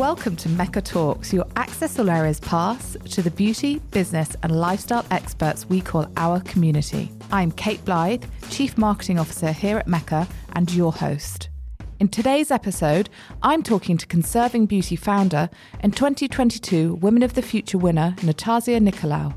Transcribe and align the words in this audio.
Welcome 0.00 0.36
to 0.36 0.48
Mecca 0.48 0.80
Talks, 0.80 1.32
your 1.32 1.44
Access 1.56 1.98
All 1.98 2.08
Areas 2.08 2.40
pass 2.40 2.96
to 3.10 3.20
the 3.20 3.30
beauty, 3.30 3.80
business, 3.90 4.34
and 4.42 4.58
lifestyle 4.58 5.04
experts 5.10 5.68
we 5.68 5.82
call 5.82 6.10
our 6.16 6.40
community. 6.40 7.12
I'm 7.30 7.52
Kate 7.52 7.84
Blythe, 7.84 8.24
Chief 8.48 8.78
Marketing 8.78 9.18
Officer 9.18 9.52
here 9.52 9.76
at 9.76 9.86
Mecca, 9.86 10.26
and 10.54 10.72
your 10.72 10.92
host. 10.92 11.49
In 12.00 12.08
today's 12.08 12.50
episode, 12.50 13.10
I'm 13.42 13.62
talking 13.62 13.98
to 13.98 14.06
Conserving 14.06 14.64
Beauty 14.64 14.96
founder 14.96 15.50
and 15.80 15.94
2022 15.94 16.94
Women 16.94 17.22
of 17.22 17.34
the 17.34 17.42
Future 17.42 17.76
winner, 17.76 18.14
Natasia 18.20 18.80
Nicolau. 18.80 19.34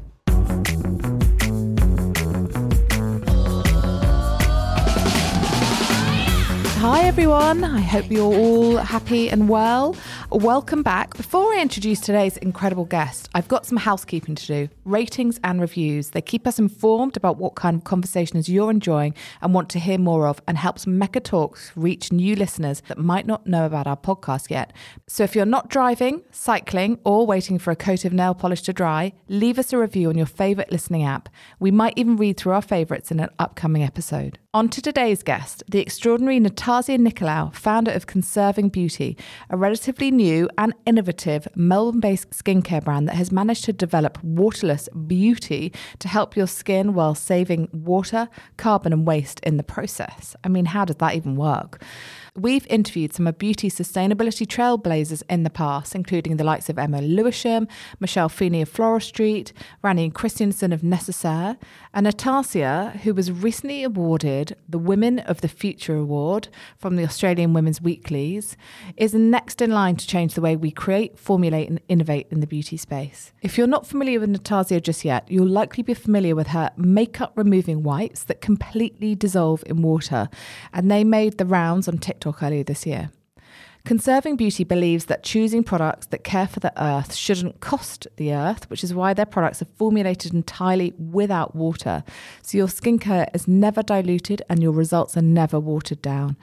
Hi 6.80 7.02
everyone, 7.03 7.66
I 7.66 7.81
hope 7.81 8.09
you're 8.09 8.34
all 8.34 8.77
happy 8.77 9.30
and 9.30 9.50
well. 9.50 9.98
Welcome 10.34 10.82
back. 10.82 11.16
Before 11.16 11.54
I 11.54 11.62
introduce 11.62 12.00
today's 12.00 12.38
incredible 12.38 12.86
guest, 12.86 13.30
I've 13.36 13.48
got 13.48 13.68
some 13.68 13.78
housekeeping 13.78 14.34
to 14.34 14.48
do 14.48 14.70
ratings 14.84 15.40
and 15.44 15.62
reviews. 15.62 16.09
They 16.09 16.23
keep 16.23 16.48
us 16.48 16.58
informed 16.58 17.16
about 17.16 17.38
what 17.38 17.54
kind 17.54 17.78
of 17.78 17.84
conversations 17.84 18.50
you're 18.50 18.72
enjoying 18.72 19.14
and 19.44 19.54
want 19.54 19.70
to 19.70 19.80
hear 19.80 20.00
more 20.00 20.26
of, 20.26 20.42
and 20.48 20.58
helps 20.58 20.88
Mecca 20.88 21.20
Talks 21.20 21.72
reach 21.76 22.12
new 22.12 22.36
listeners 22.36 22.82
that 22.88 22.98
might 22.98 23.28
not 23.28 23.46
know 23.46 23.68
about 23.68 23.86
our 23.86 23.96
podcast 23.96 24.50
yet. 24.50 24.73
So 25.06 25.23
if 25.23 25.36
you're 25.36 25.46
not 25.46 25.70
driving, 25.70 26.23
cycling, 26.32 26.98
or 27.04 27.28
waiting 27.28 27.59
for 27.59 27.70
a 27.70 27.76
coat 27.76 28.04
of 28.04 28.12
nail 28.12 28.34
polish 28.34 28.64
to 28.64 28.73
dry, 28.73 29.14
leave 29.28 29.59
us 29.59 29.72
a 29.72 29.78
review 29.78 30.09
on 30.09 30.18
your 30.18 30.26
favourite 30.26 30.72
listening 30.72 31.04
app. 31.04 31.30
We 31.59 31.70
might 31.70 31.94
even 31.95 32.18
read 32.18 32.38
through 32.38 32.53
our 32.53 32.64
favourites 32.64 33.12
in 33.12 33.20
an 33.20 33.30
upcoming 33.38 33.84
episode. 33.84 34.40
On 34.56 34.70
to 34.70 34.84
today's 34.84 35.23
guest, 35.23 35.64
the 35.68 35.80
extraordinary 35.80 36.40
Natasia 36.40 37.00
Nicolau, 37.00 37.52
founder 37.56 37.90
of 37.90 38.06
Conserving 38.06 38.70
Beauty, 38.70 39.18
a 39.50 39.58
relatively 39.58 40.12
new 40.12 40.48
and 40.59 40.76
innovative 40.86 41.48
Melbourne 41.56 42.00
based 42.00 42.30
skincare 42.30 42.84
brand 42.84 43.09
that 43.09 43.16
has 43.16 43.31
managed 43.31 43.66
to 43.66 43.74
develop 43.74 44.24
waterless 44.24 44.90
beauty 45.08 45.74
to 45.98 46.08
help 46.08 46.38
your 46.38 46.46
skin 46.46 46.94
while 46.94 47.16
saving 47.16 47.68
water, 47.74 48.30
carbon, 48.58 48.94
and 48.94 49.08
waste 49.08 49.40
in 49.40 49.58
the 49.58 49.64
process. 49.64 50.36
I 50.44 50.50
mean, 50.50 50.66
how 50.66 50.86
does 50.86 50.98
that 50.98 51.16
even 51.16 51.36
work? 51.36 51.81
We've 52.36 52.66
interviewed 52.66 53.14
some 53.14 53.28
of 53.28 53.38
beauty 53.38 53.70
sustainability 53.70 54.48
trailblazers 54.48 55.22
in 55.30 55.44
the 55.44 55.52
past, 55.52 55.94
including 55.94 56.38
the 56.38 56.44
likes 56.44 56.67
of 56.67 56.80
Emma 56.80 57.00
Lewisham, 57.00 57.67
Michelle 58.00 58.28
Feeney 58.28 58.64
of 58.64 58.70
Floral 58.70 59.02
Street, 59.02 59.53
Randi 59.84 60.09
Christiansen 60.09 60.73
of 60.73 60.84
Necessaire, 60.84 61.58
and 61.94 62.08
Natasia, 62.08 63.00
who 63.02 63.14
was 63.14 63.31
recently 63.31 63.84
awarded 63.84 64.56
the 64.67 64.80
Women 64.80 65.20
of 65.20 65.42
the 65.42 65.48
Future 65.48 65.95
Award 65.95 66.48
from 66.75 66.95
the 66.95 67.03
Australian 67.03 67.53
Women's 67.53 67.84
Weeklies, 67.84 68.58
is 68.97 69.14
next 69.14 69.62
in 69.62 69.70
line 69.70 69.97
to 69.97 70.08
change 70.08 70.34
the 70.34 70.42
way 70.42 70.56
we 70.56 70.72
create, 70.72 71.20
formulate, 71.20 71.70
and 71.70 71.80
innovate 71.88 72.25
in 72.31 72.40
the 72.40 72.47
beauty 72.47 72.78
space. 72.78 73.31
If 73.44 73.59
you're 73.59 73.68
not 73.68 73.86
familiar 73.86 74.20
with 74.20 74.31
Natasia 74.31 74.81
just 74.81 75.06
yet, 75.06 75.30
you'll 75.30 75.45
likely 75.45 75.84
be 75.84 75.94
familiar 75.94 76.36
with 76.36 76.47
her 76.47 76.72
makeup 76.78 77.34
removing 77.36 77.84
wipes 77.84 78.23
that 78.23 78.42
completely 78.42 79.14
dissolve 79.14 79.64
in 79.68 79.84
water, 79.84 80.30
and 80.73 80.90
they 80.90 81.03
made 81.03 81.38
the 81.38 81.45
rounds 81.45 81.88
on 81.88 82.00
TikTok 82.00 82.22
earlier 82.41 82.63
this 82.63 82.85
year. 82.85 83.11
Conserving 83.85 84.38
Beauty 84.38 84.63
believes 84.63 85.05
that 85.05 85.23
choosing 85.23 85.61
products 85.61 86.05
that 86.07 86.23
care 86.23 86.47
for 86.47 86.61
the 86.61 86.71
earth 86.81 87.13
shouldn't 87.13 87.59
cost 87.59 88.07
the 88.16 88.33
earth, 88.33 88.69
which 88.69 88.81
is 88.81 88.93
why 88.93 89.13
their 89.13 89.25
products 89.25 89.61
are 89.61 89.67
formulated 89.77 90.33
entirely 90.33 90.94
without 90.97 91.53
water. 91.53 92.01
So 92.41 92.57
your 92.57 92.67
skincare 92.67 93.27
is 93.33 93.45
never 93.45 93.83
diluted 93.83 94.41
and 94.49 94.63
your 94.63 94.71
results 94.71 95.17
are 95.17 95.21
never 95.21 95.59
watered 95.59 96.01
down. 96.01 96.38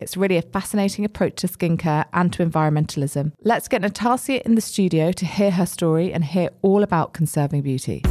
It's 0.00 0.16
really 0.16 0.38
a 0.38 0.42
fascinating 0.42 1.04
approach 1.04 1.36
to 1.36 1.48
skincare 1.48 2.06
and 2.14 2.32
to 2.32 2.44
environmentalism. 2.44 3.32
Let's 3.42 3.68
get 3.68 3.82
Natasia 3.82 4.40
in 4.42 4.54
the 4.54 4.62
studio 4.62 5.12
to 5.12 5.26
hear 5.26 5.50
her 5.50 5.66
story 5.66 6.14
and 6.14 6.24
hear 6.24 6.48
all 6.62 6.82
about 6.82 7.12
conserving 7.12 7.60
beauty. 7.60 8.02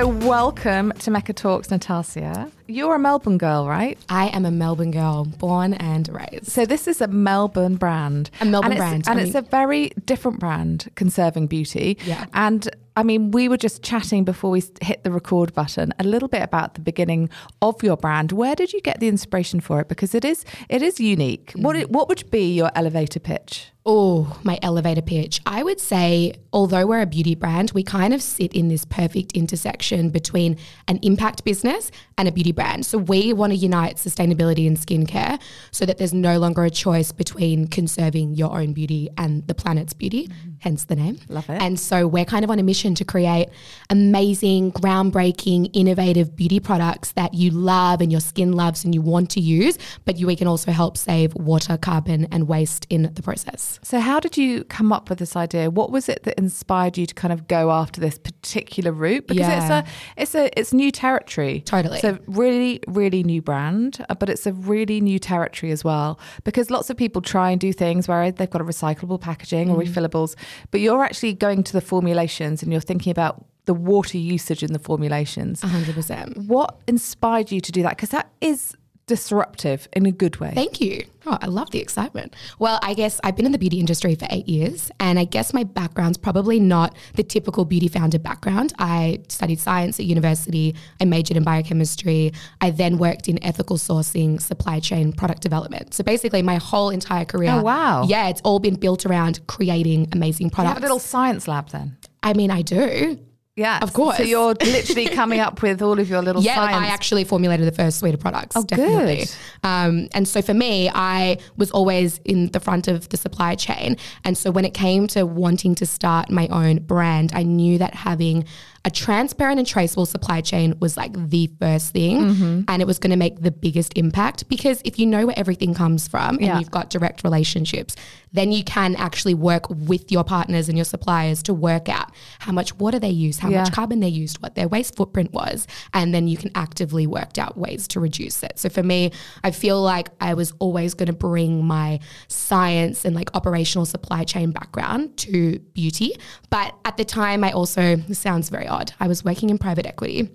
So, 0.00 0.08
welcome 0.08 0.92
to 1.00 1.10
Mecca 1.10 1.34
Talks, 1.34 1.68
Natasia. 1.68 2.50
You're 2.66 2.94
a 2.94 2.98
Melbourne 2.98 3.36
girl, 3.36 3.68
right? 3.68 3.98
I 4.08 4.28
am 4.28 4.46
a 4.46 4.50
Melbourne 4.50 4.92
girl, 4.92 5.26
born 5.26 5.74
and 5.74 6.08
raised. 6.08 6.46
So, 6.46 6.64
this 6.64 6.88
is 6.88 7.02
a 7.02 7.06
Melbourne 7.06 7.76
brand. 7.76 8.30
A 8.40 8.46
Melbourne 8.46 8.72
and 8.72 8.78
it's- 8.80 8.88
brand. 8.90 9.08
And 9.08 9.18
I 9.18 9.22
it's 9.24 9.34
mean- 9.34 9.44
a 9.44 9.46
very 9.50 9.90
different 10.06 10.40
brand, 10.40 10.88
Conserving 10.94 11.48
Beauty. 11.48 11.98
Yeah. 12.06 12.24
And 12.32 12.66
I 12.96 13.02
mean, 13.02 13.30
we 13.30 13.46
were 13.50 13.58
just 13.58 13.82
chatting 13.82 14.24
before 14.24 14.50
we 14.50 14.62
hit 14.80 15.04
the 15.04 15.10
record 15.10 15.52
button 15.52 15.92
a 15.98 16.04
little 16.04 16.28
bit 16.28 16.42
about 16.42 16.74
the 16.74 16.80
beginning 16.80 17.28
of 17.60 17.82
your 17.82 17.98
brand. 17.98 18.32
Where 18.32 18.54
did 18.56 18.72
you 18.72 18.80
get 18.80 19.00
the 19.00 19.08
inspiration 19.08 19.60
for 19.60 19.80
it? 19.80 19.88
Because 19.88 20.14
it 20.14 20.24
is 20.24 20.46
it 20.70 20.80
is 20.80 20.98
unique. 20.98 21.52
What 21.56 21.76
Mm. 21.76 21.80
it, 21.80 21.90
what 21.90 22.08
would 22.08 22.30
be 22.30 22.54
your 22.54 22.70
elevator 22.74 23.20
pitch? 23.20 23.66
Oh, 23.92 24.38
my 24.44 24.56
elevator 24.62 25.02
pitch. 25.02 25.40
I 25.46 25.64
would 25.64 25.80
say, 25.80 26.34
although 26.52 26.86
we're 26.86 27.00
a 27.00 27.06
beauty 27.06 27.34
brand, 27.34 27.72
we 27.72 27.82
kind 27.82 28.14
of 28.14 28.22
sit 28.22 28.54
in 28.54 28.68
this 28.68 28.84
perfect 28.84 29.32
intersection 29.32 30.10
between 30.10 30.58
an 30.86 31.00
impact 31.02 31.42
business 31.42 31.90
and 32.16 32.28
a 32.28 32.30
beauty 32.30 32.52
brand. 32.52 32.86
So 32.86 32.98
we 32.98 33.32
want 33.32 33.52
to 33.52 33.56
unite 33.56 33.96
sustainability 33.96 34.68
and 34.68 34.76
skincare 34.76 35.40
so 35.72 35.84
that 35.86 35.98
there's 35.98 36.14
no 36.14 36.38
longer 36.38 36.64
a 36.64 36.70
choice 36.70 37.10
between 37.10 37.66
conserving 37.66 38.34
your 38.34 38.56
own 38.56 38.74
beauty 38.74 39.08
and 39.18 39.44
the 39.48 39.54
planet's 39.54 39.92
beauty, 39.92 40.28
mm-hmm. 40.28 40.50
hence 40.60 40.84
the 40.84 40.94
name. 40.94 41.18
Love 41.28 41.50
it. 41.50 41.60
And 41.60 41.80
so 41.80 42.06
we're 42.06 42.24
kind 42.24 42.44
of 42.44 42.50
on 42.52 42.60
a 42.60 42.62
mission 42.62 42.94
to 42.94 43.04
create 43.04 43.48
amazing, 43.88 44.70
groundbreaking, 44.70 45.68
innovative 45.72 46.36
beauty 46.36 46.60
products 46.60 47.10
that 47.12 47.34
you 47.34 47.50
love 47.50 48.00
and 48.00 48.12
your 48.12 48.20
skin 48.20 48.52
loves 48.52 48.84
and 48.84 48.94
you 48.94 49.02
want 49.02 49.30
to 49.30 49.40
use, 49.40 49.78
but 50.04 50.16
you, 50.16 50.28
we 50.28 50.36
can 50.36 50.46
also 50.46 50.70
help 50.70 50.96
save 50.96 51.34
water, 51.34 51.76
carbon, 51.76 52.28
and 52.30 52.46
waste 52.46 52.86
in 52.88 53.12
the 53.14 53.22
process. 53.22 53.79
So, 53.82 53.98
how 54.00 54.20
did 54.20 54.36
you 54.36 54.64
come 54.64 54.92
up 54.92 55.08
with 55.08 55.18
this 55.18 55.36
idea? 55.36 55.70
What 55.70 55.90
was 55.90 56.08
it 56.08 56.24
that 56.24 56.38
inspired 56.38 56.98
you 56.98 57.06
to 57.06 57.14
kind 57.14 57.32
of 57.32 57.48
go 57.48 57.70
after 57.70 58.00
this 58.00 58.18
particular 58.18 58.92
route? 58.92 59.26
Because 59.26 59.46
Yeah. 59.48 59.60
it's 59.62 59.70
a 59.70 60.22
it's 60.22 60.34
a 60.34 60.58
it's 60.60 60.72
new 60.72 60.90
territory. 60.90 61.62
Totally. 61.64 61.96
It's 61.96 62.04
a 62.04 62.18
really 62.26 62.80
really 62.86 63.22
new 63.22 63.40
brand, 63.42 64.04
uh, 64.08 64.14
but 64.14 64.28
it's 64.28 64.46
a 64.46 64.52
really 64.52 65.00
new 65.00 65.18
territory 65.18 65.72
as 65.72 65.82
well. 65.84 66.18
Because 66.44 66.70
lots 66.70 66.90
of 66.90 66.96
people 66.96 67.22
try 67.22 67.50
and 67.50 67.60
do 67.60 67.72
things 67.72 68.06
where 68.08 68.30
they've 68.30 68.50
got 68.50 68.60
a 68.60 68.64
recyclable 68.64 69.20
packaging 69.20 69.70
or 69.70 69.78
refillables, 69.78 70.36
but 70.70 70.80
you're 70.80 71.02
actually 71.04 71.32
going 71.32 71.62
to 71.64 71.72
the 71.72 71.80
formulations 71.80 72.62
and 72.62 72.72
you're 72.72 72.80
thinking 72.80 73.10
about 73.10 73.44
the 73.66 73.74
water 73.74 74.18
usage 74.18 74.62
in 74.62 74.72
the 74.72 74.78
formulations. 74.78 75.60
100%. 75.62 76.46
What 76.48 76.78
inspired 76.86 77.52
you 77.52 77.60
to 77.60 77.70
do 77.70 77.82
that? 77.82 77.90
Because 77.90 78.08
that 78.08 78.30
is 78.40 78.74
disruptive 79.10 79.88
in 79.92 80.06
a 80.06 80.12
good 80.12 80.36
way. 80.38 80.52
Thank 80.54 80.80
you. 80.80 81.02
Oh, 81.26 81.36
I 81.42 81.46
love 81.46 81.70
the 81.72 81.80
excitement. 81.80 82.36
Well, 82.60 82.78
I 82.80 82.94
guess 82.94 83.20
I've 83.24 83.34
been 83.34 83.44
in 83.44 83.50
the 83.50 83.58
beauty 83.58 83.80
industry 83.80 84.14
for 84.14 84.28
eight 84.30 84.48
years, 84.48 84.88
and 85.00 85.18
I 85.18 85.24
guess 85.24 85.52
my 85.52 85.64
background's 85.64 86.16
probably 86.16 86.60
not 86.60 86.96
the 87.16 87.24
typical 87.24 87.64
beauty 87.64 87.88
founder 87.88 88.20
background. 88.20 88.72
I 88.78 89.18
studied 89.28 89.58
science 89.58 89.98
at 89.98 90.06
university, 90.06 90.76
I 91.00 91.06
majored 91.06 91.36
in 91.36 91.42
biochemistry. 91.42 92.32
I 92.60 92.70
then 92.70 92.98
worked 92.98 93.28
in 93.28 93.42
ethical 93.44 93.78
sourcing, 93.78 94.40
supply 94.40 94.78
chain, 94.78 95.12
product 95.12 95.42
development. 95.42 95.92
So 95.92 96.04
basically, 96.04 96.42
my 96.42 96.56
whole 96.56 96.90
entire 96.90 97.24
career. 97.24 97.50
Oh, 97.50 97.62
wow. 97.62 98.04
Yeah, 98.04 98.28
it's 98.28 98.40
all 98.42 98.60
been 98.60 98.76
built 98.76 99.04
around 99.06 99.44
creating 99.48 100.08
amazing 100.12 100.46
you 100.46 100.50
products. 100.52 100.74
have 100.74 100.82
a 100.82 100.86
little 100.86 101.00
science 101.00 101.48
lab 101.48 101.70
then. 101.70 101.96
I 102.22 102.32
mean, 102.34 102.52
I 102.52 102.62
do. 102.62 103.18
Yeah, 103.60 103.78
Of 103.82 103.92
course. 103.92 104.16
So 104.16 104.22
you're 104.22 104.54
literally 104.54 105.06
coming 105.20 105.40
up 105.40 105.60
with 105.60 105.82
all 105.82 105.98
of 105.98 106.08
your 106.08 106.22
little 106.22 106.42
Yeah, 106.42 106.60
like. 106.60 106.74
I 106.74 106.86
actually 106.86 107.24
formulated 107.24 107.66
the 107.66 107.72
first 107.72 107.98
suite 107.98 108.14
of 108.14 108.20
products. 108.20 108.56
Oh, 108.56 108.64
definitely. 108.64 109.26
good. 109.26 109.34
Um, 109.62 110.08
and 110.14 110.26
so 110.26 110.40
for 110.40 110.54
me, 110.54 110.90
I 110.92 111.36
was 111.58 111.70
always 111.70 112.18
in 112.24 112.50
the 112.52 112.60
front 112.60 112.88
of 112.88 113.10
the 113.10 113.18
supply 113.18 113.54
chain. 113.54 113.98
And 114.24 114.38
so 114.38 114.50
when 114.50 114.64
it 114.64 114.72
came 114.72 115.06
to 115.08 115.26
wanting 115.26 115.74
to 115.76 115.84
start 115.86 116.30
my 116.30 116.48
own 116.48 116.78
brand, 116.78 117.32
I 117.34 117.42
knew 117.42 117.76
that 117.78 117.94
having 117.94 118.46
a 118.84 118.90
transparent 118.90 119.58
and 119.58 119.66
traceable 119.68 120.06
supply 120.06 120.40
chain 120.40 120.74
was 120.80 120.96
like 120.96 121.12
the 121.28 121.50
first 121.58 121.92
thing. 121.92 122.18
Mm-hmm. 122.20 122.60
And 122.66 122.80
it 122.80 122.86
was 122.86 122.98
going 122.98 123.10
to 123.10 123.16
make 123.16 123.40
the 123.40 123.50
biggest 123.50 123.92
impact 123.96 124.48
because 124.48 124.80
if 124.86 124.98
you 124.98 125.06
know 125.06 125.26
where 125.26 125.38
everything 125.38 125.74
comes 125.74 126.08
from 126.08 126.36
and 126.36 126.40
Yeah. 126.46 126.58
you've 126.58 126.70
got 126.70 126.88
direct 126.88 127.22
relationships, 127.22 127.94
then 128.32 128.52
you 128.52 128.64
can 128.64 128.96
actually 128.96 129.34
work 129.34 129.68
with 129.68 130.10
your 130.10 130.24
partners 130.24 130.68
and 130.68 130.78
your 130.78 130.84
suppliers 130.86 131.42
to 131.42 131.52
work 131.52 131.88
out 131.88 132.10
how 132.38 132.52
much 132.52 132.74
water 132.78 132.98
they 132.98 133.10
use, 133.10 133.38
how 133.40 133.50
Yeah. 133.50 133.62
much 133.64 133.72
carbon 133.72 134.00
they 134.00 134.08
used, 134.08 134.40
what 134.40 134.54
their 134.54 134.68
waste 134.68 134.96
footprint 134.96 135.32
was, 135.32 135.66
and 135.92 136.14
then 136.14 136.26
you 136.28 136.38
can 136.38 136.50
actively 136.54 137.06
work 137.06 137.36
out 137.36 137.58
ways 137.58 137.86
to 137.88 138.00
reduce 138.00 138.42
it. 138.42 138.58
So 138.58 138.68
for 138.70 138.82
me, 138.82 139.10
I 139.44 139.50
feel 139.50 139.82
like 139.82 140.08
I 140.22 140.32
was 140.34 140.52
always 140.58 140.94
going 140.94 141.08
to 141.08 141.12
bring 141.12 141.64
my 141.66 142.00
science 142.28 143.04
and 143.04 143.14
like 143.14 143.30
operational 143.34 143.84
supply 143.84 144.24
chain 144.24 144.52
background 144.52 145.16
to 145.18 145.58
beauty. 145.74 146.12
But 146.48 146.74
at 146.84 146.96
the 146.96 147.04
time, 147.04 147.44
I 147.44 147.52
also, 147.52 147.96
this 147.96 148.18
sounds 148.18 148.48
very 148.48 148.66
odd. 148.70 148.92
I 149.00 149.08
was 149.08 149.22
working 149.24 149.50
in 149.50 149.58
private 149.58 149.84
equity, 149.86 150.30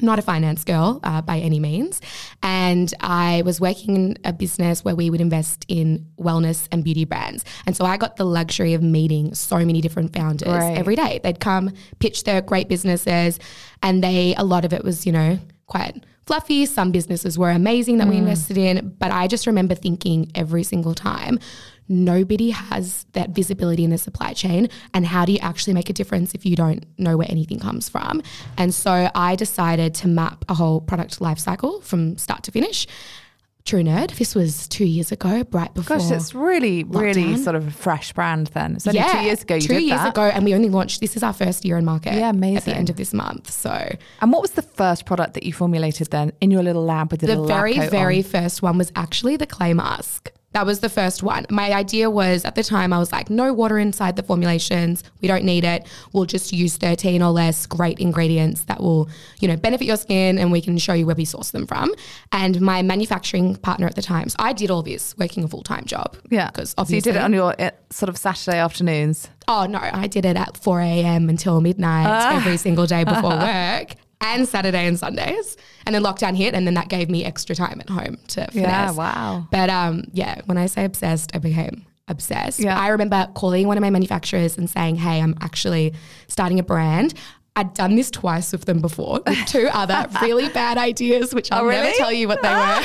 not 0.00 0.18
a 0.18 0.22
finance 0.22 0.64
girl 0.64 0.98
uh, 1.04 1.22
by 1.22 1.38
any 1.38 1.60
means. 1.60 2.00
And 2.42 2.92
I 3.00 3.42
was 3.44 3.60
working 3.60 3.94
in 3.96 4.18
a 4.24 4.32
business 4.32 4.84
where 4.84 4.96
we 4.96 5.10
would 5.10 5.20
invest 5.20 5.64
in 5.68 6.06
wellness 6.18 6.66
and 6.72 6.82
beauty 6.82 7.04
brands. 7.04 7.44
And 7.66 7.76
so 7.76 7.84
I 7.84 7.96
got 7.96 8.16
the 8.16 8.24
luxury 8.24 8.74
of 8.74 8.82
meeting 8.82 9.34
so 9.34 9.58
many 9.58 9.80
different 9.80 10.12
founders 10.12 10.48
Right. 10.48 10.76
every 10.78 10.96
day. 10.96 11.20
They'd 11.22 11.38
come, 11.40 11.72
pitch 12.00 12.24
their 12.24 12.40
great 12.40 12.68
businesses, 12.68 13.38
and 13.82 14.02
they, 14.02 14.34
a 14.36 14.42
lot 14.44 14.64
of 14.64 14.72
it 14.72 14.82
was, 14.82 15.06
you 15.06 15.12
know, 15.12 15.38
quite 15.66 16.04
fluffy. 16.26 16.66
Some 16.66 16.90
businesses 16.92 17.38
were 17.38 17.50
amazing 17.50 17.98
that 17.98 18.08
we 18.08 18.16
mm. 18.16 18.20
invested 18.20 18.58
in. 18.58 18.94
But 18.98 19.10
I 19.10 19.26
just 19.26 19.46
remember 19.46 19.74
thinking 19.74 20.30
every 20.34 20.62
single 20.62 20.94
time, 20.94 21.38
nobody 21.88 22.50
has 22.50 23.06
that 23.12 23.30
visibility 23.30 23.84
in 23.84 23.90
the 23.90 23.98
supply 23.98 24.32
chain. 24.32 24.68
And 24.92 25.06
how 25.06 25.24
do 25.24 25.32
you 25.32 25.38
actually 25.40 25.74
make 25.74 25.88
a 25.88 25.92
difference 25.92 26.34
if 26.34 26.44
you 26.44 26.56
don't 26.56 26.84
know 26.98 27.16
where 27.16 27.30
anything 27.30 27.60
comes 27.60 27.88
from? 27.88 28.22
And 28.56 28.74
so 28.74 29.10
I 29.14 29.36
decided 29.36 29.94
to 29.96 30.08
map 30.08 30.44
a 30.48 30.54
whole 30.54 30.80
product 30.80 31.20
life 31.20 31.38
cycle 31.38 31.80
from 31.80 32.16
start 32.16 32.42
to 32.44 32.50
finish. 32.50 32.86
True 33.66 33.82
Nerd, 33.82 34.16
this 34.16 34.36
was 34.36 34.68
two 34.68 34.84
years 34.84 35.10
ago, 35.10 35.44
right 35.50 35.74
before. 35.74 35.98
Gosh, 35.98 36.12
it's 36.12 36.34
really, 36.36 36.84
really 36.84 37.36
sort 37.36 37.56
of 37.56 37.66
a 37.66 37.70
fresh 37.72 38.12
brand 38.12 38.46
then. 38.48 38.76
It's 38.76 38.86
only 38.86 39.02
two 39.02 39.18
years 39.18 39.42
ago 39.42 39.56
you 39.56 39.60
two 39.60 39.82
years 39.82 39.98
that. 39.98 40.10
ago, 40.10 40.22
and 40.22 40.44
we 40.44 40.54
only 40.54 40.68
launched. 40.68 41.00
This 41.00 41.16
is 41.16 41.24
our 41.24 41.32
first 41.32 41.64
year 41.64 41.76
in 41.76 41.84
market. 41.84 42.14
Yeah, 42.14 42.30
amazing. 42.30 42.58
At 42.58 42.64
the 42.64 42.76
end 42.76 42.90
of 42.90 42.96
this 42.96 43.12
month, 43.12 43.50
so 43.50 43.88
And 44.20 44.32
what 44.32 44.40
was 44.40 44.52
the 44.52 44.62
first 44.62 45.04
product 45.04 45.34
that 45.34 45.42
you 45.42 45.52
formulated 45.52 46.12
then 46.12 46.30
in 46.40 46.52
your 46.52 46.62
little 46.62 46.84
lab 46.84 47.10
with 47.10 47.22
the, 47.22 47.26
the 47.26 47.42
very, 47.42 47.76
very 47.88 48.18
on? 48.18 48.22
first 48.22 48.62
one 48.62 48.78
was 48.78 48.92
actually 48.94 49.36
the 49.36 49.46
clay 49.46 49.74
mask. 49.74 50.30
That 50.56 50.64
was 50.64 50.80
the 50.80 50.88
first 50.88 51.22
one. 51.22 51.44
My 51.50 51.70
idea 51.74 52.08
was 52.08 52.46
at 52.46 52.54
the 52.54 52.64
time, 52.64 52.90
I 52.90 52.98
was 52.98 53.12
like, 53.12 53.28
no 53.28 53.52
water 53.52 53.78
inside 53.78 54.16
the 54.16 54.22
formulations. 54.22 55.04
We 55.20 55.28
don't 55.28 55.44
need 55.44 55.64
it. 55.64 55.86
We'll 56.14 56.24
just 56.24 56.50
use 56.50 56.78
13 56.78 57.20
or 57.20 57.30
less 57.30 57.66
great 57.66 57.98
ingredients 57.98 58.62
that 58.64 58.80
will, 58.80 59.10
you 59.38 59.48
know, 59.48 59.56
benefit 59.56 59.84
your 59.86 59.98
skin 59.98 60.38
and 60.38 60.50
we 60.50 60.62
can 60.62 60.78
show 60.78 60.94
you 60.94 61.04
where 61.04 61.14
we 61.14 61.26
source 61.26 61.50
them 61.50 61.66
from. 61.66 61.92
And 62.32 62.58
my 62.62 62.80
manufacturing 62.80 63.56
partner 63.56 63.86
at 63.86 63.96
the 63.96 64.00
time, 64.02 64.30
so 64.30 64.36
I 64.38 64.54
did 64.54 64.70
all 64.70 64.82
this 64.82 65.14
working 65.18 65.44
a 65.44 65.48
full 65.48 65.62
time 65.62 65.84
job. 65.84 66.16
Yeah. 66.30 66.46
Because 66.50 66.70
so 66.70 66.86
you 66.88 67.02
did 67.02 67.16
it 67.16 67.22
on 67.22 67.34
your 67.34 67.54
uh, 67.60 67.72
sort 67.90 68.08
of 68.08 68.16
Saturday 68.16 68.56
afternoons. 68.56 69.28
Oh 69.48 69.66
no, 69.66 69.78
I 69.78 70.06
did 70.06 70.24
it 70.24 70.38
at 70.38 70.56
4 70.56 70.80
a.m. 70.80 71.28
until 71.28 71.60
midnight 71.60 72.06
Ah. 72.08 72.36
every 72.38 72.56
single 72.56 72.86
day 72.86 73.04
before 73.04 73.28
work 73.36 73.92
and 74.20 74.48
Saturday 74.48 74.86
and 74.86 74.98
Sundays. 74.98 75.56
And 75.84 75.94
then 75.94 76.02
lockdown 76.02 76.36
hit 76.36 76.54
and 76.54 76.66
then 76.66 76.74
that 76.74 76.88
gave 76.88 77.08
me 77.08 77.24
extra 77.24 77.54
time 77.54 77.80
at 77.80 77.88
home 77.88 78.18
to 78.28 78.46
finesse. 78.50 78.54
Yeah, 78.54 78.90
wow. 78.92 79.46
But 79.50 79.70
um, 79.70 80.04
yeah, 80.12 80.40
when 80.46 80.58
I 80.58 80.66
say 80.66 80.84
obsessed, 80.84 81.30
I 81.34 81.38
became 81.38 81.86
obsessed. 82.08 82.60
Yeah. 82.60 82.78
I 82.78 82.88
remember 82.88 83.28
calling 83.34 83.66
one 83.66 83.76
of 83.76 83.82
my 83.82 83.90
manufacturers 83.90 84.58
and 84.58 84.70
saying, 84.70 84.96
hey, 84.96 85.20
I'm 85.20 85.36
actually 85.40 85.94
starting 86.28 86.58
a 86.58 86.62
brand. 86.62 87.14
I'd 87.56 87.72
done 87.74 87.96
this 87.96 88.10
twice 88.10 88.52
with 88.52 88.66
them 88.66 88.80
before 88.80 89.22
with 89.26 89.46
two 89.46 89.68
other 89.72 90.06
really 90.20 90.48
bad 90.50 90.76
ideas, 90.78 91.34
which 91.34 91.50
I'll 91.50 91.64
Oh, 91.64 91.70
never 91.70 91.90
tell 91.96 92.12
you 92.12 92.28
what 92.28 92.42
they 92.42 92.50
were. 92.50 92.82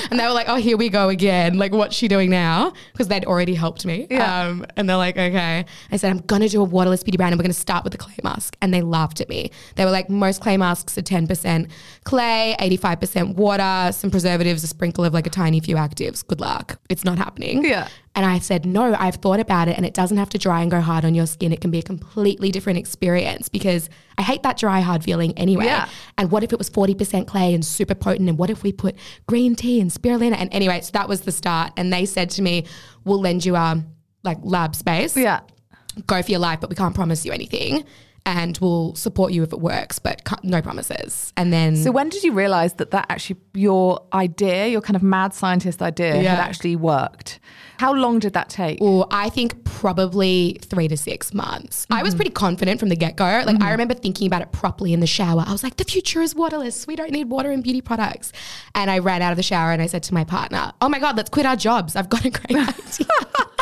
and 0.10 0.18
they 0.18 0.24
were 0.24 0.32
like, 0.32 0.48
oh, 0.48 0.56
here 0.56 0.76
we 0.78 0.88
go 0.88 1.10
again. 1.10 1.58
Like, 1.58 1.72
what's 1.72 1.94
she 1.94 2.08
doing 2.08 2.30
now? 2.30 2.72
Because 2.92 3.08
they'd 3.08 3.26
already 3.26 3.54
helped 3.54 3.84
me. 3.84 4.06
Yeah. 4.10 4.46
Um, 4.46 4.64
and 4.76 4.88
they're 4.88 4.96
like, 4.96 5.16
okay. 5.18 5.64
I 5.90 5.96
said, 5.96 6.10
I'm 6.10 6.18
going 6.20 6.42
to 6.42 6.48
do 6.48 6.60
a 6.62 6.64
waterless 6.64 7.02
beauty 7.02 7.18
brand 7.18 7.32
and 7.32 7.38
we're 7.38 7.44
going 7.44 7.52
to 7.54 7.58
start 7.60 7.84
with 7.84 7.94
a 7.94 7.98
clay 7.98 8.16
mask. 8.24 8.56
And 8.62 8.72
they 8.72 8.80
laughed 8.82 9.20
at 9.20 9.28
me. 9.28 9.50
They 9.76 9.84
were 9.84 9.90
like, 9.90 10.08
most 10.08 10.40
clay 10.40 10.56
masks 10.56 10.96
are 10.96 11.02
10% 11.02 11.70
clay, 12.04 12.56
85% 12.60 13.34
water, 13.36 13.92
some 13.92 14.10
preservatives, 14.10 14.64
a 14.64 14.68
sprinkle 14.68 15.04
of 15.04 15.12
like 15.12 15.26
a 15.26 15.30
tiny 15.30 15.60
few 15.60 15.76
actives. 15.76 16.26
Good 16.26 16.40
luck. 16.40 16.78
It's 16.88 17.04
not 17.04 17.18
happening. 17.18 17.64
Yeah. 17.64 17.88
And 18.14 18.26
I 18.26 18.40
said, 18.40 18.66
no, 18.66 18.94
I've 18.94 19.14
thought 19.16 19.40
about 19.40 19.68
it 19.68 19.76
and 19.76 19.86
it 19.86 19.94
doesn't 19.94 20.18
have 20.18 20.28
to 20.30 20.38
dry 20.38 20.60
and 20.60 20.70
go 20.70 20.82
hard 20.82 21.04
on 21.04 21.14
your 21.14 21.26
skin. 21.26 21.50
It 21.50 21.62
can 21.62 21.70
be 21.70 21.78
a 21.78 21.82
completely 21.82 22.50
different 22.50 22.78
experience 22.78 23.48
because 23.48 23.88
I 24.18 24.22
hate 24.22 24.42
that 24.42 24.58
dry, 24.58 24.80
hard 24.80 25.02
feeling 25.02 25.36
anyway. 25.38 25.64
Yeah. 25.64 25.88
And 26.18 26.30
what 26.30 26.44
if 26.44 26.52
it 26.52 26.58
was 26.58 26.68
40% 26.68 27.26
clay 27.26 27.54
and 27.54 27.64
super 27.64 27.94
potent? 27.94 28.28
And 28.28 28.36
what 28.36 28.50
if 28.50 28.62
we 28.62 28.70
put 28.70 28.96
green 29.26 29.54
tea 29.54 29.80
and 29.80 29.90
spirulina? 29.90 30.36
And 30.36 30.52
anyway, 30.52 30.82
so 30.82 30.90
that 30.92 31.08
was 31.08 31.22
the 31.22 31.32
start. 31.32 31.72
And 31.78 31.90
they 31.90 32.04
said 32.04 32.28
to 32.30 32.42
me, 32.42 32.66
we'll 33.04 33.20
lend 33.20 33.46
you 33.46 33.56
our 33.56 33.76
like 34.22 34.38
lab 34.42 34.76
space. 34.76 35.16
Yeah. 35.16 35.40
Go 36.06 36.22
for 36.22 36.30
your 36.30 36.40
life, 36.40 36.60
but 36.60 36.68
we 36.68 36.76
can't 36.76 36.94
promise 36.94 37.24
you 37.24 37.32
anything. 37.32 37.84
And 38.24 38.56
we'll 38.58 38.94
support 38.94 39.32
you 39.32 39.42
if 39.42 39.52
it 39.52 39.60
works, 39.60 39.98
but 39.98 40.22
no 40.44 40.62
promises. 40.62 41.32
And 41.36 41.52
then 41.52 41.76
So 41.76 41.90
when 41.90 42.08
did 42.08 42.22
you 42.22 42.32
realize 42.32 42.74
that 42.74 42.92
that 42.92 43.06
actually 43.08 43.40
your 43.52 44.00
idea, 44.12 44.68
your 44.68 44.80
kind 44.80 44.96
of 44.96 45.02
mad 45.02 45.34
scientist 45.34 45.82
idea, 45.82 46.22
Yeah. 46.22 46.36
had 46.36 46.38
actually 46.38 46.76
worked? 46.76 47.40
How 47.78 47.92
long 47.92 48.20
did 48.20 48.32
that 48.34 48.48
take? 48.48 48.80
Or 48.80 49.08
I 49.10 49.28
think 49.28 49.64
probably 49.64 50.58
three 50.62 50.86
to 50.86 50.96
six 50.96 51.34
months. 51.34 51.84
I 51.90 52.02
was 52.02 52.10
mm-hmm. 52.10 52.18
pretty 52.18 52.30
confident 52.30 52.78
from 52.78 52.90
the 52.90 52.96
get 52.96 53.16
go. 53.16 53.24
Like 53.24 53.46
I 53.46 53.52
mm-hmm. 53.52 53.68
remember 53.70 53.94
thinking 53.94 54.28
about 54.28 54.42
it 54.42 54.52
properly 54.52 54.92
in 54.92 55.00
the 55.00 55.06
shower. 55.08 55.42
I 55.44 55.50
was 55.50 55.64
like, 55.64 55.76
the 55.76 55.84
future 55.84 56.20
is 56.20 56.34
waterless. 56.34 56.86
We 56.86 56.94
don't 56.94 57.10
need 57.10 57.28
water 57.28 57.50
in 57.50 57.60
beauty 57.60 57.80
products. 57.80 58.32
And 58.76 58.88
I 58.88 59.00
ran 59.00 59.20
out 59.20 59.32
of 59.32 59.36
the 59.36 59.42
shower 59.42 59.72
and 59.72 59.82
I 59.82 59.86
said 59.86 60.04
to 60.04 60.14
my 60.14 60.22
partner, 60.22 60.72
Oh 60.80 60.88
my 60.88 61.00
God, 61.00 61.16
let's 61.16 61.30
quit 61.30 61.44
our 61.44 61.56
jobs. 61.56 61.96
I've 61.96 62.08
got 62.08 62.24
a 62.24 62.30
great 62.30 62.56
idea. 62.68 63.06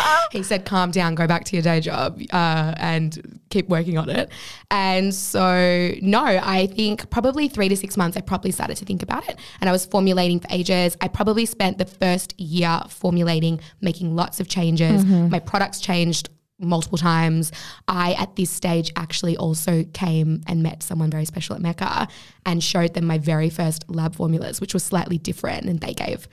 he 0.33 0.43
said, 0.43 0.65
Calm 0.65 0.91
down, 0.91 1.15
go 1.15 1.27
back 1.27 1.45
to 1.45 1.57
your 1.57 1.63
day 1.63 1.81
job 1.81 2.21
uh, 2.33 2.75
and 2.77 3.41
keep 3.51 3.69
working 3.69 3.99
on 3.99 4.09
it. 4.09 4.31
And 4.71 5.15
so, 5.15 5.93
no, 6.01 6.25
I 6.25 6.67
think 6.67 7.11
probably 7.11 7.49
three 7.49 7.69
to 7.69 7.77
six 7.77 7.97
months, 7.97 8.17
I 8.17 8.21
probably 8.21 8.51
started 8.51 8.77
to 8.79 8.85
think 8.85 9.03
about 9.03 9.29
it. 9.29 9.39
And 9.61 9.69
I 9.69 9.73
was 9.73 9.85
formulating 9.85 10.41
for 10.41 10.49
ages. 10.51 10.97
I 11.01 11.09
probably 11.09 11.47
spent 11.47 11.79
the 11.79 11.87
first 11.87 12.39
year 12.39 12.81
formulating, 12.89 13.61
making 13.81 14.15
lots 14.15 14.41
of 14.41 14.49
changes. 14.49 15.05
My 15.05 15.39
products 15.39 15.81
changed 15.81 16.31
multiple 16.61 16.99
times. 16.99 17.53
I, 17.89 18.13
at 18.15 18.37
this 18.37 18.51
stage, 18.51 18.93
actually 18.97 19.37
also 19.37 19.85
came 19.93 20.43
and 20.47 20.63
met 20.63 20.83
someone 20.83 21.11
very 21.11 21.25
special 21.25 21.55
at 21.57 21.63
Mecca 21.63 22.09
and 22.47 22.63
showed 22.63 22.95
them 22.95 23.07
my 23.07 23.19
very 23.19 23.51
first 23.51 23.85
lab 23.89 24.15
formulas, 24.15 24.61
which 24.61 24.75
was 24.75 24.85
slightly 24.85 25.19
different. 25.19 25.67
And 25.67 25.81
they 25.81 25.95
gave 25.95 26.29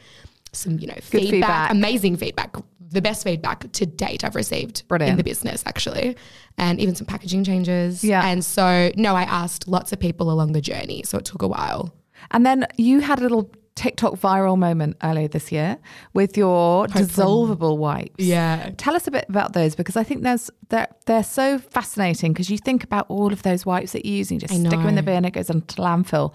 some, 0.51 0.79
you 0.79 0.87
know, 0.87 0.95
feedback, 1.01 1.31
feedback. 1.31 1.71
amazing 1.71 2.17
feedback, 2.17 2.55
the 2.89 3.01
best 3.01 3.23
feedback 3.23 3.71
to 3.71 3.85
date 3.85 4.23
I've 4.23 4.35
received 4.35 4.83
in 4.99 5.17
the 5.17 5.23
business, 5.23 5.63
actually, 5.65 6.15
and 6.57 6.79
even 6.79 6.95
some 6.95 7.07
packaging 7.07 7.43
changes. 7.43 8.03
Yeah. 8.03 8.25
And 8.25 8.43
so, 8.43 8.91
no, 8.95 9.15
I 9.15 9.23
asked 9.23 9.67
lots 9.67 9.91
of 9.91 9.99
people 9.99 10.31
along 10.31 10.53
the 10.53 10.61
journey. 10.61 11.03
So 11.03 11.17
it 11.17 11.25
took 11.25 11.41
a 11.41 11.47
while. 11.47 11.93
And 12.31 12.45
then 12.45 12.65
you 12.77 12.99
had 12.99 13.19
a 13.19 13.21
little 13.21 13.51
TikTok 13.77 14.15
viral 14.15 14.57
moment 14.57 14.97
earlier 15.03 15.27
this 15.27 15.51
year 15.51 15.77
with 16.13 16.35
your 16.35 16.87
dissolvable 16.87 17.77
wipes. 17.77 18.15
Yeah. 18.17 18.71
Tell 18.77 18.95
us 18.95 19.07
a 19.07 19.11
bit 19.11 19.25
about 19.29 19.53
those 19.53 19.75
because 19.75 19.95
I 19.95 20.03
think 20.03 20.23
there's 20.23 20.49
they're 20.69 20.87
they're 21.05 21.23
so 21.23 21.59
fascinating 21.59 22.33
because 22.33 22.49
you 22.49 22.57
think 22.57 22.83
about 22.83 23.05
all 23.07 23.31
of 23.31 23.43
those 23.43 23.65
wipes 23.65 23.91
that 23.91 24.03
you 24.03 24.15
use 24.15 24.31
and 24.31 24.41
you 24.41 24.47
just 24.47 24.59
stick 24.59 24.71
them 24.71 24.87
in 24.87 24.95
the 24.95 25.03
bin, 25.03 25.25
it 25.25 25.31
goes 25.31 25.49
into 25.49 25.75
landfill. 25.75 26.33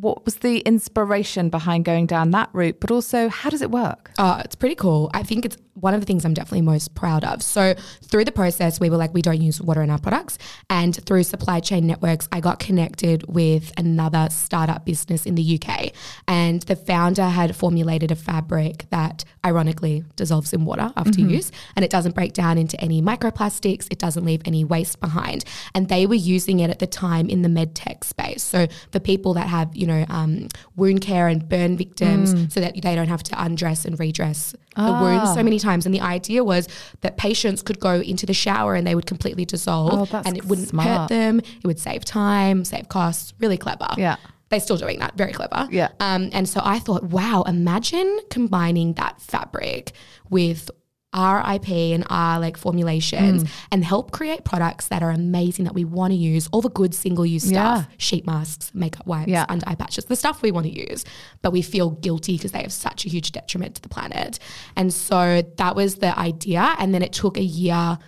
What 0.00 0.24
was 0.24 0.36
the 0.36 0.60
inspiration 0.60 1.50
behind 1.50 1.84
going 1.84 2.06
down 2.06 2.30
that 2.30 2.48
route? 2.52 2.80
But 2.80 2.90
also, 2.90 3.28
how 3.28 3.50
does 3.50 3.60
it 3.60 3.70
work? 3.70 4.12
Oh, 4.18 4.40
it's 4.44 4.54
pretty 4.54 4.74
cool. 4.74 5.10
I 5.12 5.22
think 5.22 5.44
it's 5.44 5.56
one 5.80 5.94
of 5.94 6.00
the 6.00 6.06
things 6.06 6.24
I'm 6.24 6.34
definitely 6.34 6.62
most 6.62 6.94
proud 6.94 7.24
of. 7.24 7.42
So 7.42 7.74
through 8.02 8.24
the 8.24 8.32
process, 8.32 8.80
we 8.80 8.90
were 8.90 8.96
like, 8.96 9.14
we 9.14 9.22
don't 9.22 9.40
use 9.40 9.60
water 9.60 9.82
in 9.82 9.90
our 9.90 9.98
products. 9.98 10.38
And 10.68 10.94
through 11.06 11.22
supply 11.24 11.60
chain 11.60 11.86
networks, 11.86 12.28
I 12.32 12.40
got 12.40 12.58
connected 12.58 13.24
with 13.26 13.72
another 13.76 14.28
startup 14.30 14.84
business 14.84 15.26
in 15.26 15.34
the 15.34 15.60
UK. 15.60 15.92
And 16.28 16.62
the 16.62 16.76
founder 16.76 17.24
had 17.24 17.56
formulated 17.56 18.10
a 18.10 18.16
fabric 18.16 18.86
that 18.90 19.24
ironically 19.44 20.04
dissolves 20.16 20.52
in 20.52 20.64
water 20.64 20.92
after 20.96 21.12
mm-hmm. 21.12 21.30
use. 21.30 21.52
And 21.76 21.84
it 21.84 21.90
doesn't 21.90 22.14
break 22.14 22.32
down 22.32 22.58
into 22.58 22.80
any 22.80 23.00
microplastics. 23.00 23.86
It 23.90 23.98
doesn't 23.98 24.24
leave 24.24 24.42
any 24.44 24.64
waste 24.64 25.00
behind. 25.00 25.44
And 25.74 25.88
they 25.88 26.06
were 26.06 26.14
using 26.14 26.60
it 26.60 26.70
at 26.70 26.78
the 26.78 26.86
time 26.86 27.28
in 27.28 27.42
the 27.42 27.48
med 27.48 27.74
tech 27.74 28.04
space. 28.04 28.42
So 28.42 28.66
for 28.92 29.00
people 29.00 29.34
that 29.34 29.46
have, 29.48 29.74
you 29.74 29.86
know, 29.86 29.89
um, 30.08 30.48
wound 30.76 31.00
care 31.00 31.28
and 31.28 31.48
burn 31.48 31.76
victims 31.76 32.52
so 32.52 32.60
that 32.60 32.74
they 32.80 32.94
don't 32.94 33.08
have 33.08 33.22
to 33.24 33.42
undress 33.42 33.84
and 33.84 33.98
redress 33.98 34.54
the 34.76 34.82
wounds 34.82 35.34
so 35.34 35.42
many 35.42 35.58
times. 35.58 35.86
And 35.86 35.94
the 35.94 36.00
idea 36.00 36.42
was 36.44 36.68
that 37.02 37.16
patients 37.16 37.62
could 37.62 37.80
go 37.80 37.94
into 38.00 38.26
the 38.26 38.34
shower 38.34 38.74
and 38.74 38.86
they 38.86 38.94
would 38.94 39.06
completely 39.06 39.44
dissolve 39.44 40.12
Oh, 40.12 40.22
and 40.24 40.36
it 40.36 40.44
wouldn't 40.44 40.70
hurt 40.78 41.08
them. 41.08 41.40
It 41.40 41.64
would 41.64 41.78
save 41.78 42.04
time, 42.04 42.64
save 42.64 42.88
costs. 42.88 43.34
Really 43.38 43.58
clever. 43.58 43.88
Yeah. 43.96 44.16
They're 44.48 44.58
still 44.60 44.76
doing 44.76 44.98
that. 44.98 45.16
Very 45.16 45.32
clever. 45.32 45.68
Yeah. 45.70 45.90
Um, 46.00 46.30
and 46.32 46.48
so 46.48 46.60
I 46.64 46.80
thought, 46.80 47.04
wow, 47.04 47.42
imagine 47.42 48.18
combining 48.30 48.94
that 48.94 49.20
fabric 49.20 49.92
with 50.28 50.70
our 51.12 51.40
IP 51.54 51.68
and 51.92 52.04
our 52.08 52.38
like 52.38 52.56
formulations 52.56 53.42
Mm. 53.44 53.48
and 53.72 53.84
help 53.84 54.12
create 54.12 54.44
products 54.44 54.88
that 54.88 55.02
are 55.02 55.10
amazing 55.10 55.64
that 55.64 55.74
we 55.74 55.84
want 55.84 56.12
to 56.12 56.16
use. 56.16 56.48
All 56.52 56.60
the 56.60 56.70
good 56.70 56.94
single 56.94 57.26
use 57.26 57.42
stuff, 57.44 57.86
Yeah. 57.88 57.94
sheet 57.98 58.26
masks, 58.26 58.70
makeup 58.74 59.06
wipes, 59.06 59.28
Yeah. 59.30 59.44
under 59.48 59.68
eye 59.68 59.74
patches, 59.74 60.04
the 60.04 60.14
stuff 60.16 60.40
we 60.42 60.52
want 60.52 60.66
to 60.66 60.90
use, 60.90 61.04
but 61.42 61.52
we 61.52 61.62
feel 61.62 61.90
guilty 61.90 62.36
because 62.36 62.52
they 62.52 62.62
have 62.62 62.72
such 62.72 63.04
a 63.06 63.08
huge 63.08 63.32
detriment 63.32 63.74
to 63.76 63.82
the 63.82 63.88
planet. 63.88 64.38
And 64.76 64.92
so 64.94 65.42
that 65.56 65.74
was 65.74 65.96
the 65.96 66.16
idea. 66.18 66.74
And 66.78 66.94
then 66.94 67.02
it 67.02 67.12
took 67.12 67.36
a 67.36 67.42
year 67.42 67.98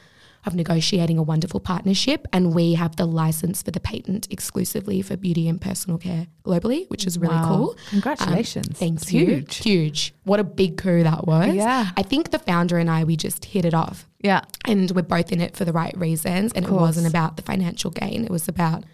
of 0.44 0.54
negotiating 0.54 1.18
a 1.18 1.22
wonderful 1.22 1.60
partnership. 1.60 2.26
And 2.32 2.54
we 2.54 2.74
have 2.74 2.96
the 2.96 3.06
license 3.06 3.62
for 3.62 3.70
the 3.70 3.78
patent 3.80 4.26
exclusively 4.30 5.00
for 5.02 5.16
beauty 5.16 5.48
and 5.48 5.60
personal 5.60 5.98
care 5.98 6.26
globally, 6.44 6.88
which 6.90 7.06
is 7.06 7.18
really 7.18 7.34
Wow. 7.34 7.48
cool. 7.56 7.70
Um, 7.70 7.76
Congratulations. 7.90 8.76
thank 8.78 8.98
That's 9.00 9.12
you. 9.12 9.26
huge. 9.26 9.56
Huge. 9.58 10.14
What 10.24 10.40
a 10.40 10.44
big 10.44 10.76
coup 10.78 11.02
that 11.04 11.26
was. 11.26 11.54
Yeah. 11.54 11.90
I 11.96 12.02
think 12.02 12.30
the 12.30 12.38
founder 12.40 12.78
and 12.78 12.90
I, 12.90 13.04
we 13.04 13.16
just 13.16 13.44
hit 13.44 13.64
it 13.64 13.72
off 13.74 14.08
Yeah. 14.20 14.40
and 14.66 14.90
we're 14.90 15.02
both 15.02 15.30
in 15.32 15.40
it 15.40 15.56
for 15.56 15.64
the 15.64 15.72
right 15.72 15.96
reasons. 15.96 16.52
And 16.54 16.64
it 16.64 16.70
wasn't 16.72 17.06
about 17.06 17.36
the 17.36 17.42
financial 17.42 17.90
gain. 17.90 18.24
It 18.24 18.30
was 18.30 18.48
about 18.48 18.84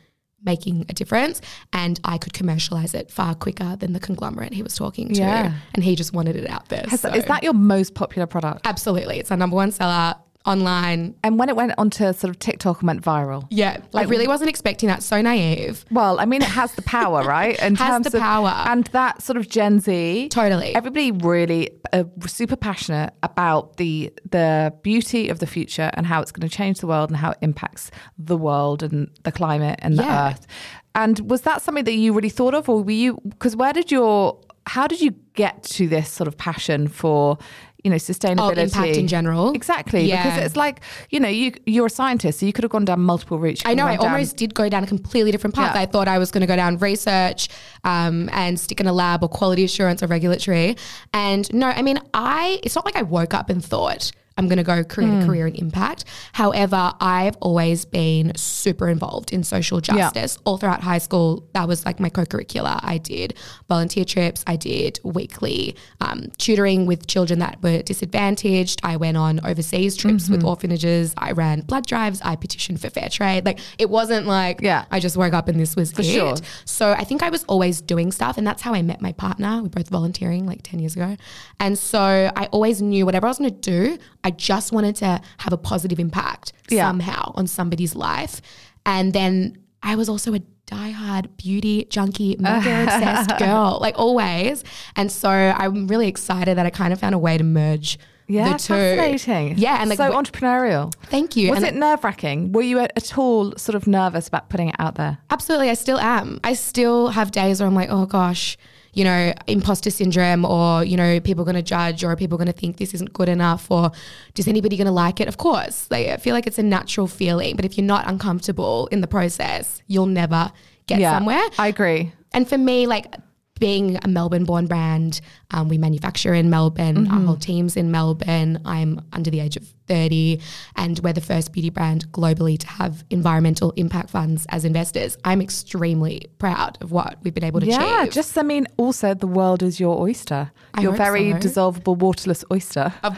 making 0.44 0.86
a 0.88 0.92
difference 0.92 1.40
and 1.72 1.98
I 2.04 2.16
could 2.16 2.32
commercialize 2.32 2.94
it 2.94 3.10
far 3.10 3.34
quicker 3.34 3.74
than 3.76 3.92
the 3.92 3.98
conglomerate 3.98 4.52
he 4.54 4.62
was 4.62 4.76
talking 4.76 5.08
to. 5.08 5.18
Yeah. 5.18 5.52
And 5.74 5.82
he 5.82 5.96
just 5.96 6.12
wanted 6.12 6.36
it 6.36 6.48
out 6.48 6.68
there. 6.68 6.84
Has- 6.88 7.00
so- 7.00 7.08
Is 7.12 7.24
that 7.24 7.42
your 7.42 7.54
most 7.54 7.94
popular 7.94 8.26
product? 8.26 8.60
absolutely? 8.66 9.18
It's 9.18 9.30
our 9.32 9.36
number 9.36 9.56
one 9.56 9.72
seller 9.72 10.14
online. 10.48 11.14
And 11.22 11.38
when 11.38 11.48
it 11.48 11.56
went 11.56 11.72
onto 11.78 12.12
sort 12.12 12.24
of 12.30 12.38
TikTok 12.38 12.80
and 12.80 12.86
went 12.88 13.02
viral. 13.02 13.46
Yeah, 13.50 13.78
I 13.94 14.04
really 14.04 14.26
wasn't 14.26 14.50
expecting 14.50 14.88
that. 14.88 15.02
So 15.02 15.20
naive. 15.20 15.84
Well, 15.90 16.18
I 16.18 16.24
mean, 16.24 16.42
it 16.42 16.48
has 16.48 16.72
the 16.74 16.82
power, 16.82 17.22
right? 17.36 17.60
In 17.62 17.74
Has 17.76 17.88
terms 17.88 18.10
the 18.10 18.16
of- 18.18 18.22
power. 18.22 18.52
and 18.66 18.84
that 18.88 19.22
sort 19.22 19.36
of 19.36 19.48
Gen 19.48 19.80
Z. 19.80 20.28
Totally. 20.30 20.74
Everybody 20.74 21.12
really 21.12 21.70
uh, 21.92 22.04
super 22.26 22.56
passionate 22.56 23.12
about 23.22 23.76
the 23.76 24.12
the 24.30 24.72
beauty 24.82 25.28
of 25.28 25.38
the 25.38 25.46
future 25.46 25.90
and 25.94 26.06
how 26.06 26.20
it's 26.22 26.32
going 26.32 26.48
to 26.48 26.54
change 26.54 26.80
the 26.80 26.86
world 26.86 27.10
and 27.10 27.16
how 27.16 27.30
it 27.32 27.38
impacts 27.42 27.90
the 28.18 28.36
world 28.36 28.82
and 28.82 29.10
the 29.24 29.32
climate 29.32 29.78
and 29.82 29.98
the 29.98 30.02
Yeah. 30.02 30.30
earth. 30.30 30.46
And 30.94 31.20
was 31.30 31.42
that 31.42 31.62
something 31.62 31.84
that 31.84 31.92
you 31.94 32.12
really 32.12 32.28
thought 32.30 32.54
of, 32.54 32.68
or 32.68 32.82
were 32.82 32.90
you? 32.90 33.20
Because 33.28 33.54
where 33.54 33.72
did 33.72 33.90
your 33.92 34.40
how 34.66 34.86
did 34.86 35.00
you 35.00 35.12
get 35.34 35.62
to 35.62 35.88
this 35.88 36.10
sort 36.10 36.28
of 36.28 36.36
passion 36.36 36.88
for 36.88 37.38
you 37.84 37.90
know 37.90 37.96
sustainability 37.96 38.58
impact 38.58 38.96
in 38.96 39.06
general? 39.08 39.52
Exactly, 39.52 40.02
Yeah. 40.08 40.22
because 40.24 40.46
it's 40.46 40.56
like 40.56 40.80
you 41.10 41.20
know 41.20 41.28
you 41.28 41.52
you're 41.66 41.86
a 41.86 41.90
scientist, 41.90 42.40
so 42.40 42.46
you 42.46 42.52
could 42.52 42.64
have 42.64 42.70
gone 42.72 42.84
down 42.84 43.00
multiple 43.00 43.38
routes. 43.38 43.62
I 43.64 43.74
know. 43.74 43.86
I 43.86 43.96
down- 43.96 44.12
almost 44.12 44.36
did 44.36 44.54
go 44.54 44.68
down 44.68 44.84
a 44.84 44.86
completely 44.86 45.30
different 45.30 45.54
path. 45.54 45.74
Yeah. 45.74 45.82
I 45.82 45.86
thought 45.86 46.08
I 46.08 46.18
was 46.18 46.30
going 46.30 46.40
to 46.42 46.46
go 46.46 46.56
down 46.56 46.78
research 46.78 47.48
um, 47.84 48.28
and 48.32 48.58
stick 48.58 48.80
in 48.80 48.86
a 48.86 48.92
lab 48.92 49.22
or 49.22 49.28
quality 49.28 49.64
assurance 49.64 50.02
or 50.02 50.06
regulatory. 50.06 50.76
And 51.12 51.52
no, 51.54 51.68
I 51.68 51.82
mean, 51.82 51.98
I. 52.14 52.60
It's 52.64 52.74
not 52.74 52.84
like 52.84 52.96
I 52.96 53.02
woke 53.02 53.34
up 53.34 53.48
and 53.50 53.64
thought 53.64 54.10
I'm 54.38 54.48
going 54.48 54.56
to 54.58 54.62
go 54.64 54.82
create 54.84 55.08
Hmm. 55.10 55.20
a 55.20 55.26
career 55.26 55.46
in 55.48 55.54
impact. 55.56 56.04
However, 56.32 56.92
I've 57.00 57.36
always 57.40 57.84
been 57.84 58.32
super 58.36 58.88
involved 58.88 59.32
in 59.32 59.42
social 59.44 59.80
justice 59.80 60.38
all 60.46 60.56
throughout 60.56 60.82
high 60.82 60.98
school. 60.98 61.46
That 61.54 61.68
was 61.68 61.84
like 61.84 62.00
my 62.00 62.08
co-curricular. 62.08 62.78
I 62.82 62.98
did 62.98 63.34
volunteer 63.68 64.04
trips. 64.04 64.44
I 64.46 64.56
did 64.56 65.00
weekly 65.04 65.76
um, 66.00 66.30
tutoring 66.38 66.86
with 66.86 67.06
children 67.08 67.40
that 67.40 67.62
were 67.62 67.82
disadvantaged. 67.82 68.80
I 68.82 68.96
went 68.96 69.16
on 69.16 69.40
overseas 69.44 69.96
trips 69.96 70.28
with 70.30 70.38
Mm-hmm. 70.40 70.48
orphanages. 70.48 71.14
I 71.18 71.32
ran 71.32 71.62
blood 71.62 71.84
drives. 71.86 72.20
I 72.22 72.36
petitioned 72.36 72.80
for 72.80 72.90
fair 72.90 73.08
trade. 73.08 73.44
Like 73.44 73.58
it 73.78 73.90
wasn't 73.90 74.26
like 74.26 74.60
Yeah. 74.62 74.84
I 74.92 75.00
just 75.00 75.16
woke 75.16 75.32
up 75.34 75.48
and 75.48 75.58
this 75.58 75.74
was 75.74 75.90
For 75.92 76.02
it. 76.02 76.04
sure. 76.06 76.36
So 76.64 76.92
I 76.92 77.02
think 77.04 77.22
I 77.24 77.30
was 77.30 77.42
always 77.44 77.80
doing 77.80 78.12
stuff, 78.12 78.38
and 78.38 78.46
that's 78.46 78.62
how 78.62 78.72
I 78.74 78.82
met 78.82 79.00
my 79.00 79.12
partner. 79.12 79.62
We 79.62 79.68
both 79.68 79.88
volunteering 79.88 80.46
like 80.46 80.62
ten 80.62 80.78
years 80.78 80.94
ago, 80.94 81.16
and 81.58 81.76
so 81.76 82.30
I 82.36 82.46
always 82.52 82.80
knew 82.80 83.04
whatever 83.04 83.26
I 83.26 83.30
was 83.30 83.38
going 83.38 83.50
to 83.50 83.56
do, 83.60 83.98
I 84.22 84.27
just 84.30 84.72
wanted 84.72 84.96
to 84.96 85.20
have 85.38 85.52
a 85.52 85.58
positive 85.58 85.98
impact 85.98 86.52
Yeah. 86.70 86.88
somehow 86.88 87.32
on 87.34 87.46
somebody's 87.46 87.94
life, 87.94 88.40
and 88.86 89.12
then 89.12 89.58
I 89.82 89.94
was 89.96 90.08
also 90.08 90.34
a 90.34 90.40
diehard 90.66 91.36
beauty 91.36 91.86
junkie, 91.88 92.36
mega 92.40 92.82
obsessed 92.84 93.38
girl, 93.38 93.78
like 93.80 93.98
always, 93.98 94.64
and 94.96 95.10
so 95.10 95.30
I'm 95.30 95.86
really 95.86 96.08
excited 96.08 96.58
that 96.58 96.66
I 96.66 96.70
kind 96.70 96.92
of 96.92 97.00
found 97.00 97.14
a 97.14 97.18
way 97.18 97.38
to 97.38 97.44
merge. 97.44 97.98
Yeah, 98.30 98.52
the 98.52 98.58
two. 98.58 98.74
fascinating. 98.74 99.56
Yeah, 99.56 99.78
and 99.80 99.88
like, 99.88 99.96
so 99.96 100.12
entrepreneurial. 100.12 100.92
thank 101.04 101.34
you. 101.34 101.48
Was 101.48 101.62
And 101.62 101.66
it 101.66 101.74
nerve 101.78 102.04
wracking? 102.04 102.52
Were 102.52 102.60
you 102.60 102.78
at 102.78 103.16
all 103.16 103.56
sort 103.56 103.74
of 103.74 103.86
nervous 103.86 104.28
about 104.28 104.50
putting 104.50 104.68
it 104.68 104.74
out 104.78 104.96
there? 104.96 105.16
Absolutely, 105.30 105.70
I 105.70 105.74
still 105.74 105.98
am. 105.98 106.38
I 106.44 106.52
still 106.52 107.08
have 107.08 107.30
days 107.30 107.60
where 107.60 107.66
I'm 107.66 107.74
like, 107.74 107.88
oh 107.90 108.04
gosh, 108.04 108.58
you 108.98 109.04
know, 109.04 109.32
imposter 109.46 109.90
syndrome, 109.90 110.44
or 110.44 110.82
you 110.82 110.96
know, 110.96 111.20
people 111.20 111.42
are 111.42 111.44
going 111.44 111.54
to 111.54 111.62
judge, 111.62 112.02
or 112.02 112.08
people 112.08 112.12
are 112.12 112.16
people 112.16 112.36
going 112.36 112.52
to 112.52 112.52
think 112.52 112.78
this 112.78 112.94
isn't 112.94 113.12
good 113.12 113.28
enough, 113.28 113.70
or 113.70 113.92
is 114.36 114.48
anybody 114.48 114.76
going 114.76 114.86
to 114.86 114.92
like 114.92 115.20
it? 115.20 115.28
Of 115.28 115.36
course, 115.36 115.88
like 115.88 116.08
I 116.08 116.16
feel 116.16 116.34
like 116.34 116.48
it's 116.48 116.58
a 116.58 116.64
natural 116.64 117.06
feeling, 117.06 117.54
but 117.54 117.64
if 117.64 117.78
you're 117.78 117.86
not 117.86 118.08
uncomfortable 118.08 118.88
in 118.88 119.00
the 119.00 119.06
process, 119.06 119.80
you'll 119.86 120.06
never 120.06 120.50
get 120.88 120.98
somewhere. 121.00 121.42
I 121.58 121.68
agree. 121.68 122.12
And 122.32 122.48
for 122.48 122.58
me, 122.58 122.88
like 122.88 123.14
being 123.60 123.98
a 124.02 124.08
Melbourne 124.08 124.44
born 124.44 124.66
brand, 124.66 125.20
um, 125.52 125.68
we 125.68 125.78
manufacture 125.78 126.34
in 126.34 126.50
Melbourne, 126.50 127.06
our 127.08 127.20
whole 127.20 127.36
team's 127.36 127.76
in 127.76 127.92
Melbourne. 127.92 128.60
I'm 128.64 129.00
under 129.12 129.30
the 129.30 129.38
age 129.38 129.56
of 129.56 129.72
30, 129.88 130.40
and 130.76 130.98
we're 131.00 131.12
the 131.12 131.20
first 131.20 131.52
beauty 131.52 131.70
brand 131.70 132.10
globally 132.12 132.58
to 132.58 132.66
have 132.68 133.04
environmental 133.10 133.72
impact 133.76 134.10
funds 134.10 134.46
as 134.50 134.64
investors. 134.64 135.16
I'm 135.24 135.40
extremely 135.40 136.26
proud 136.38 136.78
of 136.80 136.92
what 136.92 137.16
we've 137.22 137.34
been 137.34 137.44
able 137.44 137.60
to 137.60 137.66
change. 137.66 137.78
Yeah, 137.80 138.02
achieve. 138.02 138.12
just 138.12 138.36
I 138.38 138.42
mean, 138.42 138.66
also 138.76 139.14
the 139.14 139.26
world 139.26 139.62
is 139.62 139.80
your 139.80 139.98
oyster. 140.00 140.50
I 140.74 140.82
your 140.82 140.92
very 140.92 141.32
so. 141.32 141.38
dissolvable, 141.38 141.96
waterless 141.96 142.44
oyster. 142.52 142.92
I'm, 143.02 143.16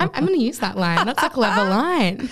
I'm 0.00 0.24
going 0.26 0.38
to 0.38 0.44
use 0.44 0.58
that 0.60 0.76
line. 0.76 1.06
That's 1.06 1.22
a 1.22 1.30
clever 1.30 1.64
line. 1.70 2.28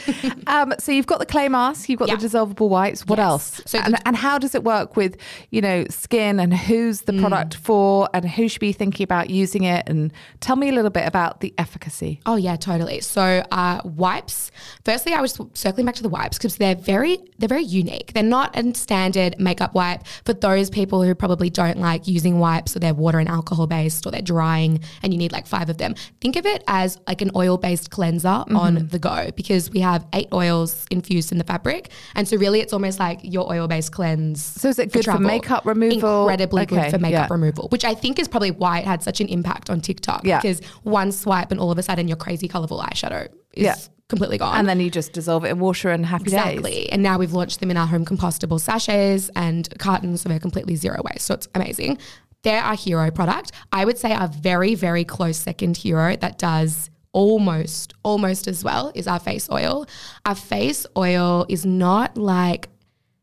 Um, 0.47 0.75
so 0.78 0.93
you've 0.93 1.07
got 1.07 1.19
the 1.21 1.26
clay 1.26 1.49
mask, 1.49 1.88
you've 1.88 1.99
got 1.99 2.09
Yeah. 2.09 2.16
the 2.16 2.26
dissolvable 2.26 2.69
wipes. 2.69 3.07
What 3.07 3.19
Yes. 3.19 3.26
else? 3.26 3.61
So 3.66 3.78
and, 3.78 3.97
and 4.07 4.16
how 4.16 4.38
does 4.38 4.55
it 4.55 4.64
work 4.64 4.97
with 4.97 5.16
you 5.50 5.61
know 5.61 5.85
skin 5.90 6.40
and 6.40 6.52
who's 6.55 7.02
the 7.02 7.12
product 7.14 7.55
for 7.57 8.09
and 8.14 8.28
who 8.28 8.49
should 8.49 8.61
be 8.61 8.73
thinking 8.73 9.05
about 9.05 9.31
using 9.31 9.64
it? 9.64 9.88
And 9.88 10.12
tell 10.40 10.57
me 10.57 10.69
a 10.69 10.73
little 10.73 10.90
bit 10.90 11.07
about 11.07 11.40
the 11.40 11.55
efficacy. 11.59 12.21
Oh 12.26 12.37
yeah, 12.37 12.57
totally. 12.57 13.00
So 13.00 13.25
uh, 13.50 13.80
wipes. 13.85 14.50
Firstly, 14.85 15.12
I 15.12 15.21
was 15.21 15.38
circling 15.54 15.87
back 15.87 15.95
to 15.97 16.02
the 16.02 16.09
wipes 16.09 16.38
because 16.38 16.56
they're 16.56 16.75
very 16.75 17.18
they're 17.38 17.49
very 17.49 17.64
unique. 17.64 18.12
They're 18.12 18.23
not 18.23 18.56
a 18.56 18.75
standard 18.75 19.38
makeup 19.38 19.75
wipe 19.75 20.06
for 20.25 20.33
those 20.33 20.71
people 20.71 21.02
who 21.02 21.14
probably 21.14 21.50
don't 21.50 21.78
like 21.78 22.09
using 22.09 22.38
wipes 22.38 22.75
or 22.75 22.78
they're 22.78 22.95
water 22.95 23.18
and 23.18 23.28
alcohol 23.28 23.66
based 23.66 24.06
or 24.06 24.11
they're 24.11 24.23
drying 24.23 24.80
and 25.02 25.12
you 25.12 25.18
need 25.18 25.33
like 25.33 25.47
five 25.47 25.68
of 25.68 25.78
them. 25.78 25.95
Think 26.21 26.37
of 26.37 26.47
it 26.47 26.64
as 26.66 26.99
like 27.06 27.21
an 27.23 27.30
oil 27.37 27.59
based 27.59 27.90
cleanser 27.90 28.28
on 28.28 28.88
the 28.88 28.99
go 28.99 29.30
because 29.37 29.71
we 29.71 29.80
have 29.80 30.06
eight 30.12 30.28
oils 30.33 30.87
infused 30.90 31.33
in 31.33 31.38
the 31.38 31.45
fabric, 31.45 31.90
and 32.14 32.26
so 32.26 32.37
really 32.37 32.61
it's 32.61 32.73
almost 32.73 32.99
like 32.99 33.21
your 33.23 33.50
oil 33.50 33.68
based 33.68 33.92
cleanse. 33.92 34.42
So 34.42 34.68
is 34.68 34.78
it 34.78 34.92
good 34.92 35.00
for 35.00 35.12
travel. 35.12 35.26
makeup 35.26 35.66
removal? 35.66 36.23
Incredibly 36.23 36.62
Okay, 36.62 36.76
good 36.76 36.90
for 36.90 36.99
makeup 36.99 37.28
yeah. 37.28 37.35
removal, 37.35 37.68
which 37.68 37.85
I 37.85 37.95
think 37.95 38.18
is 38.18 38.28
probably 38.28 38.50
why 38.50 38.80
it 38.80 38.85
had 38.85 39.02
such 39.02 39.21
an 39.21 39.28
impact 39.28 39.71
on 39.71 39.80
TikTok. 39.80 40.25
Yeah. 40.25 40.40
Because 40.40 40.61
one 40.83 41.12
swipe 41.12 41.50
and 41.50 41.61
all 41.61 41.71
of 41.71 41.78
a 41.78 41.83
sudden 41.83 42.09
your 42.09 42.16
crazy 42.16 42.49
colorful 42.49 42.80
eyeshadow 42.80 43.15
is 43.54 43.64
Yeah. 43.64 43.75
completely 44.08 44.38
gone. 44.38 44.56
And 44.58 44.68
then 44.68 44.78
you 44.80 44.90
just 44.90 45.12
dissolve 45.12 45.44
it 45.44 45.49
in 45.50 45.58
water 45.58 45.90
and 45.90 46.04
happy 46.06 46.25
days. 46.25 46.35
Exactly. 46.35 46.90
And 46.92 47.02
now 47.02 47.18
we've 47.18 47.32
launched 47.32 47.61
them 47.61 47.70
in 47.70 47.76
our 47.76 47.87
home 47.87 48.04
compostable 48.04 48.61
sachets 48.61 49.30
and 49.35 49.68
cartons, 49.78 50.20
so 50.23 50.28
they're 50.28 50.38
completely 50.38 50.76
zero 50.76 51.00
waste. 51.11 51.26
So 51.26 51.35
it's 51.35 51.49
amazing. 51.54 51.99
They're 52.42 52.62
our 52.62 52.76
hero 52.76 53.11
product. 53.11 53.50
I 53.73 53.85
would 53.85 53.99
say 53.99 54.12
our 54.12 54.28
very, 54.28 54.75
very 54.76 55.04
close 55.04 55.37
second 55.37 55.76
hero 55.76 56.16
that 56.16 56.38
does 56.38 56.90
almost, 57.12 57.94
almost 58.04 58.46
as 58.46 58.62
well 58.62 58.92
is 58.94 59.08
our 59.08 59.18
face 59.18 59.49
oil. 59.50 59.87
Our 60.26 60.35
face 60.35 60.87
oil 60.96 61.46
is 61.49 61.64
not 61.66 62.16
like 62.16 62.68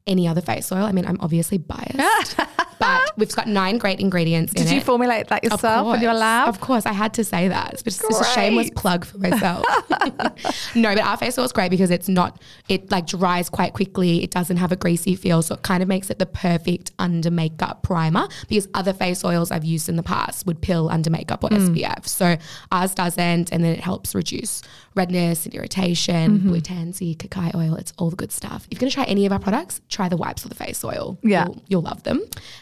any 0.06 0.28
other 0.28 0.42
face 0.42 0.72
oil. 0.72 0.84
I 0.84 0.92
mean, 0.92 1.06
I'm 1.06 1.18
obviously 1.22 1.58
biased, 1.58 2.38
but 2.80 3.12
we've 3.18 3.34
got 3.36 3.48
nine 3.48 3.78
great 3.78 4.00
ingredients 4.00 4.52
in 4.54 4.64
Did 4.64 4.72
it. 4.72 4.76
you 4.76 4.82
formulate 4.82 5.28
that 5.30 5.44
yourself 5.44 5.96
in 5.96 6.02
your 6.02 6.14
lab? 6.14 6.50
Of 6.50 6.60
course, 6.60 6.86
I 6.86 6.92
had 6.94 7.14
to 7.16 7.24
say 7.24 7.48
that. 7.48 7.74
It's 7.74 7.84
just, 7.84 8.04
it's 8.04 8.20
a 8.20 8.26
shameless 8.26 8.70
plug 8.76 9.06
for 9.06 9.18
myself. 9.20 9.66
no, 10.76 10.94
but 10.96 11.00
our 11.04 11.18
face 11.18 11.38
oil 11.38 11.46
is 11.46 11.52
great 11.52 11.70
because 11.72 11.90
it's 11.92 12.10
not, 12.10 12.42
it 12.68 12.92
like 12.92 13.08
dries 13.08 13.50
quite 13.50 13.74
quickly. 13.74 14.24
It 14.24 14.32
doesn't 14.32 14.58
have 14.58 14.72
a 14.72 14.76
greasy 14.76 15.16
feel. 15.16 15.42
So 15.42 15.56
it 15.56 15.62
kind 15.62 15.82
of 15.82 15.90
makes 15.90 16.10
it 16.10 16.20
the 16.20 16.26
perfect 16.26 16.92
under 17.00 17.32
makeup 17.32 17.84
primer 17.84 18.28
because 18.48 18.68
other 18.74 18.94
face 18.94 19.24
oils 19.24 19.52
I've 19.52 19.66
used 19.66 19.88
in 19.90 19.96
the 19.96 20.04
past 20.04 20.46
would 20.46 20.62
pill 20.62 20.90
under 20.90 21.10
makeup 21.10 21.44
or 21.44 21.50
Hmm. 21.50 21.74
SPF. 21.74 22.08
So 22.08 22.38
ours 22.72 22.94
doesn't. 22.94 23.52
And 23.52 23.64
then 23.64 23.74
it 23.74 23.80
helps 23.80 24.16
reduce 24.16 24.62
redness 24.96 25.46
and 25.46 25.54
irritation, 25.54 26.38
Mm-hmm. 26.40 26.50
blue 26.50 26.62
tansy, 26.62 27.16
cacao 27.16 27.52
oil. 27.56 27.76
It's 27.76 27.94
all 27.98 28.10
the 28.10 28.16
good 28.16 28.32
stuff. 28.32 28.66
If 28.70 28.74
you're 28.74 28.80
going 28.80 28.90
to 28.90 28.96
try 28.96 29.04
any 29.06 29.26
of 29.26 29.32
our 29.32 29.40
products, 29.40 29.82
try 29.90 30.10
the 30.10 30.18
wipes 30.18 30.46
or 30.46 30.50
the 30.50 30.56
face 30.56 30.84
oil. 30.84 31.18
Yeah. 31.24 31.46
You'll, 31.46 31.64
you'll 31.68 31.82
love 31.82 32.04
them. 32.04 32.22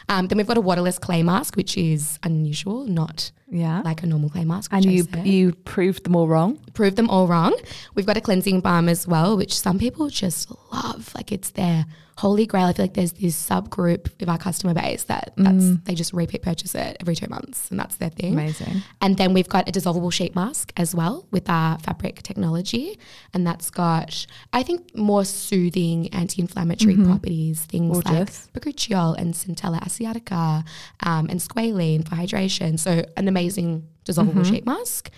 Um, 0.09 0.27
then 0.27 0.37
we've 0.37 0.47
got 0.47 0.57
a 0.57 0.61
waterless 0.61 0.97
clay 0.99 1.23
mask, 1.23 1.55
which 1.55 1.77
is 1.77 2.19
unusual, 2.23 2.85
not 2.85 3.31
Yeah. 3.51 3.81
like 3.83 4.01
a 4.01 4.07
normal 4.07 4.29
clay 4.29 4.45
mask. 4.45 4.71
and 4.73 4.85
you 4.85 5.05
you 5.23 5.53
proved 5.53 6.05
them 6.05 6.15
all 6.15 6.27
wrong. 6.27 6.57
prove 6.73 6.95
them 6.95 7.09
all 7.09 7.27
wrong. 7.27 7.53
We've 7.95 8.05
got 8.05 8.17
a 8.17 8.21
cleansing 8.21 8.61
balm 8.61 8.87
as 8.87 9.05
well, 9.07 9.35
which 9.37 9.53
some 9.53 9.77
people 9.77 10.07
just 10.09 10.49
love. 10.71 11.11
Like 11.13 11.31
it's 11.31 11.51
their 11.51 11.85
holy 12.17 12.45
grail. 12.45 12.65
I 12.65 12.73
feel 12.73 12.85
like 12.85 12.93
there's 12.93 13.13
this 13.13 13.35
subgroup 13.49 14.21
of 14.21 14.29
our 14.29 14.37
customer 14.37 14.73
base 14.75 15.05
that 15.05 15.33
that's 15.37 15.75
they 15.85 15.95
just 15.95 16.13
repeat 16.13 16.43
purchase 16.43 16.75
it 16.75 16.95
every 16.99 17.15
two 17.15 17.27
months, 17.27 17.69
and 17.71 17.79
that's 17.79 17.95
their 17.97 18.09
thing. 18.09 18.33
Amazing. 18.33 18.83
And 19.01 19.17
then 19.17 19.33
we've 19.33 19.49
got 19.49 19.67
a 19.67 19.71
dissolvable 19.71 20.13
sheet 20.13 20.35
mask 20.35 20.71
as 20.77 20.93
well 20.95 21.25
with 21.31 21.49
our 21.49 21.77
fabric 21.79 22.21
technology, 22.21 22.99
and 23.33 23.45
that's 23.45 23.69
got 23.69 24.25
I 24.53 24.63
think 24.63 24.95
more 24.95 25.25
soothing 25.25 26.13
anti-inflammatory 26.13 26.95
properties, 26.97 27.61
things 27.65 27.91
Gorgeous. 28.01 28.49
like 28.53 28.63
bakuchiol 28.63 29.17
and 29.17 29.33
Centella 29.33 29.81
asiatica 29.81 30.63
um, 31.01 31.27
and 31.29 31.39
squalene 31.39 32.07
for 32.07 32.15
hydration. 32.15 32.77
So 32.79 33.03
an 33.17 33.27
amazing 33.27 33.40
dissolvable 34.05 34.45
sheet 34.45 34.65
mask. 34.65 35.09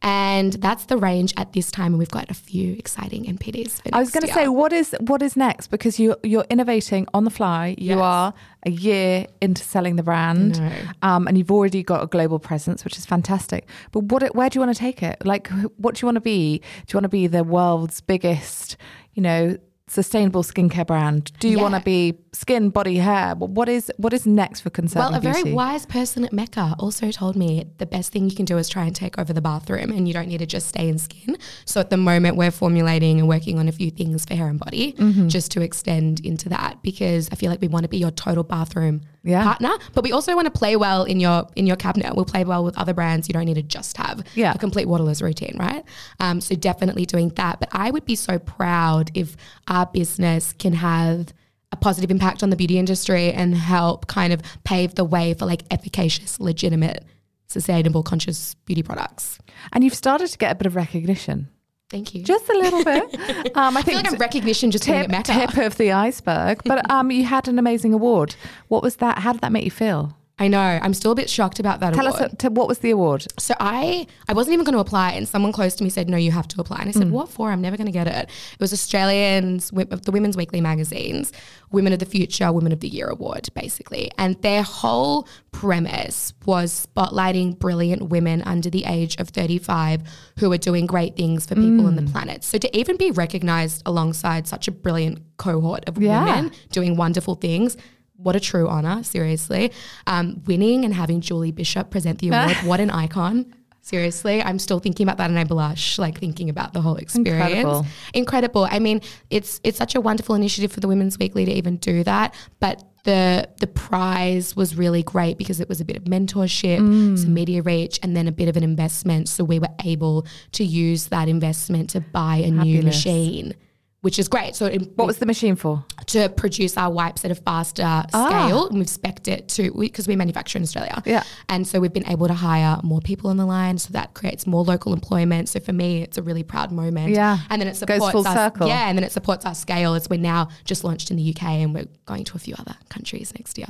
And 0.00 0.52
that's 0.52 0.84
the 0.84 0.96
range 0.96 1.34
at 1.36 1.54
this 1.54 1.72
time, 1.72 1.86
and 1.86 1.98
we've 1.98 2.08
got 2.08 2.30
a 2.30 2.34
few 2.34 2.74
exciting 2.74 3.24
NPDs. 3.24 3.82
For 3.82 3.88
I 3.92 3.98
was 3.98 4.12
going 4.12 4.24
to 4.24 4.32
say, 4.32 4.46
what 4.46 4.72
is 4.72 4.94
what 5.00 5.22
is 5.22 5.36
next? 5.36 5.68
Because 5.68 5.98
you 5.98 6.14
you're 6.22 6.46
innovating 6.48 7.08
on 7.14 7.24
the 7.24 7.30
fly. 7.30 7.74
You 7.78 8.00
are 8.00 8.32
a 8.64 8.70
year 8.70 9.26
into 9.40 9.64
selling 9.64 9.96
the 9.96 10.04
brand, 10.04 10.62
um, 11.02 11.26
and 11.26 11.36
you've 11.36 11.50
already 11.50 11.82
got 11.82 12.04
a 12.04 12.06
global 12.06 12.38
presence, 12.38 12.84
which 12.84 12.96
is 12.96 13.06
fantastic. 13.06 13.68
But 13.90 14.04
what 14.04 14.22
where 14.36 14.48
do 14.48 14.60
you 14.60 14.64
want 14.64 14.72
to 14.76 14.78
take 14.78 15.02
it? 15.02 15.16
Like, 15.26 15.48
what 15.78 15.96
do 15.96 16.04
you 16.04 16.06
want 16.06 16.16
to 16.16 16.20
be? 16.20 16.58
Do 16.58 16.92
you 16.92 16.96
want 16.96 17.04
to 17.04 17.08
be 17.08 17.26
the 17.26 17.42
world's 17.42 18.00
biggest, 18.00 18.76
you 19.14 19.22
know, 19.22 19.56
sustainable 19.90 20.42
skincare 20.42 20.86
brand? 20.86 21.32
Do 21.40 21.48
you 21.48 21.56
Yeah. 21.56 21.62
want 21.62 21.74
to 21.74 21.80
be 21.80 22.14
skin, 22.32 22.70
body, 22.70 22.96
hair? 22.96 23.34
What 23.34 23.68
is 23.68 23.90
what 23.96 24.12
is 24.12 24.26
next 24.26 24.60
for 24.60 24.70
conserving 24.70 25.10
Well, 25.10 25.18
a 25.18 25.20
very 25.20 25.42
beauty? 25.42 25.52
wise 25.52 25.86
person 25.86 26.24
at 26.24 26.32
Mecca 26.32 26.76
also 26.78 27.10
told 27.10 27.36
me 27.36 27.64
the 27.78 27.86
best 27.86 28.12
thing 28.12 28.28
you 28.30 28.36
can 28.36 28.44
do 28.44 28.58
is 28.58 28.68
try 28.68 28.84
and 28.84 28.94
take 28.94 29.18
over 29.18 29.32
the 29.32 29.40
bathroom 29.40 29.90
and 29.90 30.06
you 30.06 30.14
don't 30.14 30.28
need 30.28 30.38
to 30.38 30.46
just 30.46 30.68
stay 30.68 30.88
in 30.88 30.98
skin. 30.98 31.36
So 31.64 31.80
at 31.80 31.90
the 31.90 31.96
moment, 31.96 32.36
we're 32.36 32.50
formulating 32.50 33.18
and 33.18 33.28
working 33.28 33.58
on 33.58 33.68
a 33.68 33.72
few 33.72 33.90
things 33.90 34.24
for 34.24 34.34
hair 34.34 34.48
and 34.48 34.58
body 34.58 34.92
Mm-hmm. 34.98 35.28
just 35.28 35.50
to 35.52 35.60
extend 35.62 36.20
into 36.20 36.48
that 36.50 36.82
because 36.82 37.28
I 37.32 37.34
feel 37.36 37.50
like 37.50 37.60
we 37.60 37.68
want 37.68 37.84
to 37.84 37.88
be 37.88 37.98
your 37.98 38.10
total 38.10 38.44
bathroom 38.44 39.00
Yeah. 39.24 39.42
partner, 39.44 39.70
but 39.94 40.04
we 40.04 40.12
also 40.12 40.34
want 40.36 40.46
to 40.46 40.50
play 40.58 40.76
well 40.76 41.04
in 41.04 41.18
your 41.20 41.46
in 41.56 41.66
your 41.66 41.76
cabinet. 41.76 42.14
We'll 42.14 42.24
play 42.24 42.44
well 42.44 42.64
with 42.64 42.78
other 42.78 42.94
brands. 42.94 43.28
You 43.28 43.32
don't 43.34 43.44
need 43.46 43.54
to 43.54 43.62
just 43.62 43.96
have 43.96 44.24
Yeah. 44.34 44.52
a 44.54 44.58
complete 44.58 44.86
waterless 44.88 45.20
routine, 45.20 45.56
right? 45.58 45.84
Um, 46.20 46.40
so 46.40 46.54
definitely 46.54 47.04
doing 47.04 47.30
that. 47.30 47.58
But 47.60 47.68
I 47.72 47.90
would 47.90 48.04
be 48.04 48.14
so 48.14 48.38
proud 48.38 49.10
if 49.14 49.36
our 49.66 49.86
business 49.86 50.52
can 50.52 50.72
have 50.74 51.32
a 51.72 51.76
positive 51.76 52.10
impact 52.10 52.42
on 52.42 52.50
the 52.50 52.56
beauty 52.56 52.78
industry 52.78 53.30
and 53.32 53.54
help 53.54 54.06
kind 54.06 54.32
of 54.32 54.40
pave 54.64 54.94
the 54.94 55.04
way 55.04 55.34
for 55.34 55.44
like 55.46 55.64
efficacious, 55.70 56.40
legitimate, 56.40 57.04
sustainable, 57.46 58.02
conscious 58.02 58.54
beauty 58.64 58.82
products. 58.82 59.38
and 59.72 59.82
you've 59.84 59.94
started 59.94 60.28
to 60.28 60.38
get 60.38 60.52
a 60.52 60.54
bit 60.54 60.66
of 60.66 60.76
recognition, 60.76 61.48
Thank 61.90 62.14
you. 62.14 62.22
just 62.22 62.48
a 62.48 62.52
little 62.52 62.84
bit. 62.84 63.04
Um, 63.56 63.76
I 63.76 63.80
I 63.80 63.82
feel 63.82 63.94
think 63.94 64.04
like 64.04 64.12
I'm 64.12 64.18
recognition 64.18 64.70
just 64.70 64.84
tip, 64.84 65.10
tip 65.24 65.56
of 65.56 65.76
the 65.78 65.92
iceberg. 65.92 66.60
But 66.64 66.88
um, 66.90 67.10
you 67.10 67.24
had 67.24 67.48
an 67.48 67.58
amazing 67.58 67.92
award. 67.94 68.36
What 68.68 68.82
was 68.82 68.96
that? 68.96 69.20
How 69.20 69.32
did 69.32 69.40
that 69.40 69.52
make 69.52 69.64
you 69.64 69.70
feel? 69.70 70.16
I 70.40 70.46
know. 70.48 70.78
I'm 70.82 70.94
still 70.94 71.10
a 71.10 71.14
bit 71.16 71.28
shocked 71.28 71.58
about 71.58 71.80
that 71.80 71.94
Tell 71.94 72.06
award. 72.06 72.22
us 72.22 72.44
uh, 72.44 72.50
what 72.50 72.68
was 72.68 72.78
the 72.78 72.90
award? 72.90 73.26
So 73.38 73.54
I 73.58 74.06
I 74.28 74.32
wasn't 74.34 74.54
even 74.54 74.64
going 74.64 74.74
to 74.74 74.78
apply, 74.80 75.12
and 75.12 75.26
someone 75.28 75.50
close 75.52 75.74
to 75.76 75.84
me 75.84 75.90
said, 75.90 76.08
"No, 76.08 76.16
you 76.16 76.30
have 76.30 76.46
to 76.48 76.60
apply." 76.60 76.78
And 76.78 76.88
I 76.88 76.92
said, 76.92 77.10
"What 77.10 77.28
for? 77.28 77.50
I'm 77.50 77.60
never 77.60 77.76
going 77.76 77.86
to 77.86 77.92
get 77.92 78.06
it." 78.06 78.28
It 78.52 78.60
was 78.60 78.72
Australians, 78.72 79.70
the 79.70 80.10
Women's 80.12 80.36
Weekly 80.36 80.60
magazines, 80.60 81.32
Women 81.72 81.92
of 81.92 81.98
the 81.98 82.06
Future, 82.06 82.52
Women 82.52 82.72
of 82.72 82.80
the 82.80 82.88
Year 82.88 83.08
award, 83.08 83.48
basically, 83.54 84.10
and 84.16 84.40
their 84.42 84.62
whole 84.62 85.26
premise 85.50 86.32
was 86.46 86.86
spotlighting 86.96 87.58
brilliant 87.58 88.10
women 88.10 88.42
under 88.42 88.70
the 88.70 88.84
age 88.84 89.16
of 89.16 89.28
35 89.30 90.02
who 90.38 90.52
are 90.52 90.56
doing 90.58 90.86
great 90.86 91.16
things 91.16 91.46
for 91.46 91.56
people 91.56 91.86
on 91.86 91.96
the 91.96 92.02
planet. 92.02 92.44
So 92.44 92.58
to 92.58 92.78
even 92.78 92.96
be 92.96 93.10
recognized 93.10 93.82
alongside 93.86 94.46
such 94.46 94.68
a 94.68 94.70
brilliant 94.70 95.20
cohort 95.36 95.82
of 95.88 96.00
Yeah. 96.00 96.24
women 96.24 96.52
doing 96.70 96.96
wonderful 96.96 97.34
things. 97.34 97.76
What 98.18 98.34
a 98.36 98.40
true 98.40 98.68
honor, 98.68 99.02
seriously. 99.04 99.72
Um, 100.06 100.42
winning 100.44 100.84
and 100.84 100.92
having 100.92 101.20
Julie 101.20 101.52
Bishop 101.52 101.90
present 101.90 102.18
the 102.18 102.28
award, 102.30 102.56
what 102.64 102.80
an 102.80 102.90
icon. 102.90 103.54
Seriously, 103.80 104.42
I'm 104.42 104.58
still 104.58 104.80
thinking 104.80 105.04
about 105.04 105.16
that 105.16 105.30
and 105.30 105.38
I 105.38 105.44
blush, 105.44 105.98
like 105.98 106.18
thinking 106.18 106.50
about 106.50 106.74
the 106.74 106.82
whole 106.82 106.96
experience. 106.96 107.54
Incredible. 107.54 107.86
Incredible. 108.12 108.68
I 108.70 108.80
mean, 108.80 109.00
it's 109.30 109.60
it's 109.64 109.78
such 109.78 109.94
a 109.94 110.00
wonderful 110.00 110.34
initiative 110.34 110.70
for 110.72 110.80
the 110.80 110.88
Women's 110.88 111.18
Weekly 111.18 111.46
to 111.46 111.52
even 111.52 111.76
do 111.76 112.04
that. 112.04 112.34
But 112.60 112.84
the 113.04 113.48
the 113.60 113.66
prize 113.68 114.54
was 114.54 114.76
really 114.76 115.02
great 115.02 115.38
because 115.38 115.60
it 115.60 115.68
was 115.68 115.80
a 115.80 115.84
bit 115.86 115.96
of 115.96 116.04
mentorship, 116.04 116.78
some 117.18 117.32
media 117.32 117.62
reach, 117.62 117.98
and 118.02 118.14
then 118.14 118.26
a 118.28 118.32
bit 118.32 118.48
of 118.48 118.56
an 118.58 118.62
investment. 118.64 119.28
So 119.28 119.44
we 119.44 119.58
were 119.58 119.70
able 119.84 120.26
to 120.52 120.64
use 120.64 121.06
that 121.06 121.28
investment 121.28 121.88
to 121.90 122.00
buy 122.00 122.36
a 122.38 122.50
new 122.50 122.82
machine, 122.82 123.54
which 124.00 124.18
is 124.18 124.28
great. 124.28 124.54
So 124.54 124.70
What 124.94 125.06
was 125.06 125.18
the 125.18 125.26
machine 125.26 125.56
for? 125.56 125.84
to 126.06 126.28
produce 126.30 126.76
our 126.78 126.90
wipes 126.90 127.24
at 127.24 127.30
a 127.30 127.34
faster 127.34 128.02
scale. 128.08 128.68
And 128.68 128.78
we've 128.78 128.88
spec'd 128.88 129.28
it 129.28 129.48
to, 129.50 129.70
because 129.72 130.08
we, 130.08 130.16
manufacture 130.16 130.56
in 130.56 130.62
Australia. 130.62 130.94
Ah. 130.96 131.02
Yeah. 131.04 131.22
And 131.50 131.66
so 131.66 131.80
we've 131.80 131.92
been 131.92 132.08
able 132.08 132.28
to 132.28 132.34
hire 132.34 132.78
more 132.82 133.00
people 133.00 133.28
on 133.28 133.36
the 133.36 133.44
line. 133.44 133.76
So 133.76 133.92
that 133.92 134.14
creates 134.14 134.46
more 134.46 134.62
local 134.64 134.92
employment. 134.94 135.48
So 135.50 135.60
for 135.60 135.72
me, 135.72 136.02
it's 136.02 136.16
a 136.16 136.22
really 136.22 136.42
proud 136.42 136.72
moment. 136.72 137.10
Yeah. 137.10 137.38
And 137.50 137.60
then 137.60 137.68
it 137.68 137.76
supports 137.76 138.00
Goes 138.00 138.12
full 138.12 138.26
us. 138.26 138.34
circle. 138.34 138.68
Yeah. 138.68 138.88
And 138.88 138.96
then 138.96 139.04
it 139.04 139.12
supports 139.12 139.44
our 139.44 139.54
scale 139.54 139.94
as 139.94 140.08
we're 140.08 140.18
now 140.18 140.48
just 140.64 140.84
launched 140.84 141.10
in 141.10 141.16
the 141.18 141.30
UK 141.34 141.42
and 141.42 141.74
we're 141.74 141.88
going 142.06 142.24
to 142.24 142.36
a 142.36 142.38
few 142.38 142.54
other 142.58 142.76
countries 142.88 143.32
next 143.36 143.58
year. 143.58 143.68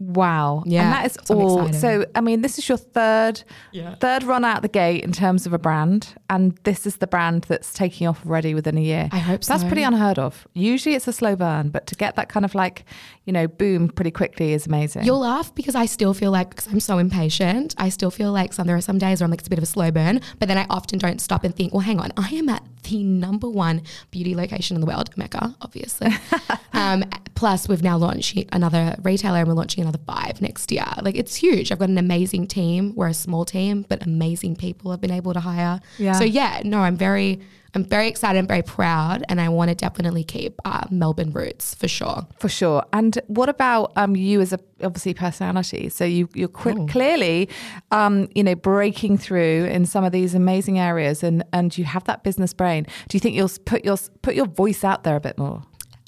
Wow. 0.00 0.64
Yeah, 0.66 0.84
And 0.84 0.92
that 0.94 1.06
is 1.06 1.16
so 1.24 1.38
all. 1.38 1.66
excited. 1.66 1.80
So, 1.80 2.04
I 2.14 2.22
mean, 2.22 2.40
this 2.40 2.58
is 2.58 2.66
your 2.68 2.78
third 2.78 3.42
Yeah. 3.70 3.96
third 3.96 4.22
run 4.22 4.44
out 4.46 4.62
the 4.62 4.68
gate 4.68 5.04
in 5.04 5.12
terms 5.12 5.44
of 5.46 5.52
a 5.52 5.58
brand. 5.58 6.14
And 6.30 6.58
this 6.64 6.86
is 6.86 6.96
the 6.96 7.06
brand 7.06 7.44
that's 7.48 7.72
taking 7.74 8.06
off 8.06 8.24
already 8.24 8.54
within 8.54 8.78
a 8.78 8.80
year. 8.80 9.08
I 9.12 9.18
hope 9.18 9.44
so. 9.44 9.52
That's 9.52 9.64
pretty 9.64 9.82
unheard 9.82 10.18
of. 10.18 10.48
Usually 10.54 10.94
it's 10.94 11.06
a 11.06 11.12
slow 11.12 11.36
burn, 11.36 11.68
but 11.68 11.86
to 11.88 11.94
get 11.94 12.16
that 12.16 12.30
kind 12.30 12.46
of 12.46 12.54
like, 12.54 12.84
you 13.26 13.32
know, 13.32 13.46
boom 13.46 13.90
pretty 13.90 14.10
quickly 14.10 14.54
is 14.54 14.66
amazing. 14.66 15.04
You'll 15.04 15.20
laugh 15.20 15.54
because 15.54 15.74
I 15.74 15.84
still 15.86 16.14
feel 16.14 16.30
like, 16.30 16.50
because 16.50 16.66
I'm 16.68 16.80
so 16.80 16.96
impatient, 16.98 17.74
I 17.76 17.90
still 17.90 18.10
feel 18.10 18.32
like 18.32 18.54
some, 18.54 18.66
there 18.66 18.76
are 18.76 18.80
some 18.80 18.96
days 18.98 19.20
where 19.20 19.26
I'm 19.26 19.30
like, 19.30 19.40
it's 19.40 19.48
a 19.48 19.50
bit 19.50 19.58
of 19.58 19.64
a 19.64 19.66
slow 19.66 19.90
burn, 19.90 20.20
but 20.38 20.48
then 20.48 20.56
I 20.56 20.66
often 20.70 20.98
don't 20.98 21.20
stop 21.20 21.44
and 21.44 21.54
think, 21.54 21.74
well, 21.74 21.80
hang 21.80 22.00
on, 22.00 22.10
I 22.16 22.28
am 22.30 22.48
at 22.48 22.62
the 22.90 23.04
number 23.04 23.48
one 23.48 23.82
beauty 24.10 24.34
location 24.34 24.76
in 24.76 24.80
the 24.80 24.86
world, 24.86 25.10
Mecca, 25.16 25.54
obviously. 25.60 26.08
um, 26.72 27.04
plus, 27.34 27.68
we've 27.68 27.82
now 27.82 27.96
launched 27.96 28.36
another 28.52 28.96
retailer 29.02 29.38
and 29.38 29.48
we're 29.48 29.54
launching 29.54 29.82
another 29.82 30.00
five 30.06 30.40
next 30.40 30.70
year. 30.72 30.86
Like, 31.02 31.16
it's 31.16 31.36
huge. 31.36 31.70
I've 31.70 31.78
got 31.78 31.88
an 31.88 31.98
amazing 31.98 32.46
team. 32.46 32.94
We're 32.96 33.08
a 33.08 33.14
small 33.14 33.44
team, 33.44 33.86
but 33.88 34.04
amazing 34.04 34.56
people 34.56 34.90
I've 34.90 35.00
been 35.00 35.10
able 35.10 35.32
to 35.34 35.40
hire. 35.40 35.80
Yeah. 35.98 36.12
So, 36.12 36.24
yeah, 36.24 36.62
no, 36.64 36.80
I'm 36.80 36.96
very. 36.96 37.40
I'm 37.74 37.84
very 37.84 38.08
excited 38.08 38.38
and 38.38 38.48
very 38.48 38.62
proud, 38.62 39.24
and 39.28 39.40
I 39.40 39.48
want 39.48 39.68
to 39.68 39.74
definitely 39.74 40.24
keep 40.24 40.60
uh, 40.64 40.84
Melbourne 40.90 41.32
roots 41.32 41.74
for 41.74 41.88
sure. 41.88 42.26
For 42.38 42.48
sure. 42.48 42.84
And 42.92 43.18
what 43.28 43.48
about 43.48 43.92
um, 43.96 44.16
you 44.16 44.40
as 44.40 44.52
a 44.52 44.58
obviously 44.82 45.14
personality? 45.14 45.88
So 45.88 46.04
you 46.04 46.28
you're 46.34 46.48
qu- 46.48 46.86
clearly, 46.86 47.48
um, 47.90 48.28
you 48.34 48.42
know, 48.42 48.54
breaking 48.54 49.18
through 49.18 49.66
in 49.66 49.86
some 49.86 50.04
of 50.04 50.12
these 50.12 50.34
amazing 50.34 50.78
areas, 50.78 51.22
and 51.22 51.44
and 51.52 51.76
you 51.76 51.84
have 51.84 52.04
that 52.04 52.24
business 52.24 52.52
brain. 52.52 52.84
Do 53.08 53.16
you 53.16 53.20
think 53.20 53.36
you'll 53.36 53.50
put 53.64 53.84
your 53.84 53.96
put 54.22 54.34
your 54.34 54.46
voice 54.46 54.84
out 54.84 55.04
there 55.04 55.16
a 55.16 55.20
bit 55.20 55.38
more? 55.38 55.62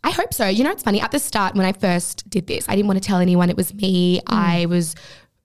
I 0.05 0.11
hope 0.11 0.35
so. 0.35 0.48
You 0.48 0.64
know, 0.64 0.72
it's 0.72 0.83
funny. 0.83 1.01
At 1.01 1.12
the 1.12 1.20
start, 1.20 1.55
when 1.55 1.64
I 1.64 1.72
first 1.72 2.29
did 2.29 2.48
this, 2.48 2.68
I 2.68 2.75
didn't 2.75 2.88
want 2.88 3.01
to 3.01 3.07
tell 3.07 3.18
anyone 3.18 3.51
it 3.51 3.57
was 3.57 3.72
me. 3.72 4.20
I 4.27 4.66
was 4.66 4.96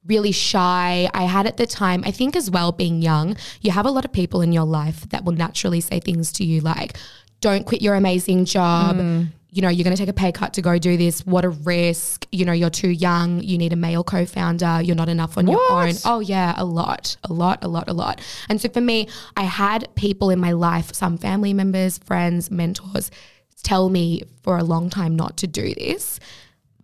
really 0.07 0.31
shy. 0.31 1.09
I 1.13 1.23
had 1.23 1.45
at 1.45 1.57
the 1.57 1.67
time, 1.67 2.03
I 2.05 2.11
think 2.11 2.35
as 2.35 2.49
well, 2.49 2.71
being 2.71 3.01
young, 3.01 3.37
you 3.61 3.71
have 3.71 3.85
a 3.85 3.91
lot 3.91 4.05
of 4.05 4.11
people 4.11 4.41
in 4.41 4.51
your 4.51 4.65
life 4.65 5.07
that 5.09 5.25
will 5.25 5.33
naturally 5.33 5.81
say 5.81 5.99
things 5.99 6.31
to 6.33 6.45
you 6.45 6.61
like, 6.61 6.97
don't 7.41 7.65
quit 7.65 7.81
your 7.81 7.95
amazing 7.95 8.45
job. 8.45 8.97
Mm. 8.97 9.27
You 9.49 9.61
know, 9.61 9.69
you're 9.69 9.83
going 9.83 9.95
to 9.95 9.99
take 9.99 10.09
a 10.09 10.13
pay 10.13 10.31
cut 10.31 10.53
to 10.53 10.61
go 10.61 10.77
do 10.77 10.97
this. 10.97 11.25
What 11.25 11.45
a 11.45 11.49
risk. 11.49 12.27
You 12.31 12.45
know, 12.45 12.51
you're 12.51 12.69
too 12.69 12.89
young. 12.89 13.41
You 13.41 13.57
need 13.57 13.73
a 13.73 13.75
male 13.75 14.03
co 14.03 14.25
founder. 14.25 14.81
You're 14.81 14.95
not 14.95 15.09
enough 15.09 15.37
on 15.37 15.47
your 15.47 15.61
own. 15.71 15.93
Oh, 16.05 16.19
yeah, 16.19 16.53
a 16.57 16.65
lot, 16.65 17.17
a 17.23 17.33
lot, 17.33 17.63
a 17.63 17.67
lot, 17.67 17.87
a 17.87 17.93
lot. 17.93 18.21
And 18.49 18.59
so 18.59 18.69
for 18.69 18.81
me, 18.81 19.07
I 19.35 19.43
had 19.43 19.87
people 19.95 20.29
in 20.29 20.39
my 20.39 20.51
life, 20.51 20.93
some 20.93 21.17
family 21.17 21.53
members, 21.53 21.97
friends, 21.97 22.51
mentors, 22.51 23.09
tell 23.63 23.89
me 23.89 24.23
for 24.43 24.57
a 24.57 24.63
long 24.63 24.89
time 24.89 25.15
not 25.15 25.37
to 25.37 25.47
do 25.47 25.73
this. 25.73 26.19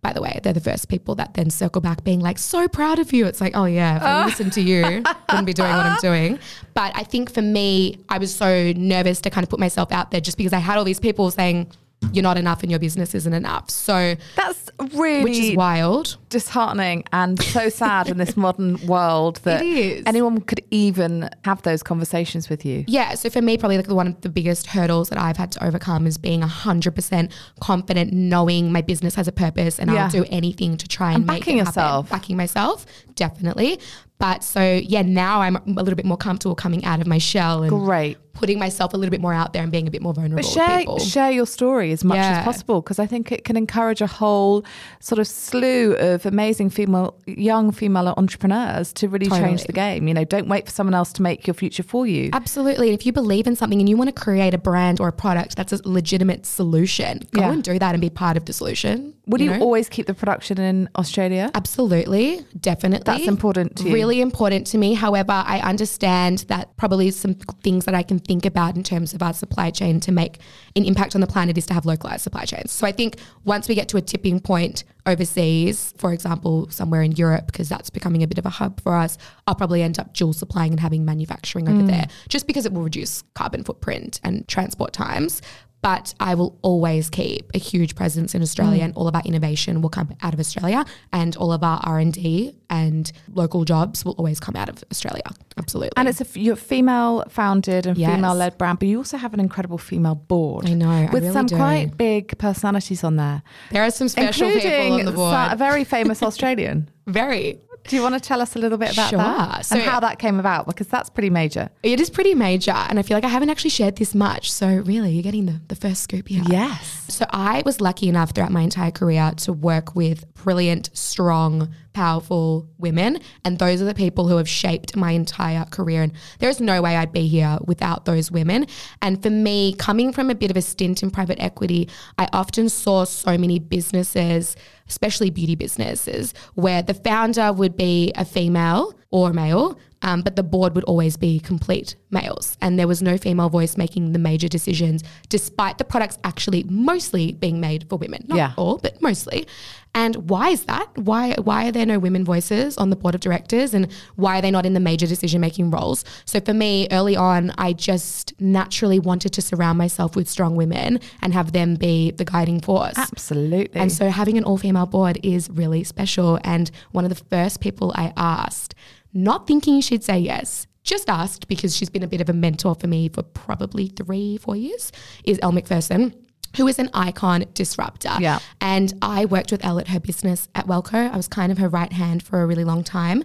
By 0.03 0.13
the 0.13 0.21
way, 0.21 0.39
they're 0.43 0.53
the 0.53 0.59
first 0.59 0.89
people 0.89 1.15
that 1.15 1.33
then 1.33 1.49
circle 1.49 1.81
back 1.81 2.03
being 2.03 2.19
like, 2.19 2.37
so 2.37 2.67
proud 2.67 2.99
of 2.99 3.13
you. 3.13 3.25
It's 3.25 3.39
like, 3.39 3.55
oh 3.55 3.65
yeah, 3.65 3.95
if 3.95 4.03
I 4.03 4.21
oh. 4.21 4.25
listened 4.25 4.53
to 4.53 4.61
you, 4.61 4.83
wouldn't 4.83 5.45
be 5.45 5.53
doing 5.53 5.71
what 5.71 5.85
I'm 5.85 5.97
doing. 6.01 6.39
But 6.73 6.91
I 6.95 7.03
think 7.03 7.33
for 7.33 7.41
me, 7.41 8.03
I 8.09 8.17
was 8.17 8.35
so 8.35 8.73
nervous 8.73 9.21
to 9.21 9.29
kind 9.29 9.43
of 9.43 9.49
put 9.49 9.59
myself 9.59 9.91
out 9.93 10.11
there 10.11 10.19
just 10.19 10.37
because 10.37 10.51
I 10.53 10.59
had 10.59 10.77
all 10.77 10.83
these 10.83 10.99
people 10.99 11.31
saying, 11.31 11.71
you're 12.11 12.23
not 12.23 12.37
enough 12.37 12.61
and 12.63 12.71
your 12.71 12.79
business 12.79 13.15
isn't 13.15 13.33
enough. 13.33 13.69
So, 13.69 14.15
That's 14.35 14.69
really 14.95 15.23
which 15.23 15.37
is 15.37 15.55
wild. 15.55 16.17
disheartening 16.29 17.03
and 17.13 17.41
so 17.41 17.69
sad 17.69 18.09
in 18.09 18.17
this 18.17 18.35
modern 18.35 18.85
world 18.87 19.37
that 19.43 19.61
anyone 20.05 20.41
could 20.41 20.61
even 20.71 21.29
have 21.45 21.61
those 21.61 21.83
conversations 21.83 22.49
with 22.49 22.65
you. 22.65 22.83
Yeah, 22.87 23.13
so 23.15 23.29
for 23.29 23.41
me, 23.41 23.57
probably 23.57 23.77
like 23.77 23.87
one 23.87 24.07
of 24.07 24.21
the 24.21 24.29
biggest 24.29 24.67
hurdles 24.67 25.09
that 25.09 25.19
I've 25.19 25.37
had 25.37 25.51
to 25.53 25.63
overcome 25.65 26.05
is 26.07 26.17
being 26.17 26.41
hundred 26.41 26.95
percent 26.95 27.31
confident, 27.59 28.11
knowing 28.13 28.71
my 28.71 28.81
business 28.81 29.15
has 29.15 29.27
a 29.27 29.31
purpose, 29.31 29.79
and 29.79 29.91
Yeah. 29.91 30.05
I'll 30.05 30.09
do 30.11 30.25
anything 30.29 30.77
to 30.77 30.87
try 30.87 31.09
and, 31.09 31.17
And 31.17 31.25
make 31.27 31.41
backing 31.41 31.57
it 31.57 31.65
happen. 31.65 31.81
yourself. 31.81 32.09
Backing 32.09 32.37
myself, 32.37 32.85
definitely. 33.15 33.79
But 34.19 34.43
so 34.43 34.61
yeah, 34.83 35.01
now 35.01 35.41
I'm 35.41 35.55
a 35.57 35.61
little 35.83 35.95
bit 35.95 36.05
more 36.05 36.17
comfortable 36.17 36.55
coming 36.55 36.85
out 36.85 37.01
of 37.01 37.07
my 37.07 37.17
shell 37.17 37.63
and 37.63 37.69
Great. 37.71 38.17
Putting 38.33 38.57
myself 38.59 38.93
a 38.93 38.97
little 38.97 39.11
bit 39.11 39.21
more 39.21 39.33
out 39.33 39.53
there 39.53 39.61
and 39.63 39.71
being 39.71 39.87
a 39.87 39.91
bit 39.91 40.01
more 40.01 40.13
vulnerable. 40.13 40.37
But 40.37 40.45
share 40.45 40.99
share 40.99 41.31
your 41.31 41.45
story 41.45 41.91
as 41.91 42.03
much 42.03 42.17
Yeah. 42.17 42.39
as 42.39 42.43
possible 42.43 42.81
because 42.81 42.97
I 42.99 43.05
think 43.05 43.31
it 43.31 43.43
can 43.45 43.55
encourage 43.55 44.01
a 44.01 44.07
whole 44.07 44.63
sort 44.99 45.19
of 45.19 45.27
slew 45.27 45.93
of 45.93 46.25
amazing 46.25 46.69
female, 46.71 47.15
young 47.27 47.71
female 47.71 48.13
entrepreneurs 48.17 48.91
to 48.93 49.07
really 49.07 49.29
change 49.29 49.63
the 49.65 49.73
game. 49.73 50.07
You 50.07 50.13
know, 50.15 50.23
don't 50.25 50.47
wait 50.47 50.65
for 50.65 50.71
someone 50.71 50.95
else 50.95 51.13
to 51.13 51.21
make 51.21 51.45
your 51.45 51.53
future 51.53 51.83
for 51.83 52.07
you. 52.07 52.31
Absolutely. 52.33 52.89
And 52.89 52.99
if 52.99 53.05
you 53.05 53.13
believe 53.13 53.45
in 53.45 53.55
something 53.55 53.79
and 53.79 53.87
you 53.87 53.97
want 53.97 54.13
to 54.13 54.19
create 54.19 54.53
a 54.53 54.57
brand 54.57 54.99
or 54.99 55.07
a 55.07 55.13
product 55.13 55.55
that's 55.55 55.71
a 55.71 55.79
legitimate 55.87 56.45
solution, 56.45 57.21
go 57.31 57.41
Yeah. 57.41 57.51
and 57.53 57.63
do 57.63 57.77
that 57.77 57.93
and 57.93 58.01
be 58.01 58.09
part 58.09 58.35
of 58.35 58.45
the 58.45 58.53
solution. 58.53 59.13
Would 59.27 59.39
you, 59.39 59.51
know? 59.51 59.59
always 59.61 59.87
keep 59.87 60.05
the 60.07 60.13
production 60.13 60.57
in 60.59 60.89
Australia? 60.97 61.49
Absolutely, 61.55 62.41
definitely. 62.59 63.03
That's 63.05 63.27
important 63.27 63.77
to 63.77 63.87
you. 63.87 63.93
Really 63.93 64.19
important 64.21 64.67
to 64.67 64.77
me. 64.77 64.95
However, 64.95 65.31
I 65.45 65.59
understand 65.59 66.39
that 66.49 66.75
probably 66.77 67.09
some 67.11 67.35
things 67.63 67.85
that 67.85 67.95
I 67.95 68.03
can 68.03 68.19
think 68.25 68.45
about 68.45 68.75
in 68.75 68.83
terms 68.83 69.13
of 69.13 69.21
our 69.21 69.33
supply 69.33 69.69
chain 69.71 69.99
to 70.01 70.11
make 70.11 70.39
an 70.75 70.85
impact 70.85 71.15
on 71.15 71.21
the 71.21 71.27
planet 71.27 71.57
is 71.57 71.65
to 71.67 71.73
have 71.73 71.85
localized 71.85 72.21
supply 72.23 72.45
chains. 72.45 72.71
So 72.71 72.85
I 72.87 72.91
think 72.91 73.17
once 73.45 73.67
we 73.67 73.75
get 73.75 73.87
to 73.89 73.97
a 73.97 74.01
tipping 74.01 74.39
point 74.39 74.83
overseas, 75.05 75.93
for 75.97 76.13
example, 76.13 76.69
somewhere 76.69 77.01
in 77.01 77.11
Europe, 77.13 77.47
because 77.47 77.69
that's 77.69 77.89
becoming 77.89 78.23
a 78.23 78.27
bit 78.27 78.37
of 78.37 78.45
a 78.45 78.49
hub 78.49 78.81
for 78.81 78.95
us, 78.95 79.17
I'll 79.47 79.55
probably 79.55 79.81
end 79.81 79.99
up 79.99 80.13
dual 80.13 80.33
supplying 80.33 80.71
and 80.71 80.79
having 80.79 81.05
manufacturing 81.05 81.65
Mm. 81.65 81.73
over 81.73 81.83
there 81.87 82.07
just 82.29 82.47
because 82.47 82.65
it 82.65 82.73
will 82.73 82.83
reduce 82.83 83.23
carbon 83.33 83.63
footprint 83.63 84.19
and 84.23 84.47
transport 84.47 84.93
times. 84.93 85.41
But 85.83 86.15
I 86.19 86.33
will 86.33 86.57
always 86.61 87.09
keep 87.09 87.51
a 87.53 87.59
huge 87.59 87.93
presence 87.95 88.33
in 88.33 88.41
Australia, 88.41 88.79
mm. 88.81 88.85
and 88.85 88.93
all 88.95 89.07
of 89.07 89.15
our 89.15 89.21
innovation 89.25 89.81
will 89.81 89.89
come 89.89 90.15
out 90.21 90.33
of 90.33 90.39
Australia, 90.39 90.85
and 91.11 91.35
all 91.35 91.51
of 91.51 91.61
our 91.61 91.79
R 91.83 91.99
and 91.99 92.13
D 92.13 92.55
and 92.69 93.11
local 93.33 93.65
jobs 93.65 94.03
will 94.05 94.13
always 94.13 94.39
come 94.39 94.55
out 94.55 94.69
of 94.69 94.83
Australia. 94.89 95.21
Absolutely. 95.57 95.91
And 95.97 96.07
it's 96.07 96.21
a 96.21 96.23
f- 96.25 96.37
you're 96.37 96.55
female 96.55 97.25
founded 97.29 97.85
and 97.85 97.97
Yes. 97.97 98.15
female 98.15 98.33
led 98.33 98.57
brand, 98.57 98.79
but 98.79 98.87
you 98.87 98.97
also 98.97 99.17
have 99.17 99.33
an 99.35 99.39
incredible 99.41 99.77
female 99.77 100.15
board. 100.15 100.67
I 100.69 100.73
know, 100.73 100.89
I 100.89 101.09
with 101.11 101.21
really 101.23 101.33
some 101.33 101.45
do. 101.47 101.57
quite 101.57 101.97
big 101.97 102.37
personalities 102.39 103.03
on 103.03 103.17
there, 103.17 103.43
there 103.71 103.83
are 103.83 103.91
some 103.91 104.07
special 104.07 104.49
people 104.51 104.93
on 104.93 105.05
the 105.05 105.11
board. 105.11 105.35
a 105.51 105.55
very 105.57 105.83
famous 105.83 106.23
Australian. 106.29 106.89
Very. 107.07 107.59
Do 107.87 107.95
you 107.97 108.01
want 108.01 108.15
to 108.15 108.19
tell 108.21 108.41
us 108.41 108.55
a 108.55 108.59
little 108.59 108.77
bit 108.77 108.93
about 108.93 109.09
Sure. 109.09 109.17
that 109.19 109.65
So- 109.65 109.75
and 109.75 109.83
how 109.83 109.99
that 109.99 110.17
came 110.19 110.39
about? 110.39 110.67
Because 110.67 110.87
that's 110.87 111.09
pretty 111.09 111.29
major. 111.29 111.69
It 111.83 111.99
is 111.99 112.09
pretty 112.09 112.33
major, 112.33 112.71
and 112.71 112.97
I 112.97 113.01
feel 113.01 113.17
like 113.17 113.25
I 113.25 113.29
haven't 113.29 113.49
actually 113.49 113.71
shared 113.71 113.97
this 113.97 114.15
much. 114.15 114.51
So 114.51 114.67
really, 114.67 115.11
you're 115.11 115.23
getting 115.23 115.45
the, 115.45 115.59
the 115.67 115.75
first 115.75 116.01
scoop 116.01 116.27
here. 116.29 116.43
Yes. 116.47 117.03
So 117.09 117.25
I 117.31 117.61
was 117.65 117.81
lucky 117.81 118.07
enough 118.07 118.31
throughout 118.31 118.51
my 118.51 118.61
entire 118.61 118.91
career 118.91 119.33
to 119.37 119.53
work 119.53 119.95
with 119.95 120.25
brilliant, 120.35 120.89
strong, 120.93 121.69
powerful 121.93 122.67
women, 122.77 123.19
and 123.45 123.59
those 123.59 123.81
are 123.81 123.85
the 123.85 123.93
people 123.93 124.27
who 124.27 124.37
have 124.37 124.49
shaped 124.49 124.95
my 124.95 125.11
entire 125.11 125.65
career. 125.65 126.03
And 126.03 126.11
there 126.39 126.49
is 126.49 126.59
no 126.59 126.81
way 126.81 126.95
I'd 126.97 127.11
be 127.13 127.27
here 127.27 127.57
without 127.65 128.05
those 128.05 128.31
women. 128.31 128.67
And 129.01 129.21
for 129.21 129.29
me, 129.29 129.73
coming 129.75 130.11
from 130.11 130.29
a 130.29 130.35
bit 130.35 130.51
of 130.51 130.57
a 130.57 130.61
stint 130.61 131.03
in 131.03 131.11
private 131.11 131.39
equity, 131.39 131.89
I 132.17 132.27
often 132.33 132.69
saw 132.69 133.05
so 133.05 133.37
many 133.37 133.59
businesses, 133.59 134.55
especially 134.89 135.29
beauty 135.29 135.55
businesses, 135.55 136.33
where 136.55 136.81
the 136.81 136.93
founder 136.93 137.53
would 137.53 137.77
be 137.77 138.11
a 138.15 138.25
female 138.25 138.93
or 139.11 139.29
a 139.29 139.33
male, 139.33 139.77
um, 140.01 140.21
but 140.21 140.35
the 140.35 140.43
board 140.43 140.75
would 140.75 140.83
always 140.83 141.15
be 141.15 141.39
complete 141.39 141.95
males. 142.11 142.57
And 142.61 142.77
there 142.77 142.87
was 142.87 143.01
no 143.01 143.17
female 143.17 143.47
voice 143.49 143.77
making 143.77 144.11
the 144.11 144.19
major 144.19 144.49
decisions, 144.49 145.03
despite 145.29 145.77
the 145.77 145.85
products 145.85 146.17
actually 146.23 146.63
mostly 146.63 147.31
being 147.31 147.61
made 147.61 147.87
for 147.89 147.97
women. 147.97 148.25
Not 148.27 148.37
Yeah. 148.37 148.53
all, 148.57 148.79
but 148.79 149.01
mostly. 149.01 149.47
And 149.95 150.29
why 150.29 150.49
is 150.49 150.65
that? 150.65 150.89
Why 150.97 151.35
why 151.35 151.67
are 151.67 151.71
there 151.71 151.85
no 151.85 151.99
women 151.99 152.25
voices 152.25 152.77
on 152.77 152.89
the 152.89 152.95
board 152.95 153.13
of 153.13 153.21
directors 153.21 153.73
and 153.73 153.91
why 154.15 154.39
are 154.39 154.41
they 154.41 154.49
not 154.49 154.65
in 154.65 154.73
the 154.73 154.79
major 154.79 155.05
decision 155.05 155.39
making 155.39 155.69
roles? 155.69 156.03
So 156.25 156.39
for 156.39 156.53
me, 156.53 156.87
early 156.91 157.15
on, 157.15 157.51
I 157.57 157.73
just 157.73 158.33
naturally 158.39 158.99
wanted 158.99 159.33
to 159.33 159.41
surround 159.41 159.77
myself 159.77 160.15
with 160.15 160.27
strong 160.27 160.55
women 160.55 160.99
and 161.21 161.33
have 161.33 161.51
them 161.51 161.75
be 161.75 162.11
the 162.11 162.25
guiding 162.25 162.59
force. 162.59 162.97
Absolutely. 162.97 163.79
And 163.79 163.91
so 163.91 164.09
having 164.09 164.37
an 164.37 164.43
all 164.43 164.57
female 164.57 164.87
board 164.87 165.19
is 165.21 165.49
really 165.49 165.83
special. 165.83 166.39
And 166.43 166.71
one 166.91 167.05
of 167.05 167.09
the 167.09 167.23
first 167.25 167.61
people 167.61 167.91
I 167.95 168.13
asked, 168.17 168.73
not 169.13 169.45
thinking 169.45 169.79
she'd 169.81 170.03
say 170.03 170.17
yes, 170.17 170.65
just 170.83 171.09
asked 171.09 171.47
because 171.47 171.75
she's 171.75 171.89
been 171.89 172.03
a 172.03 172.07
bit 172.07 172.19
of 172.19 172.29
a 172.29 172.33
mentor 172.33 172.75
for 172.75 172.87
me 172.87 173.09
for 173.09 173.23
probably 173.23 173.87
three, 173.87 174.37
four 174.37 174.55
years, 174.55 174.91
is 175.23 175.39
Elle 175.41 175.53
Macpherson. 175.53 176.13
Who 176.57 176.67
is 176.67 176.79
an 176.79 176.89
icon 176.93 177.45
disruptor. 177.53 178.15
Yeah. 178.19 178.39
And 178.61 178.93
I 179.01 179.25
worked 179.25 179.51
with 179.51 179.63
Elle 179.65 179.79
at 179.79 179.87
her 179.89 179.99
business 179.99 180.47
at 180.53 180.67
WelleCo. 180.67 181.11
I 181.11 181.17
was 181.17 181.27
kind 181.27 181.51
of 181.51 181.57
her 181.57 181.69
right 181.69 181.91
hand 181.91 182.23
for 182.23 182.41
a 182.41 182.45
really 182.45 182.63
long 182.63 182.83
time. 182.83 183.23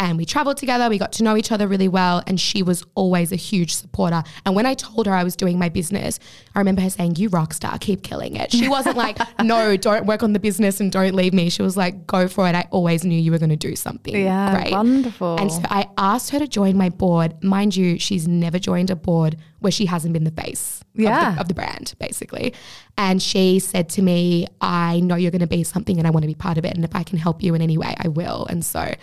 And 0.00 0.16
we 0.16 0.24
traveled 0.24 0.56
together, 0.58 0.88
we 0.88 0.96
got 0.98 1.12
to 1.14 1.24
know 1.24 1.36
each 1.36 1.50
other 1.50 1.66
really 1.66 1.88
well. 1.88 2.22
And 2.26 2.40
she 2.40 2.62
was 2.62 2.84
always 2.94 3.32
a 3.32 3.36
huge 3.36 3.74
supporter. 3.74 4.22
And 4.46 4.54
when 4.54 4.64
I 4.64 4.74
told 4.74 5.06
her 5.06 5.12
I 5.12 5.24
was 5.24 5.34
doing 5.34 5.58
my 5.58 5.68
business, 5.68 6.20
I 6.54 6.60
remember 6.60 6.82
her 6.82 6.90
saying, 6.90 7.16
You 7.16 7.28
rock 7.30 7.52
star, 7.52 7.78
keep 7.78 8.02
killing 8.02 8.36
it. 8.36 8.52
She 8.52 8.68
wasn't 8.68 8.96
like, 8.96 9.18
No, 9.42 9.76
don't 9.76 10.06
work 10.06 10.22
on 10.22 10.32
the 10.34 10.38
business 10.38 10.80
and 10.80 10.92
don't 10.92 11.14
leave 11.14 11.34
me. 11.34 11.50
She 11.50 11.62
was 11.62 11.76
like, 11.76 12.06
Go 12.06 12.28
for 12.28 12.46
it. 12.48 12.54
I 12.54 12.68
always 12.70 13.04
knew 13.04 13.18
you 13.18 13.32
were 13.32 13.38
going 13.38 13.50
to 13.50 13.56
do 13.56 13.74
something. 13.74 14.14
Yeah, 14.14 14.54
great. 14.54 14.72
wonderful. 14.72 15.36
And 15.36 15.50
so 15.52 15.62
I 15.68 15.88
asked 15.98 16.30
her 16.30 16.38
to 16.38 16.46
join 16.46 16.76
my 16.76 16.90
board. 16.90 17.42
Mind 17.42 17.74
you, 17.74 17.98
she's 17.98 18.28
never 18.28 18.58
joined 18.60 18.90
a 18.90 18.96
board 18.96 19.36
where 19.60 19.72
she 19.72 19.86
hasn't 19.86 20.12
been 20.12 20.22
the 20.22 20.30
face 20.30 20.80
of 20.80 21.02
the- 21.34 21.40
of, 21.40 21.48
the, 21.48 21.54
brand, 21.54 21.94
basically. 21.98 22.54
And 22.96 23.20
she 23.20 23.58
said 23.58 23.88
to 23.90 24.02
me, 24.02 24.46
I 24.60 25.00
know 25.00 25.16
you're 25.16 25.32
going 25.32 25.40
to 25.40 25.48
be 25.48 25.64
something 25.64 25.98
and 25.98 26.06
I 26.06 26.10
want 26.10 26.22
to 26.22 26.28
be 26.28 26.34
part 26.36 26.58
of 26.58 26.64
it. 26.64 26.74
And 26.76 26.84
if 26.84 26.94
I 26.94 27.02
can 27.02 27.18
help 27.18 27.42
you 27.42 27.54
in 27.56 27.62
any 27.62 27.76
way, 27.76 27.94
I 27.98 28.06
will. 28.06 28.46
And 28.48 28.64
so, 28.64 28.94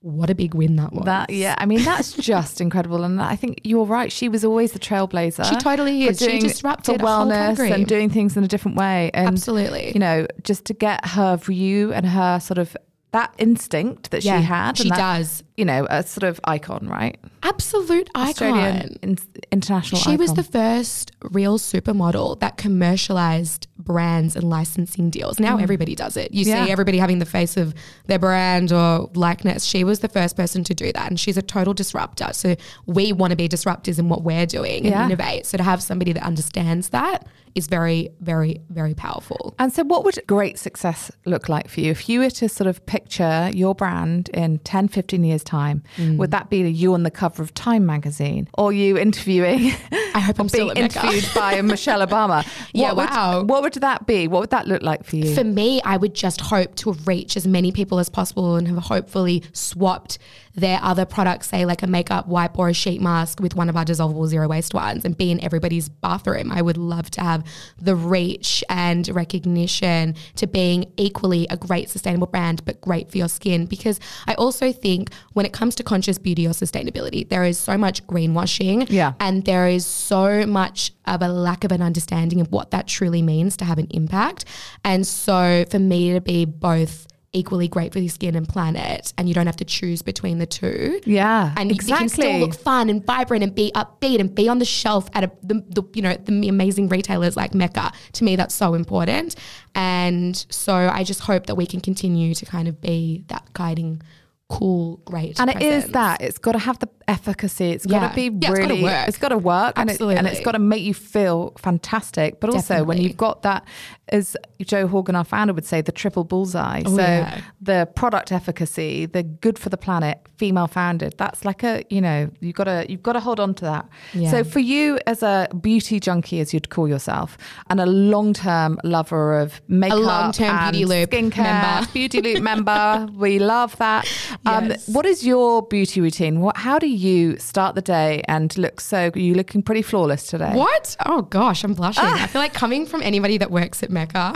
what 0.00 0.30
a 0.30 0.34
big 0.34 0.54
win 0.54 0.76
that 0.76 0.92
was. 0.92 1.04
That 1.04 1.30
yeah, 1.30 1.54
I 1.58 1.66
mean 1.66 1.82
that's 1.84 2.12
just 2.16 2.60
incredible, 2.60 3.04
and 3.04 3.20
I 3.20 3.36
think 3.36 3.60
you're 3.64 3.84
right. 3.84 4.12
She 4.12 4.28
was 4.28 4.44
always 4.44 4.72
the 4.72 4.78
trailblazer. 4.78 5.44
She 5.48 5.56
totally 5.56 6.04
is. 6.04 6.18
She 6.18 6.38
disrupted 6.38 7.00
wellness 7.00 7.58
and 7.58 7.86
doing 7.86 8.10
things 8.10 8.36
in 8.36 8.44
a 8.44 8.48
different 8.48 8.76
way. 8.76 9.10
And 9.14 9.28
Absolutely. 9.28 9.92
you 9.92 10.00
know, 10.00 10.26
just 10.42 10.64
to 10.66 10.74
get 10.74 11.04
her 11.04 11.36
view 11.36 11.92
and 11.92 12.06
her 12.06 12.38
sort 12.40 12.58
of 12.58 12.76
that 13.12 13.34
instinct 13.38 14.10
that 14.10 14.24
Yeah, 14.24 14.38
she 14.40 14.44
had. 14.44 14.76
she 14.76 14.82
and 14.84 14.90
that, 14.92 15.18
does. 15.18 15.42
You 15.58 15.64
know, 15.64 15.86
a 15.90 16.02
sort 16.04 16.22
of 16.22 16.38
icon, 16.44 16.86
right? 16.88 17.18
Absolute 17.42 18.08
icon. 18.14 18.28
Australian 18.28 18.98
in, 19.02 19.18
international. 19.50 20.00
She 20.00 20.16
was 20.16 20.32
the 20.34 20.42
first 20.44 21.10
real 21.22 21.58
supermodel 21.58 22.38
that 22.40 22.56
commercialized 22.56 23.66
brands 23.78 24.36
and 24.36 24.48
licensing 24.48 25.10
deals. 25.10 25.40
Now 25.40 25.56
everybody 25.58 25.94
does 25.94 26.16
it. 26.16 26.32
You 26.32 26.44
Mm. 26.44 26.48
Yeah. 26.48 26.64
see 26.66 26.70
everybody 26.70 26.98
having 26.98 27.18
the 27.18 27.26
face 27.26 27.56
of 27.56 27.74
their 28.06 28.18
brand 28.18 28.72
or 28.72 29.10
likeness. 29.14 29.64
She 29.64 29.82
was 29.84 30.00
the 30.00 30.08
first 30.08 30.36
person 30.36 30.62
to 30.64 30.74
do 30.74 30.92
that. 30.92 31.08
And 31.10 31.18
she's 31.18 31.36
a 31.36 31.42
total 31.42 31.74
disruptor. 31.74 32.28
So 32.32 32.54
we 32.86 33.12
want 33.12 33.30
to 33.32 33.36
be 33.36 33.48
disruptors 33.48 33.98
in 33.98 34.08
what 34.08 34.22
we're 34.22 34.46
doing 34.46 34.86
and 34.86 34.94
innovate. 35.10 35.46
So 35.46 35.56
to 35.58 35.64
have 35.64 35.82
somebody 35.82 36.12
that 36.12 36.22
understands 36.22 36.90
that 36.90 37.26
is 37.54 37.66
very, 37.66 38.10
very, 38.20 38.60
very 38.70 38.94
powerful. 38.94 39.54
And 39.58 39.72
so, 39.72 39.82
what 39.82 40.04
would 40.04 40.18
great 40.28 40.58
success 40.58 41.10
look 41.24 41.48
like 41.48 41.68
for 41.68 41.80
you? 41.80 41.90
If 41.90 42.08
you 42.08 42.20
were 42.20 42.30
to 42.30 42.48
sort 42.48 42.68
of 42.68 42.84
picture 42.86 43.50
your 43.54 43.74
brand 43.74 44.28
in 44.34 44.58
10, 44.58 44.88
15 44.88 45.24
years' 45.24 45.42
time, 45.48 45.82
Mm. 45.96 46.16
would 46.18 46.30
that 46.30 46.50
be 46.50 46.58
you 46.82 46.94
on 46.94 47.02
the 47.02 47.10
cover 47.10 47.42
of 47.42 47.52
Time 47.54 47.84
magazine 47.86 48.48
or 48.56 48.72
you 48.72 48.96
interviewing? 48.98 49.72
I 50.14 50.20
hope 50.20 50.38
I'm 50.42 50.46
being 50.48 50.70
interviewed 50.76 51.26
by 51.34 51.60
Michelle 51.74 52.06
Obama? 52.06 52.46
Yeah, 52.72 52.88
What 52.92 52.96
would- 52.98 53.10
wow. 53.10 53.42
what 53.44 53.62
would 53.62 53.74
that 53.74 54.06
be? 54.06 54.28
What 54.28 54.40
would 54.40 54.50
that 54.50 54.66
look 54.68 54.82
like 54.82 55.04
for 55.04 55.16
you? 55.16 55.34
For 55.34 55.44
me, 55.44 55.80
I 55.82 55.96
would 55.96 56.14
just 56.14 56.40
hope 56.40 56.74
to 56.76 56.92
reach 57.10 57.36
as 57.36 57.46
many 57.46 57.72
people 57.72 57.98
as 57.98 58.08
possible 58.08 58.56
and 58.56 58.68
have 58.68 58.78
hopefully 58.78 59.42
swapped 59.52 60.18
their 60.58 60.80
other 60.82 61.04
products, 61.04 61.48
say 61.48 61.64
like 61.64 61.82
a 61.82 61.86
makeup 61.86 62.26
wipe 62.26 62.58
or 62.58 62.68
a 62.68 62.72
sheet 62.72 63.00
mask 63.00 63.40
with 63.40 63.54
one 63.54 63.68
of 63.68 63.76
our 63.76 63.84
dissolvable 63.84 64.26
zero 64.26 64.48
waste 64.48 64.74
ones 64.74 65.04
and 65.04 65.16
be 65.16 65.30
in 65.30 65.42
everybody's 65.42 65.88
bathroom. 65.88 66.50
I 66.50 66.62
would 66.62 66.76
love 66.76 67.10
to 67.12 67.20
have 67.20 67.44
the 67.80 67.94
reach 67.94 68.64
and 68.68 69.08
recognition 69.08 70.14
to 70.36 70.46
being 70.46 70.92
equally 70.96 71.46
a 71.50 71.56
great 71.56 71.88
sustainable 71.90 72.26
brand, 72.26 72.64
but 72.64 72.80
great 72.80 73.10
for 73.10 73.18
your 73.18 73.28
skin. 73.28 73.66
Because 73.66 74.00
I 74.26 74.34
also 74.34 74.72
think 74.72 75.12
when 75.32 75.46
it 75.46 75.52
comes 75.52 75.74
to 75.76 75.82
conscious 75.82 76.18
beauty 76.18 76.46
or 76.46 76.50
sustainability, 76.50 77.28
there 77.28 77.44
is 77.44 77.58
so 77.58 77.78
much 77.78 78.06
greenwashing. 78.06 78.86
Yeah. 78.90 79.14
And 79.20 79.44
there 79.44 79.68
is 79.68 79.86
so 79.86 80.46
much 80.46 80.92
of 81.06 81.22
a 81.22 81.28
lack 81.28 81.64
of 81.64 81.72
an 81.72 81.82
understanding 81.82 82.40
of 82.40 82.50
what 82.50 82.70
that 82.70 82.86
truly 82.86 83.22
means 83.22 83.56
to 83.58 83.64
have 83.64 83.78
an 83.78 83.86
impact. 83.90 84.44
And 84.84 85.06
so 85.06 85.64
for 85.70 85.78
me 85.78 86.12
to 86.12 86.20
be 86.20 86.44
both 86.44 87.06
equally 87.32 87.68
great 87.68 87.92
for 87.92 88.00
the 88.00 88.08
skin 88.08 88.34
and 88.34 88.48
planet, 88.48 89.12
and 89.18 89.28
you 89.28 89.34
don't 89.34 89.46
have 89.46 89.56
to 89.56 89.64
choose 89.64 90.00
between 90.00 90.38
the 90.38 90.46
two. 90.46 90.98
yeah, 91.04 91.52
And 91.58 91.68
you- 91.70 91.74
exactly. 91.74 91.92
you 91.92 91.98
can 91.98 92.08
still 92.08 92.38
look 92.40 92.54
fun 92.54 92.88
and 92.88 93.04
vibrant 93.04 93.42
and 93.44 93.54
be 93.54 93.70
upbeat 93.74 94.18
and 94.18 94.34
be 94.34 94.48
on 94.48 94.58
the 94.58 94.64
shelf 94.64 95.08
at 95.12 95.24
a, 95.24 95.30
the, 95.42 95.62
the 95.68 95.82
you 95.94 96.00
know 96.02 96.14
the 96.24 96.48
amazing 96.48 96.88
retailers 96.88 97.36
like 97.36 97.54
Mecca. 97.54 97.92
To 98.12 98.24
me, 98.24 98.36
that's 98.36 98.54
so 98.54 98.72
important, 98.74 99.36
and 99.74 100.34
so 100.50 100.74
I 100.74 101.04
just 101.04 101.20
hope 101.20 101.46
that 101.46 101.54
we 101.54 101.66
can 101.66 101.80
continue 101.80 102.34
to 102.34 102.46
kind 102.46 102.66
of 102.68 102.80
be 102.80 103.24
that 103.28 103.52
guiding, 103.52 104.00
cool, 104.48 104.96
great. 105.04 105.38
and 105.38 105.50
it 105.50 105.60
is 105.62 105.88
that 105.88 106.20
it's 106.20 106.38
got 106.38 106.52
to 106.52 106.58
have 106.58 106.78
the 106.78 106.88
efficacy. 107.06 107.70
It's 107.70 107.86
got 107.86 108.08
to 108.08 108.14
be 108.14 108.30
Yeah, 108.40 108.50
it's 108.50 108.58
gotta 108.58 108.82
work. 108.82 109.08
It's 109.08 109.18
got 109.18 109.28
to 109.28 109.38
work, 109.38 109.78
and, 109.78 109.90
it, 109.90 110.00
and 110.00 110.26
it's 110.26 110.40
got 110.40 110.52
to 110.52 110.58
make 110.58 110.82
you 110.82 110.94
feel 110.94 111.52
fantastic. 111.58 112.40
But 112.40 112.50
also, 112.50 112.84
when 112.84 112.98
you've 112.98 113.16
got 113.16 113.42
that, 113.42 113.64
as 114.08 114.36
Jo 114.60 114.86
Horgan, 114.86 115.16
our 115.16 115.24
founder, 115.24 115.52
would 115.52 115.66
say, 115.66 115.80
the 115.80 115.92
triple 115.92 116.24
bullseye. 116.24 116.82
Oh, 116.84 116.96
so 116.96 117.02
yeah. 117.02 117.40
the 117.60 117.88
product 117.94 118.32
efficacy, 118.32 119.06
the 119.06 119.22
good 119.22 119.58
for 119.58 119.68
the 119.68 119.76
planet, 119.76 120.20
female 120.36 120.66
founded. 120.66 121.14
That's 121.18 121.44
like 121.44 121.62
a 121.62 121.84
you 121.90 122.00
know 122.00 122.30
you've 122.40 122.54
got 122.54 122.64
to 122.64 122.86
you've 122.88 123.02
got 123.02 123.14
to 123.14 123.20
hold 123.20 123.40
on 123.40 123.54
to 123.54 123.64
that. 123.64 123.88
Yeah. 124.14 124.30
So 124.30 124.44
for 124.44 124.60
you 124.60 124.98
as 125.06 125.22
a 125.22 125.48
beauty 125.60 126.00
junkie, 126.00 126.40
as 126.40 126.54
you'd 126.54 126.70
call 126.70 126.88
yourself, 126.88 127.36
and 127.68 127.80
a 127.80 127.86
long 127.86 128.32
term 128.32 128.78
lover 128.84 129.38
of 129.38 129.60
makeup, 129.68 129.98
a 129.98 130.00
long-term 130.00 130.72
Beauty 130.72 130.84
Loop 130.84 131.10
skincare, 131.10 131.62
member. 131.62 131.92
Beauty 131.92 132.22
Loop 132.22 132.42
member, 132.42 133.08
we 133.14 133.38
love 133.38 133.76
that. 133.78 134.06
Um, 134.46 134.68
Yes. 134.70 134.88
What 134.88 135.04
is 135.06 135.26
your 135.26 135.62
beauty 135.62 136.00
routine? 136.00 136.40
What? 136.40 136.56
How 136.56 136.78
do 136.78 136.88
you 136.88 137.36
start 137.38 137.74
the 137.74 137.82
day 137.82 138.22
and 138.28 138.56
look 138.56 138.80
so? 138.80 139.10
You're 139.14 139.36
looking 139.36 139.62
pretty 139.62 139.82
flawless 139.82 140.26
today. 140.26 140.52
What? 140.54 140.96
Oh 141.06 141.22
gosh, 141.22 141.64
I'm 141.64 141.74
blushing. 141.74 142.04
Ah. 142.06 142.24
I 142.24 142.26
feel 142.32 142.40
like 142.40 142.54
coming 142.54 142.86
from 142.86 143.02
anybody 143.02 143.38
that 143.38 143.50
works 143.50 143.82
at 143.82 143.90
Mecca, 143.90 144.34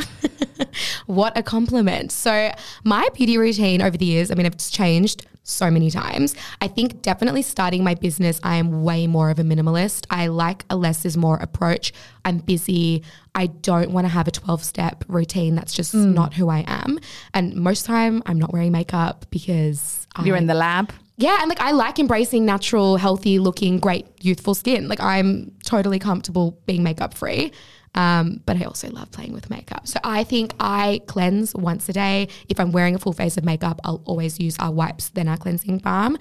what 1.07 1.37
a 1.37 1.43
compliment. 1.43 2.13
So, 2.13 2.53
my 2.85 3.09
beauty 3.15 3.39
routine 3.39 3.81
over 3.83 3.97
the 3.97 4.05
years, 4.05 4.31
I 4.31 4.35
mean, 4.35 4.47
it's 4.47 4.71
changed 4.71 5.27
so 5.45 5.71
many 5.71 5.91
times. 5.91 6.35
I 6.61 6.69
think 6.69 7.03
definitely 7.03 7.43
starting 7.43 7.83
my 7.83 7.95
business, 7.95 8.39
I 8.45 8.57
am 8.57 8.85
way 8.85 9.07
more 9.09 9.29
of 9.31 9.39
a 9.39 9.43
minimalist. 9.43 10.07
I 10.09 10.29
like 10.29 10.65
a 10.71 10.77
less 10.77 11.05
is 11.05 11.17
more 11.17 11.37
approach. 11.39 11.93
I'm 12.25 12.39
busy. 12.39 13.03
I 13.35 13.47
don't 13.47 13.91
want 13.93 14.05
to 14.05 14.09
have 14.11 14.29
a 14.29 14.31
12 14.31 14.63
step 14.63 15.05
routine. 15.09 15.55
That's 15.55 15.73
just 15.73 15.95
Mm. 15.95 16.13
not 16.15 16.35
who 16.35 16.49
I 16.51 16.65
am. 16.67 16.99
And 17.33 17.55
most 17.55 17.81
of 17.83 17.87
the 17.87 17.93
time, 17.93 18.23
I'm 18.27 18.39
not 18.39 18.53
wearing 18.53 18.73
makeup 18.73 19.25
because 19.31 20.07
You're 20.23 20.37
I- 20.37 20.39
in 20.41 20.47
the 20.47 20.55
lab. 20.55 20.93
Yeah, 21.19 21.39
and 21.41 21.49
like 21.49 21.61
I 21.61 21.71
like 21.73 21.99
embracing 21.99 22.45
natural, 22.45 22.97
healthy 22.97 23.39
looking, 23.39 23.79
great 23.79 24.07
youthful 24.21 24.55
skin. 24.55 24.89
Like 24.89 25.01
I'm 25.01 25.53
totally 25.65 25.99
comfortable 25.99 26.59
being 26.67 26.83
makeup 26.83 27.15
free. 27.15 27.53
Um, 27.95 28.41
but 28.47 28.57
I 28.57 28.65
also 28.65 28.89
love 28.91 29.11
playing 29.11 29.35
with 29.35 29.51
makeup. 29.51 29.87
So 29.87 30.01
I 30.03 30.25
think 30.25 30.55
I 30.59 31.03
cleanse 31.07 31.55
once 31.55 31.89
a 31.91 31.93
day. 31.93 32.29
If 32.49 32.59
I'm 32.59 32.73
wearing 32.73 32.95
a 32.95 32.99
full 32.99 33.13
face 33.13 33.37
of 33.37 33.45
makeup, 33.45 33.81
I'll 33.85 34.03
always 34.07 34.41
use 34.41 34.57
our 34.59 34.71
wipes, 34.73 35.11
then 35.11 35.29
our 35.29 35.37
cleansing 35.37 35.79
balm. 35.79 36.17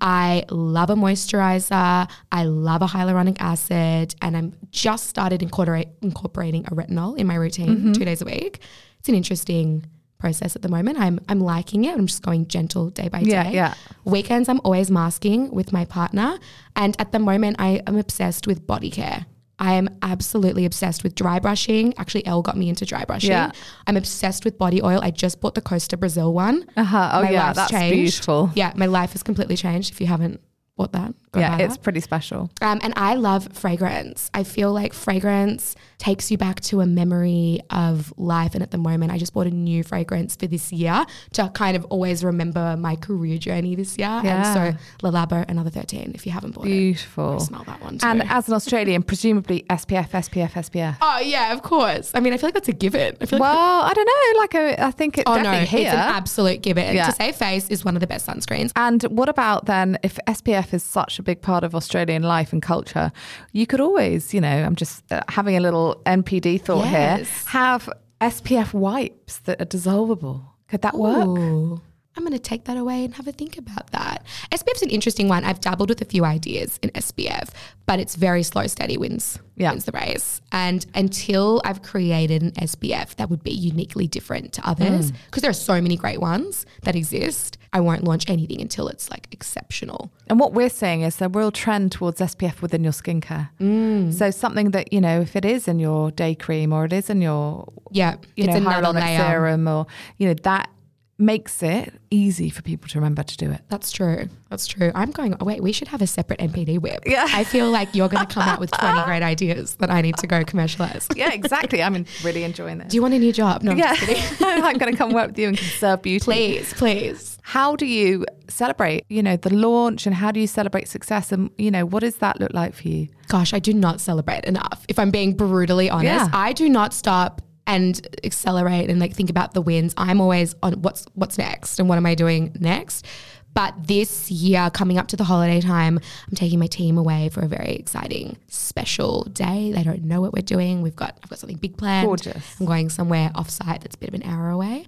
I 0.00 0.44
love 0.50 0.88
a 0.90 0.94
moisturizer. 0.94 2.08
I 2.30 2.44
love 2.44 2.82
a 2.82 2.86
hyaluronic 2.86 3.38
acid. 3.40 4.14
And 4.22 4.36
I'm 4.36 4.54
just 4.70 5.08
started 5.08 5.42
incorporating 5.42 6.64
a 6.66 6.70
retinol 6.74 7.18
in 7.18 7.26
my 7.26 7.34
routine 7.34 7.92
two 7.92 8.04
days 8.04 8.22
a 8.22 8.24
week. 8.24 8.60
It's 9.00 9.08
an 9.08 9.14
interesting 9.16 9.84
process 10.18 10.56
at 10.56 10.62
the 10.62 10.68
moment. 10.68 10.98
I'm 10.98 11.20
I'm 11.28 11.40
liking 11.40 11.84
it. 11.84 11.94
I'm 11.96 12.06
just 12.06 12.22
going 12.22 12.46
gentle 12.48 12.88
day 12.90 13.08
by 13.08 13.22
day. 13.22 13.30
Yeah, 13.30 13.50
yeah. 13.50 13.74
Weekends 14.04 14.48
I'm 14.48 14.60
always 14.64 14.90
masking 14.90 15.50
with 15.50 15.72
my 15.72 15.84
partner. 15.84 16.38
And 16.74 16.96
at 17.00 17.12
the 17.12 17.18
moment 17.18 17.56
I 17.58 17.82
am 17.86 17.96
obsessed 17.98 18.46
with 18.46 18.66
body 18.66 18.90
care. 18.90 19.26
I 19.58 19.72
am 19.74 19.88
absolutely 20.02 20.64
obsessed 20.66 21.02
with 21.02 21.14
dry 21.14 21.38
brushing. 21.38 21.94
Actually, 21.96 22.26
Elle 22.26 22.42
got 22.42 22.56
me 22.56 22.68
into 22.68 22.84
dry 22.84 23.04
brushing. 23.04 23.30
Yeah. 23.30 23.52
I'm 23.86 23.96
obsessed 23.96 24.44
with 24.44 24.58
body 24.58 24.82
oil. 24.82 25.00
I 25.02 25.10
just 25.10 25.40
bought 25.40 25.54
the 25.54 25.62
Costa 25.62 25.96
Brazil 25.96 26.32
one. 26.34 26.66
Uh-huh. 26.76 27.10
Oh 27.14 27.22
My 27.22 27.30
yeah, 27.30 27.52
that's 27.54 27.70
changed. 27.70 27.94
beautiful. 27.94 28.50
Yeah, 28.54 28.72
my 28.76 28.86
life 28.86 29.12
has 29.12 29.22
completely 29.22 29.56
changed. 29.56 29.92
If 29.92 30.00
you 30.00 30.06
haven't 30.08 30.40
bought 30.76 30.92
that, 30.92 31.14
Yeah, 31.34 31.58
it's 31.58 31.76
pretty 31.78 32.00
special. 32.00 32.50
Um, 32.60 32.80
and 32.82 32.92
I 32.96 33.14
love 33.14 33.48
fragrance. 33.52 34.30
I 34.34 34.42
feel 34.42 34.72
like 34.72 34.92
fragrance 34.92 35.74
takes 35.98 36.30
you 36.30 36.36
back 36.36 36.60
to 36.60 36.82
a 36.82 36.86
memory 36.86 37.60
of 37.70 38.12
life. 38.18 38.52
And 38.54 38.62
at 38.62 38.70
the 38.70 38.78
moment, 38.78 39.10
I 39.12 39.16
just 39.18 39.32
bought 39.32 39.46
a 39.46 39.50
new 39.50 39.82
fragrance 39.82 40.36
for 40.36 40.46
this 40.46 40.70
year 40.72 41.04
to 41.32 41.48
kind 41.54 41.76
of 41.76 41.84
always 41.86 42.22
remember 42.22 42.76
my 42.78 42.96
career 42.96 43.38
journey 43.38 43.74
this 43.74 43.96
year. 43.98 44.20
Yeah. 44.22 44.54
And 44.62 44.74
so 44.74 44.78
Le 45.02 45.10
Labo, 45.12 45.44
another 45.48 45.70
13, 45.70 46.12
if 46.14 46.26
you 46.26 46.32
haven't 46.32 46.54
bought 46.54 46.64
it. 46.66 46.68
Beautiful. 46.68 47.40
Smell 47.40 47.64
that 47.64 47.80
one 47.82 47.96
too. 47.98 48.06
And 48.06 48.22
as 48.28 48.46
an 48.48 48.54
Australian, 48.54 49.02
presumably 49.02 49.64
SPF, 49.70 50.10
SPF, 50.10 50.52
SPF. 50.52 50.96
oh, 51.00 51.20
yeah, 51.20 51.52
of 51.54 51.62
course. 51.62 52.10
I 52.14 52.20
mean, 52.20 52.34
I 52.34 52.36
feel 52.36 52.48
like 52.48 52.54
that's 52.54 52.68
a 52.68 52.72
given. 52.74 53.16
I 53.20 53.24
feel 53.26 53.38
like 53.38 53.48
Well, 53.50 53.82
I 53.82 53.92
don't 53.94 54.06
know. 54.06 54.40
Like, 54.40 54.54
a, 54.54 54.84
I 54.84 54.90
think 54.90 55.16
it's 55.18 55.24
Oh 55.30 55.36
no, 55.36 55.42
definitely 55.44 55.62
it's 55.62 55.70
here. 55.70 55.90
an 55.90 55.96
absolute 56.14 56.60
given. 56.62 56.94
Yeah. 56.94 57.06
To 57.06 57.12
save 57.12 57.36
face 57.36 57.68
is 57.70 57.82
one 57.84 57.96
of 57.96 58.00
the 58.00 58.06
best 58.06 58.26
sunscreens. 58.26 58.72
and 58.76 59.02
what 59.04 59.28
about 59.30 59.64
then 59.64 59.98
if 60.02 60.18
SPF 60.26 60.65
is 60.74 60.82
such 60.82 61.18
a 61.18 61.22
big 61.22 61.40
part 61.42 61.64
of 61.64 61.74
Australian 61.74 62.22
life 62.22 62.52
and 62.52 62.62
culture, 62.62 63.12
you 63.52 63.66
could 63.66 63.80
always, 63.80 64.32
you 64.34 64.40
know, 64.40 64.48
I'm 64.48 64.76
just 64.76 65.10
uh, 65.12 65.22
having 65.28 65.56
a 65.56 65.60
little 65.60 66.00
NPD 66.06 66.60
thought 66.60 66.86
here, 66.86 67.24
have 67.46 67.88
SPF 68.20 68.72
wipes 68.72 69.38
that 69.40 69.60
are 69.60 69.66
dissolvable. 69.66 70.42
Could 70.68 70.82
that 70.82 70.94
work? 70.94 71.80
I'm 72.16 72.22
going 72.24 72.32
to 72.32 72.38
take 72.38 72.64
that 72.64 72.76
away 72.76 73.04
and 73.04 73.14
have 73.14 73.26
a 73.28 73.32
think 73.32 73.58
about 73.58 73.90
that. 73.90 74.24
SPF's 74.50 74.82
an 74.82 74.90
interesting 74.90 75.28
one. 75.28 75.44
I've 75.44 75.60
dabbled 75.60 75.90
with 75.90 76.00
a 76.00 76.06
few 76.06 76.24
ideas 76.24 76.78
in 76.82 76.90
SPF, 76.90 77.50
but 77.84 78.00
it's 78.00 78.14
very 78.16 78.42
slow, 78.42 78.66
steady 78.66 78.96
wins, 78.96 79.38
Yeah. 79.56 79.70
wins 79.70 79.84
the 79.84 79.92
race. 79.92 80.40
And 80.50 80.86
until 80.94 81.60
I've 81.64 81.82
created 81.82 82.42
an 82.42 82.52
SPF 82.52 83.16
that 83.16 83.28
would 83.28 83.42
be 83.42 83.52
uniquely 83.52 84.06
different 84.06 84.52
to 84.54 84.66
others, 84.66 85.12
mm. 85.12 85.16
because 85.26 85.42
there 85.42 85.50
are 85.50 85.54
so 85.54 85.80
many 85.80 85.96
great 85.96 86.20
ones 86.20 86.64
that 86.84 86.96
exist, 86.96 87.58
I 87.72 87.80
won't 87.80 88.04
launch 88.04 88.28
anything 88.30 88.62
until 88.62 88.88
it's 88.88 89.10
like 89.10 89.28
exceptional. 89.30 90.10
And 90.28 90.40
what 90.40 90.54
we're 90.54 90.70
seeing 90.70 91.02
is 91.02 91.20
a 91.20 91.28
real 91.28 91.50
trend 91.52 91.92
towards 91.92 92.20
SPF 92.20 92.62
within 92.62 92.82
your 92.82 92.94
skincare. 92.94 93.50
Mm. 93.60 94.12
So 94.14 94.30
something 94.30 94.70
that, 94.70 94.92
you 94.92 95.02
know, 95.02 95.20
if 95.20 95.36
it 95.36 95.44
is 95.44 95.68
in 95.68 95.78
your 95.78 96.10
day 96.10 96.34
cream 96.34 96.72
or 96.72 96.86
it 96.86 96.94
is 96.94 97.10
in 97.10 97.20
your, 97.20 97.70
Yeah, 97.90 98.14
you 98.36 98.44
it's 98.44 98.54
know, 98.54 98.60
hyaluronic 98.70 99.16
serum 99.18 99.68
or, 99.68 99.86
you 100.16 100.28
know, 100.28 100.34
that 100.44 100.70
makes 101.18 101.62
it 101.62 101.94
easy 102.10 102.50
for 102.50 102.60
people 102.62 102.88
to 102.88 102.98
remember 102.98 103.22
to 103.22 103.36
do 103.36 103.50
it. 103.50 103.62
That's 103.68 103.90
true. 103.90 104.28
That's 104.50 104.66
true. 104.66 104.92
I'm 104.94 105.10
going, 105.10 105.34
oh, 105.40 105.44
wait, 105.44 105.62
we 105.62 105.72
should 105.72 105.88
have 105.88 106.02
a 106.02 106.06
separate 106.06 106.40
NPD 106.40 106.78
whip. 106.78 107.04
Yeah. 107.06 107.26
I 107.30 107.42
feel 107.44 107.70
like 107.70 107.94
you're 107.94 108.08
going 108.08 108.26
to 108.26 108.32
come 108.34 108.42
out 108.46 108.60
with 108.60 108.70
20 108.78 109.02
great 109.04 109.22
ideas 109.22 109.76
that 109.76 109.90
I 109.90 110.02
need 110.02 110.16
to 110.18 110.26
go 110.26 110.44
commercialize. 110.44 111.08
Yeah, 111.16 111.32
exactly. 111.32 111.82
I'm 111.82 112.04
really 112.24 112.44
enjoying 112.44 112.78
this. 112.78 112.88
Do 112.88 112.96
you 112.96 113.02
want 113.02 113.14
a 113.14 113.18
new 113.18 113.32
job? 113.32 113.62
No, 113.62 113.72
I'm 113.72 113.78
yeah, 113.78 113.94
kidding. 113.96 114.22
I'm 114.40 114.76
going 114.76 114.92
to 114.92 114.98
come 114.98 115.12
work 115.12 115.28
with 115.28 115.38
you 115.38 115.48
and 115.48 115.56
conserve 115.58 116.02
beauty. 116.02 116.22
Please, 116.24 116.74
please. 116.74 117.38
How 117.42 117.76
do 117.76 117.86
you 117.86 118.26
celebrate, 118.48 119.04
you 119.08 119.22
know, 119.22 119.36
the 119.36 119.54
launch 119.54 120.06
and 120.06 120.14
how 120.14 120.30
do 120.32 120.40
you 120.40 120.46
celebrate 120.46 120.88
success? 120.88 121.32
And, 121.32 121.50
you 121.56 121.70
know, 121.70 121.86
what 121.86 122.00
does 122.00 122.16
that 122.16 122.40
look 122.40 122.52
like 122.52 122.74
for 122.74 122.88
you? 122.88 123.08
Gosh, 123.28 123.54
I 123.54 123.58
do 123.58 123.72
not 123.72 124.00
celebrate 124.00 124.44
enough. 124.44 124.84
If 124.88 124.98
I'm 124.98 125.10
being 125.10 125.32
brutally 125.34 125.88
honest, 125.88 126.06
Yeah. 126.06 126.28
I 126.32 126.52
do 126.52 126.68
not 126.68 126.92
stop 126.92 127.40
and 127.66 128.06
accelerate 128.24 128.90
and 128.90 129.00
like 129.00 129.14
think 129.14 129.30
about 129.30 129.54
the 129.54 129.60
wins. 129.60 129.94
I'm 129.96 130.20
always 130.20 130.54
on 130.62 130.74
what's 130.82 131.06
what's 131.14 131.38
next 131.38 131.78
and 131.78 131.88
what 131.88 131.96
am 131.96 132.06
I 132.06 132.14
doing 132.14 132.56
next. 132.58 133.06
But 133.54 133.86
this 133.86 134.30
year, 134.30 134.68
coming 134.68 134.98
up 134.98 135.08
to 135.08 135.16
the 135.16 135.24
holiday 135.24 135.62
time, 135.62 135.98
I'm 136.28 136.34
taking 136.34 136.58
my 136.58 136.66
team 136.66 136.98
away 136.98 137.30
for 137.30 137.40
a 137.40 137.48
very 137.48 137.74
exciting, 137.76 138.36
special 138.48 139.24
day. 139.24 139.72
They 139.72 139.82
don't 139.82 140.04
know 140.04 140.20
what 140.20 140.34
we're 140.34 140.42
doing. 140.42 140.82
We've 140.82 140.94
got 140.94 141.18
I've 141.22 141.30
got 141.30 141.38
something 141.38 141.56
big 141.56 141.78
planned. 141.78 142.06
Gorgeous. 142.06 142.60
I'm 142.60 142.66
going 142.66 142.90
somewhere 142.90 143.30
off-site 143.34 143.80
that's 143.80 143.94
a 143.94 143.98
bit 143.98 144.10
of 144.10 144.14
an 144.14 144.24
hour 144.24 144.50
away. 144.50 144.84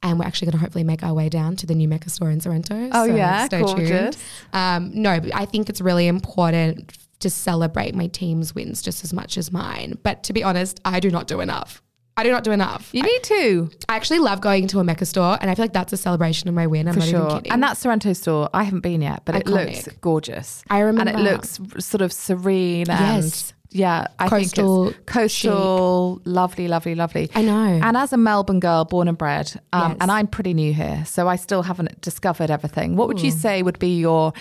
And 0.00 0.18
we're 0.18 0.26
actually 0.26 0.46
going 0.46 0.58
to 0.58 0.58
hopefully 0.58 0.84
make 0.84 1.02
our 1.02 1.14
way 1.14 1.28
down 1.30 1.56
to 1.56 1.66
the 1.66 1.74
new 1.74 1.88
Mecca 1.88 2.10
store 2.10 2.30
in 2.30 2.38
Sorrento. 2.38 2.90
Oh, 2.92 3.06
so 3.06 3.14
yeah, 3.16 3.46
stay 3.46 3.62
tuned. 3.64 3.76
gorgeous. 3.78 4.16
Um, 4.52 4.90
no, 4.92 5.18
but 5.18 5.34
I 5.34 5.46
think 5.46 5.68
it's 5.70 5.80
really 5.80 6.06
important 6.06 6.92
to 7.20 7.30
celebrate 7.30 7.94
my 7.94 8.06
team's 8.08 8.54
wins 8.54 8.82
just 8.82 9.02
as 9.02 9.14
much 9.14 9.38
as 9.38 9.50
mine. 9.50 9.98
But 10.02 10.22
to 10.24 10.34
be 10.34 10.44
honest, 10.44 10.78
I 10.84 11.00
do 11.00 11.10
not 11.10 11.26
do 11.26 11.40
enough. 11.40 11.82
I 12.16 12.22
do 12.22 12.30
not 12.30 12.44
do 12.44 12.52
enough. 12.52 12.90
You 12.92 13.02
need 13.02 13.22
to, 13.24 13.70
I 13.88 13.96
actually 13.96 14.20
love 14.20 14.40
going 14.40 14.68
to 14.68 14.78
a 14.78 14.84
Mecca 14.84 15.04
store, 15.04 15.36
and 15.40 15.50
I 15.50 15.54
feel 15.56 15.64
like 15.64 15.72
that's 15.72 15.92
a 15.92 15.96
celebration 15.96 16.48
of 16.48 16.54
my 16.54 16.66
win. 16.66 16.86
I'm 16.86 16.94
for 16.94 17.00
not 17.00 17.08
even 17.08 17.28
kidding. 17.28 17.52
And 17.52 17.62
that 17.64 17.76
Sorrento 17.76 18.12
store, 18.12 18.48
I 18.54 18.62
haven't 18.62 18.80
been 18.82 19.02
yet, 19.02 19.22
but 19.24 19.34
it 19.34 19.46
looks 19.48 19.88
gorgeous. 20.00 20.62
I 20.70 20.78
remember- 20.80 21.10
And 21.10 21.20
it 21.20 21.22
looks 21.32 21.58
sort 21.80 22.02
of 22.02 22.12
serene 22.12 22.88
and, 22.88 23.24
Yes. 23.24 23.52
yeah, 23.70 24.06
I 24.20 24.28
Coastal, 24.28 24.84
think 24.92 24.96
it's 24.98 25.12
coastal, 25.12 26.22
lovely, 26.24 26.68
lovely, 26.68 26.94
lovely. 26.94 27.30
I 27.34 27.42
know. 27.42 27.80
And 27.82 27.96
as 27.96 28.12
a 28.12 28.16
Melbourne 28.16 28.60
girl, 28.60 28.84
born 28.84 29.08
and 29.08 29.18
bred, 29.18 29.60
um, 29.72 29.90
Yes. 29.92 29.98
and 30.00 30.12
I'm 30.12 30.28
pretty 30.28 30.54
new 30.54 30.72
here, 30.72 31.02
so 31.06 31.26
I 31.26 31.34
still 31.34 31.62
haven't 31.62 32.00
discovered 32.00 32.48
everything. 32.50 32.94
What 32.94 33.08
would 33.08 33.20
you 33.20 33.32
say 33.32 33.62
would 33.64 33.80
be 33.80 33.98
your 33.98 34.32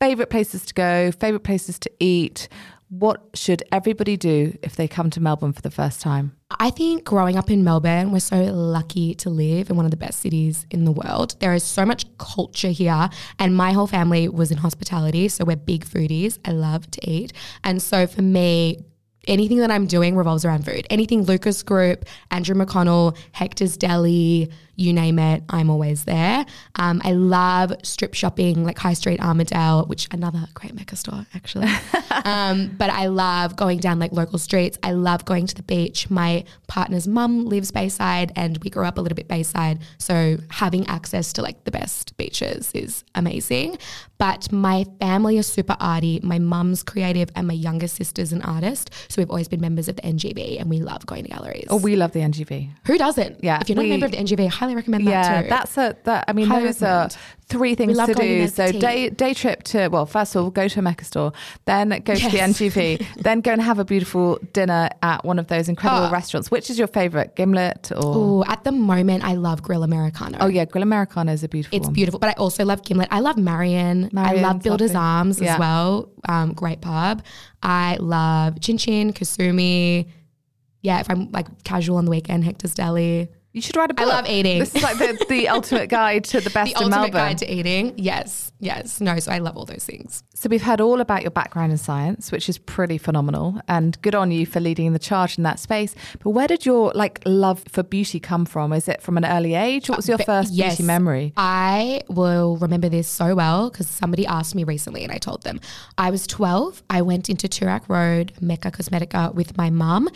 favorite 0.00 0.28
places 0.30 0.66
to 0.66 0.74
go, 0.74 1.10
favorite 1.12 1.44
places 1.44 1.78
to 1.78 1.90
eat? 1.98 2.48
What 2.92 3.22
should 3.32 3.62
everybody 3.72 4.18
do 4.18 4.58
if 4.60 4.76
they 4.76 4.86
come 4.86 5.08
to 5.12 5.20
Melbourne 5.20 5.54
for 5.54 5.62
the 5.62 5.70
first 5.70 6.02
time? 6.02 6.36
I 6.50 6.68
think 6.68 7.04
growing 7.04 7.38
up 7.38 7.50
in 7.50 7.64
Melbourne, 7.64 8.12
we're 8.12 8.20
so 8.20 8.36
lucky 8.36 9.14
to 9.14 9.30
live 9.30 9.70
in 9.70 9.76
one 9.76 9.86
of 9.86 9.90
the 9.90 9.96
best 9.96 10.20
cities 10.20 10.66
in 10.70 10.84
the 10.84 10.92
world. 10.92 11.34
There 11.40 11.54
is 11.54 11.64
so 11.64 11.86
much 11.86 12.04
culture 12.18 12.68
here, 12.68 13.08
and 13.38 13.56
my 13.56 13.72
whole 13.72 13.86
family 13.86 14.28
was 14.28 14.50
in 14.50 14.58
hospitality, 14.58 15.28
so 15.28 15.46
we're 15.46 15.56
big 15.56 15.86
foodies. 15.86 16.38
I 16.44 16.50
love 16.50 16.90
to 16.90 17.10
eat. 17.10 17.32
And 17.64 17.80
so 17.80 18.06
for 18.06 18.20
me, 18.20 18.84
anything 19.26 19.56
that 19.58 19.70
I'm 19.70 19.86
doing 19.86 20.14
revolves 20.14 20.44
around 20.44 20.66
food. 20.66 20.86
Anything 20.90 21.22
Lucas 21.22 21.62
Group, 21.62 22.04
Andrew 22.30 22.54
McConnell, 22.54 23.16
Hector's 23.32 23.78
Deli, 23.78 24.50
you 24.76 24.92
name 24.92 25.18
it, 25.18 25.42
I'm 25.48 25.68
always 25.70 26.04
there. 26.04 26.44
Um, 26.76 27.00
I 27.04 27.12
love 27.12 27.72
strip 27.82 28.14
shopping, 28.14 28.64
like 28.64 28.78
High 28.78 28.94
Street 28.94 29.20
Armadale, 29.20 29.84
which 29.86 30.08
another 30.12 30.46
great 30.54 30.74
Mecca 30.74 30.96
store 30.96 31.26
actually. 31.34 31.68
um, 32.24 32.74
but 32.78 32.90
I 32.90 33.06
love 33.06 33.56
going 33.56 33.78
down 33.78 33.98
like 33.98 34.12
local 34.12 34.38
streets. 34.38 34.78
I 34.82 34.92
love 34.92 35.24
going 35.24 35.46
to 35.46 35.54
the 35.54 35.62
beach. 35.62 36.08
My 36.10 36.44
partner's 36.68 37.06
mum 37.06 37.46
lives 37.46 37.70
Bayside, 37.70 38.32
and 38.36 38.58
we 38.64 38.70
grew 38.70 38.84
up 38.84 38.98
a 38.98 39.00
little 39.00 39.16
bit 39.16 39.28
Bayside, 39.28 39.80
so 39.98 40.38
having 40.50 40.86
access 40.86 41.32
to 41.34 41.42
like 41.42 41.64
the 41.64 41.70
best 41.70 42.16
beaches 42.16 42.70
is 42.74 43.04
amazing. 43.14 43.78
But 44.18 44.52
my 44.52 44.84
family 45.00 45.36
is 45.38 45.46
super 45.48 45.76
arty. 45.80 46.20
My 46.22 46.38
mum's 46.38 46.82
creative, 46.82 47.30
and 47.34 47.46
my 47.48 47.54
younger 47.54 47.88
sister's 47.88 48.32
an 48.32 48.40
artist, 48.42 48.90
so 49.08 49.20
we've 49.20 49.30
always 49.30 49.48
been 49.48 49.60
members 49.60 49.88
of 49.88 49.96
the 49.96 50.02
NGV, 50.02 50.60
and 50.60 50.70
we 50.70 50.78
love 50.80 51.04
going 51.06 51.24
to 51.24 51.30
galleries. 51.30 51.66
Oh, 51.68 51.76
we 51.76 51.96
love 51.96 52.12
the 52.12 52.20
NGV. 52.20 52.70
Who 52.86 52.98
doesn't? 52.98 53.42
Yeah, 53.42 53.58
If 53.60 53.68
you're 53.68 53.76
not 53.76 53.82
we- 53.82 53.88
a 53.88 53.92
member 53.98 54.06
of 54.06 54.12
the 54.12 54.18
NGV, 54.18 54.48
highly 54.62 54.76
recommend 54.76 55.06
that 55.08 55.10
Yeah, 55.10 55.42
too. 55.42 55.48
that's 55.48 55.76
a 55.76 55.96
that. 56.04 56.24
I 56.28 56.32
mean, 56.32 56.46
Highly 56.46 56.66
those 56.66 56.82
are 56.82 57.08
three 57.48 57.74
things 57.74 57.98
to 57.98 58.14
do. 58.14 58.46
So 58.48 58.70
tea. 58.70 58.78
day 58.78 59.08
day 59.10 59.34
trip 59.34 59.62
to 59.64 59.88
well, 59.88 60.06
first 60.06 60.36
of 60.36 60.44
all, 60.44 60.50
go 60.50 60.68
to 60.68 60.78
a 60.78 60.82
Mecca 60.82 61.04
store, 61.04 61.32
then 61.64 61.88
go 62.04 62.14
to 62.14 62.28
the 62.30 62.36
Yes. 62.36 62.58
NGV, 62.58 63.04
then 63.16 63.40
go 63.40 63.50
and 63.52 63.60
have 63.60 63.78
a 63.80 63.84
beautiful 63.84 64.38
dinner 64.52 64.88
at 65.02 65.24
one 65.24 65.38
of 65.40 65.48
those 65.48 65.68
incredible 65.68 66.06
Oh. 66.06 66.10
restaurants. 66.12 66.50
Which 66.50 66.70
is 66.70 66.78
your 66.78 66.86
favorite, 66.86 67.34
Gimlet 67.34 67.90
or? 67.96 68.16
Ooh, 68.16 68.44
at 68.44 68.62
the 68.64 68.72
moment, 68.72 69.24
I 69.24 69.34
love 69.34 69.62
Grill 69.62 69.82
Americano. 69.82 70.38
Oh 70.40 70.46
yeah, 70.46 70.64
Grill 70.64 70.82
Americano 70.82 71.32
is 71.32 71.42
a 71.42 71.48
beautiful. 71.48 71.76
It's 71.76 71.86
one. 71.86 71.92
beautiful, 71.94 72.20
but 72.20 72.28
I 72.30 72.34
also 72.34 72.64
love 72.64 72.82
Gimlet. 72.84 73.08
I 73.10 73.20
love 73.20 73.36
Marion. 73.36 74.10
I 74.16 74.34
love 74.34 74.62
Builder's 74.62 74.94
lovely. 74.94 75.06
Arms 75.08 75.40
Yeah. 75.40 75.54
as 75.54 75.58
well. 75.58 76.08
Um, 76.28 76.52
great 76.52 76.80
pub. 76.80 77.22
I 77.62 77.96
love 78.00 78.60
Chin 78.60 78.78
Chin, 78.78 79.12
Kisumé. 79.12 80.06
Yeah, 80.82 81.00
if 81.00 81.08
I'm 81.10 81.30
like 81.32 81.46
casual 81.64 81.96
on 81.98 82.04
the 82.06 82.10
weekend, 82.10 82.44
Hector's 82.44 82.74
Deli. 82.74 83.28
You 83.54 83.60
should 83.60 83.76
write 83.76 83.90
a 83.90 83.94
book. 83.94 84.06
love 84.06 84.26
eating. 84.28 84.60
This 84.60 84.74
is 84.74 84.82
like 84.82 84.96
the, 84.96 85.24
the 85.28 85.48
ultimate 85.56 85.88
guide 85.90 86.24
to 86.24 86.40
the 86.40 86.48
best 86.50 86.72
The 86.74 86.78
in 86.80 86.84
ultimate 86.84 87.12
Melbourne. 87.12 87.12
guide 87.12 87.38
to 87.38 87.52
eating. 87.52 87.92
Yes, 87.98 88.50
yes. 88.60 88.98
No, 89.00 89.18
so 89.18 89.30
I 89.30 89.38
love 89.38 89.58
all 89.58 89.66
those 89.66 89.84
things. 89.84 90.24
So 90.34 90.48
we've 90.48 90.62
heard 90.62 90.80
all 90.80 91.02
about 91.02 91.20
your 91.20 91.30
background 91.30 91.70
in 91.70 91.76
science, 91.78 92.32
which 92.32 92.48
is 92.48 92.56
pretty 92.56 92.96
phenomenal, 92.96 93.60
and 93.68 94.00
good 94.00 94.14
on 94.14 94.30
you 94.30 94.46
for 94.46 94.58
leading 94.58 94.94
the 94.94 94.98
charge 94.98 95.36
in 95.36 95.44
that 95.44 95.58
space. 95.60 95.94
But 96.22 96.30
where 96.30 96.48
did 96.48 96.64
your 96.64 96.92
like 96.94 97.20
love 97.26 97.62
for 97.68 97.82
beauty 97.82 98.18
come 98.20 98.46
from? 98.46 98.72
Is 98.72 98.88
it 98.88 99.02
from 99.02 99.18
an 99.18 99.26
early 99.26 99.54
age? 99.54 99.88
What 99.90 99.98
was 99.98 100.08
your 100.08 100.14
uh, 100.14 100.18
But 100.18 100.26
first 100.26 100.52
yes, 100.54 100.76
beauty 100.76 100.86
memory? 100.86 101.34
I 101.36 102.00
will 102.08 102.56
remember 102.56 102.88
this 102.88 103.06
so 103.06 103.34
well 103.34 103.68
because 103.68 103.86
somebody 103.86 104.26
asked 104.26 104.54
me 104.54 104.64
recently 104.64 105.02
and 105.04 105.12
I 105.12 105.18
told 105.18 105.42
them. 105.42 105.60
I 105.98 106.10
was 106.10 106.26
12. 106.26 106.82
I 106.88 107.02
went 107.02 107.28
into 107.28 107.48
Toorak 107.48 107.86
Road, 107.88 108.32
Mecca 108.40 108.70
Cosmetica 108.70 109.34
with 109.34 109.58
my 109.58 109.68
mum. 109.68 110.08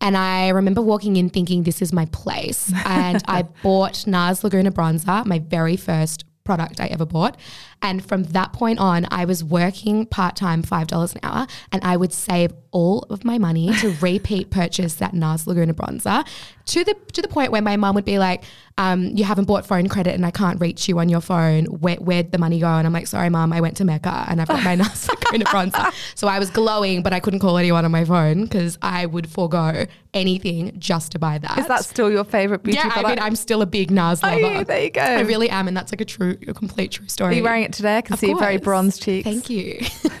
And 0.00 0.16
I 0.16 0.48
remember 0.50 0.82
walking 0.82 1.16
in 1.16 1.30
thinking, 1.30 1.62
this 1.62 1.80
is 1.80 1.92
my 1.92 2.06
place. 2.06 2.72
And 2.84 3.22
I 3.26 3.42
bought 3.62 4.04
NARS 4.06 4.44
Laguna 4.44 4.70
Bronzer, 4.70 5.24
my 5.24 5.38
very 5.38 5.76
first 5.76 6.24
product 6.44 6.78
I 6.78 6.86
ever 6.86 7.06
bought. 7.06 7.36
And 7.82 8.04
from 8.04 8.24
that 8.24 8.52
point 8.52 8.78
on, 8.78 9.06
I 9.10 9.24
was 9.24 9.42
working 9.42 10.06
part 10.06 10.36
time, 10.36 10.62
$5 10.62 11.14
an 11.14 11.20
hour, 11.22 11.46
and 11.72 11.82
I 11.82 11.96
would 11.96 12.12
save 12.12 12.52
all 12.70 13.06
of 13.10 13.24
my 13.24 13.38
money 13.38 13.72
to 13.80 13.90
repeat 14.00 14.50
purchase 14.50 14.94
that 14.96 15.12
NARS 15.12 15.46
Laguna 15.46 15.74
bronzer 15.74 16.26
to 16.66 16.84
the 16.84 16.94
to 17.12 17.22
the 17.22 17.28
point 17.28 17.52
where 17.52 17.62
my 17.62 17.76
mom 17.76 17.94
would 17.94 18.04
be 18.04 18.18
like, 18.18 18.44
um, 18.78 19.06
"You 19.14 19.24
haven't 19.24 19.44
bought 19.44 19.66
phone 19.66 19.88
credit, 19.88 20.14
and 20.14 20.26
I 20.26 20.30
can't 20.30 20.60
reach 20.60 20.88
you 20.88 20.98
on 20.98 21.08
your 21.08 21.20
phone. 21.20 21.66
Where, 21.66 21.96
where'd 21.96 22.32
the 22.32 22.38
money 22.38 22.58
go?" 22.58 22.66
And 22.66 22.86
I'm 22.86 22.92
like, 22.92 23.06
"Sorry, 23.06 23.30
mom, 23.30 23.52
I 23.52 23.60
went 23.60 23.76
to 23.78 23.84
Mecca 23.84 24.26
and 24.28 24.40
I've 24.40 24.48
got 24.48 24.62
my 24.64 24.76
NARS 24.76 25.08
Laguna 25.08 25.44
bronzer." 25.46 25.92
So 26.14 26.28
I 26.28 26.38
was 26.38 26.50
glowing, 26.50 27.02
but 27.02 27.12
I 27.12 27.20
couldn't 27.20 27.40
call 27.40 27.56
anyone 27.56 27.84
on 27.84 27.90
my 27.90 28.04
phone 28.04 28.44
because 28.44 28.78
I 28.82 29.06
would 29.06 29.28
forego 29.28 29.86
anything 30.12 30.72
just 30.78 31.12
to 31.12 31.18
buy 31.18 31.38
that. 31.38 31.58
Is 31.58 31.66
that 31.66 31.84
still 31.84 32.10
your 32.10 32.24
favorite 32.24 32.62
beauty 32.62 32.78
yeah, 32.78 32.92
I 32.94 33.02
mean, 33.02 33.18
I'm 33.18 33.36
still 33.36 33.62
a 33.62 33.66
big 33.66 33.90
NARS 33.90 34.22
Are 34.22 34.38
lover. 34.40 34.58
you? 34.58 34.64
There 34.64 34.82
you 34.82 34.90
go. 34.90 35.00
I 35.00 35.20
really 35.20 35.50
am, 35.50 35.68
and 35.68 35.76
that's 35.76 35.92
like 35.92 36.00
a 36.00 36.04
true, 36.04 36.36
a 36.46 36.54
complete 36.54 36.92
true 36.92 37.08
story. 37.08 37.34
Are 37.34 37.36
you 37.36 37.42
wearing 37.42 37.64
it 37.64 37.72
today? 37.72 37.98
I 37.98 38.00
can 38.00 38.14
Of 38.14 38.20
see 38.20 38.32
very 38.34 38.58
bronze 38.58 38.98
cheeks. 38.98 39.24
Thank 39.24 39.50
you. 39.50 39.80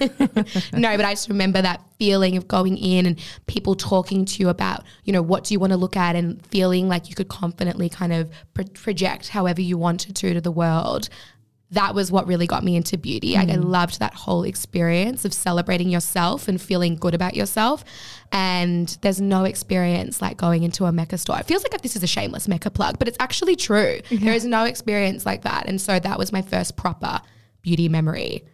no, 0.72 0.96
but 0.96 1.04
I 1.04 1.12
just 1.12 1.28
remember 1.28 1.62
that 1.62 1.80
feeling 1.98 2.36
of 2.36 2.48
going 2.48 2.76
in 2.76 3.06
and 3.06 3.18
people 3.46 3.74
talking 3.74 4.24
to 4.24 4.40
you 4.40 4.48
about, 4.48 4.84
you 5.04 5.12
know, 5.12 5.22
what 5.22 5.44
do 5.44 5.54
you 5.54 5.60
want 5.60 5.72
to 5.72 5.76
look 5.76 5.96
at 5.96 6.16
and 6.16 6.44
feeling 6.46 6.88
like 6.88 7.08
you 7.08 7.14
could 7.14 7.28
confidently 7.28 7.88
kind 7.88 8.12
of 8.12 8.30
project 8.54 9.28
however 9.28 9.60
you 9.60 9.76
wanted 9.78 10.16
to 10.16 10.34
to 10.34 10.40
the 10.40 10.50
world. 10.50 11.08
That 11.70 11.94
was 11.94 12.12
what 12.12 12.26
really 12.28 12.46
got 12.46 12.62
me 12.62 12.76
into 12.76 12.96
beauty. 12.96 13.36
I, 13.36 13.42
I 13.42 13.46
mm. 13.46 13.64
loved 13.64 13.98
that 13.98 14.14
whole 14.14 14.44
experience 14.44 15.24
of 15.24 15.32
celebrating 15.32 15.88
yourself 15.88 16.46
and 16.46 16.60
feeling 16.60 16.94
good 16.94 17.14
about 17.14 17.34
yourself. 17.34 17.84
And 18.30 18.96
there's 19.00 19.20
no 19.20 19.44
experience 19.44 20.22
like 20.22 20.36
going 20.36 20.62
into 20.62 20.84
a 20.84 20.92
Mecca 20.92 21.18
store. 21.18 21.38
It 21.40 21.46
feels 21.46 21.64
like 21.64 21.80
this 21.82 21.96
is 21.96 22.02
a 22.04 22.06
shameless 22.06 22.46
Mecca 22.46 22.70
plug, 22.70 22.98
but 22.98 23.08
it's 23.08 23.16
actually 23.18 23.56
true. 23.56 24.00
There 24.10 24.34
is 24.34 24.44
no 24.44 24.64
experience 24.64 25.26
like 25.26 25.42
that. 25.42 25.66
And 25.66 25.80
so 25.80 25.98
that 25.98 26.18
was 26.18 26.32
my 26.32 26.42
first 26.42 26.76
proper 26.76 27.20
beauty 27.62 27.88
memory. 27.88 28.44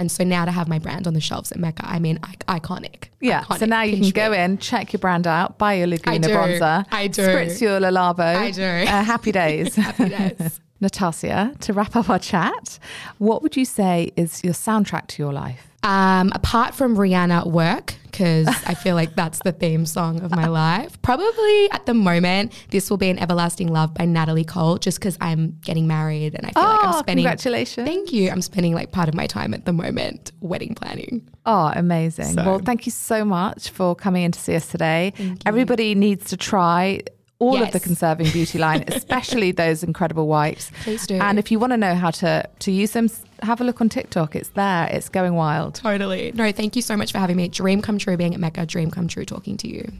And 0.00 0.10
so 0.10 0.24
now 0.24 0.46
to 0.46 0.50
have 0.50 0.66
my 0.66 0.78
brand 0.78 1.06
on 1.06 1.12
the 1.12 1.20
shelves 1.20 1.52
at 1.52 1.58
Mecca, 1.58 1.82
I 1.86 1.98
mean, 1.98 2.18
I- 2.22 2.58
iconic. 2.58 3.10
Yeah. 3.20 3.44
So 3.58 3.66
now 3.66 3.82
you 3.82 4.00
can 4.00 4.10
go 4.10 4.32
in, 4.32 4.56
check 4.56 4.94
your 4.94 4.98
brand 4.98 5.26
out, 5.26 5.58
buy 5.58 5.74
your 5.74 5.88
Laguna 5.88 6.26
do. 6.26 6.34
bronzer, 6.34 6.86
I 6.90 7.06
do. 7.06 7.20
spritz 7.20 7.60
your 7.60 7.78
Le 7.80 7.90
Labo. 7.90 8.20
I 8.20 8.50
do. 8.50 8.62
Uh, 8.64 9.04
happy 9.04 9.30
days. 9.30 9.74
Happy 9.90 10.08
days. 10.08 10.58
Natasha, 10.80 11.52
to 11.60 11.74
wrap 11.74 11.94
up 11.94 12.08
our 12.08 12.18
chat, 12.18 12.78
what 13.18 13.42
would 13.42 13.54
you 13.58 13.66
say 13.66 14.10
is 14.16 14.42
your 14.42 14.54
soundtrack 14.54 15.06
to 15.08 15.22
your 15.22 15.34
life? 15.34 15.68
Um, 15.82 16.32
apart 16.34 16.74
from 16.74 16.96
Rihanna 16.96 17.46
work, 17.46 17.96
because 18.10 18.46
I 18.66 18.74
feel 18.74 18.94
like 18.94 19.14
that's 19.14 19.38
the 19.44 19.52
theme 19.52 19.86
song 19.86 20.20
of 20.22 20.30
my 20.30 20.46
life. 20.46 21.00
Probably 21.02 21.70
at 21.72 21.86
the 21.86 21.94
moment, 21.94 22.52
this 22.70 22.90
will 22.90 22.96
be 22.96 23.08
an 23.10 23.18
Everlasting 23.18 23.68
Love 23.68 23.94
by 23.94 24.04
Natalie 24.04 24.44
Cole, 24.44 24.78
just 24.78 24.98
because 24.98 25.16
I'm 25.20 25.58
getting 25.62 25.86
married 25.86 26.34
and 26.34 26.46
I 26.46 26.50
feel 26.50 26.62
like 26.62 26.84
I'm 26.84 26.94
Oh, 26.94 26.98
spending. 26.98 27.24
congratulations. 27.24 27.86
Thank 27.86 28.12
you. 28.12 28.30
I'm 28.30 28.42
spending 28.42 28.74
like 28.74 28.92
part 28.92 29.08
of 29.08 29.14
my 29.14 29.26
time 29.26 29.54
at 29.54 29.64
the 29.64 29.72
moment 29.72 30.32
wedding 30.40 30.74
planning. 30.74 31.28
Oh, 31.46 31.72
amazing. 31.74 32.34
So- 32.34 32.44
Well, 32.44 32.58
thank 32.58 32.86
you 32.86 32.92
so 32.92 33.24
much 33.24 33.70
for 33.70 33.94
coming 33.94 34.24
in 34.24 34.32
to 34.32 34.40
see 34.40 34.54
us 34.56 34.66
today. 34.66 35.12
Everybody 35.46 35.94
needs 35.94 36.26
to 36.30 36.36
try 36.36 37.00
all 37.40 37.60
of 37.60 37.72
the 37.72 37.80
conserving 37.80 38.30
beauty 38.30 38.58
line, 38.58 38.84
especially 38.88 39.50
those 39.50 39.82
incredible 39.82 40.28
wipes. 40.28 40.70
Please 40.82 41.06
do. 41.06 41.16
And 41.16 41.38
if 41.38 41.50
you 41.50 41.58
want 41.58 41.72
to 41.72 41.76
know 41.76 41.94
how 41.94 42.10
to, 42.12 42.48
to 42.60 42.70
use 42.70 42.92
them, 42.92 43.08
have 43.42 43.60
a 43.60 43.64
look 43.64 43.80
on 43.80 43.88
TikTok. 43.88 44.36
It's 44.36 44.50
there. 44.50 44.88
It's 44.92 45.08
going 45.08 45.34
wild. 45.34 45.74
Totally. 45.74 46.30
No, 46.34 46.52
thank 46.52 46.76
you 46.76 46.82
so 46.82 46.96
much 46.96 47.10
for 47.10 47.18
having 47.18 47.36
me. 47.36 47.48
Dream 47.48 47.82
come 47.82 47.98
true 47.98 48.16
being 48.16 48.34
at 48.34 48.40
Mecca. 48.40 48.66
Dream 48.66 48.90
come 48.90 49.08
true 49.08 49.24
talking 49.24 49.56
to 49.56 49.68
you. 49.68 49.90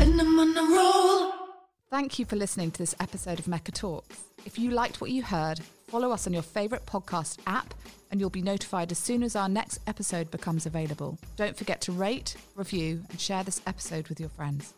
And 0.00 0.20
I'm 0.20 0.38
on 0.38 0.56
a 0.56 0.76
roll. 0.76 1.32
Thank 1.90 2.18
you 2.18 2.24
for 2.24 2.36
listening 2.36 2.72
to 2.72 2.78
this 2.78 2.94
episode 3.00 3.38
of 3.38 3.48
Mecca 3.48 3.72
Talks. 3.72 4.24
If 4.44 4.58
you 4.58 4.72
liked 4.72 5.00
what 5.00 5.10
you 5.10 5.22
heard, 5.22 5.60
follow 5.88 6.12
us 6.12 6.26
on 6.26 6.32
your 6.32 6.42
favourite 6.42 6.86
podcast 6.86 7.38
app 7.46 7.74
and 8.10 8.20
you'll 8.20 8.30
be 8.30 8.42
notified 8.42 8.92
as 8.92 8.98
soon 8.98 9.22
as 9.22 9.36
our 9.36 9.48
next 9.48 9.80
episode 9.86 10.30
becomes 10.30 10.66
available. 10.66 11.18
Don't 11.36 11.56
forget 11.56 11.80
to 11.82 11.92
rate, 11.92 12.36
review, 12.54 13.02
and 13.10 13.20
share 13.20 13.44
this 13.44 13.60
episode 13.66 14.08
with 14.08 14.20
your 14.20 14.30
friends. 14.30 14.74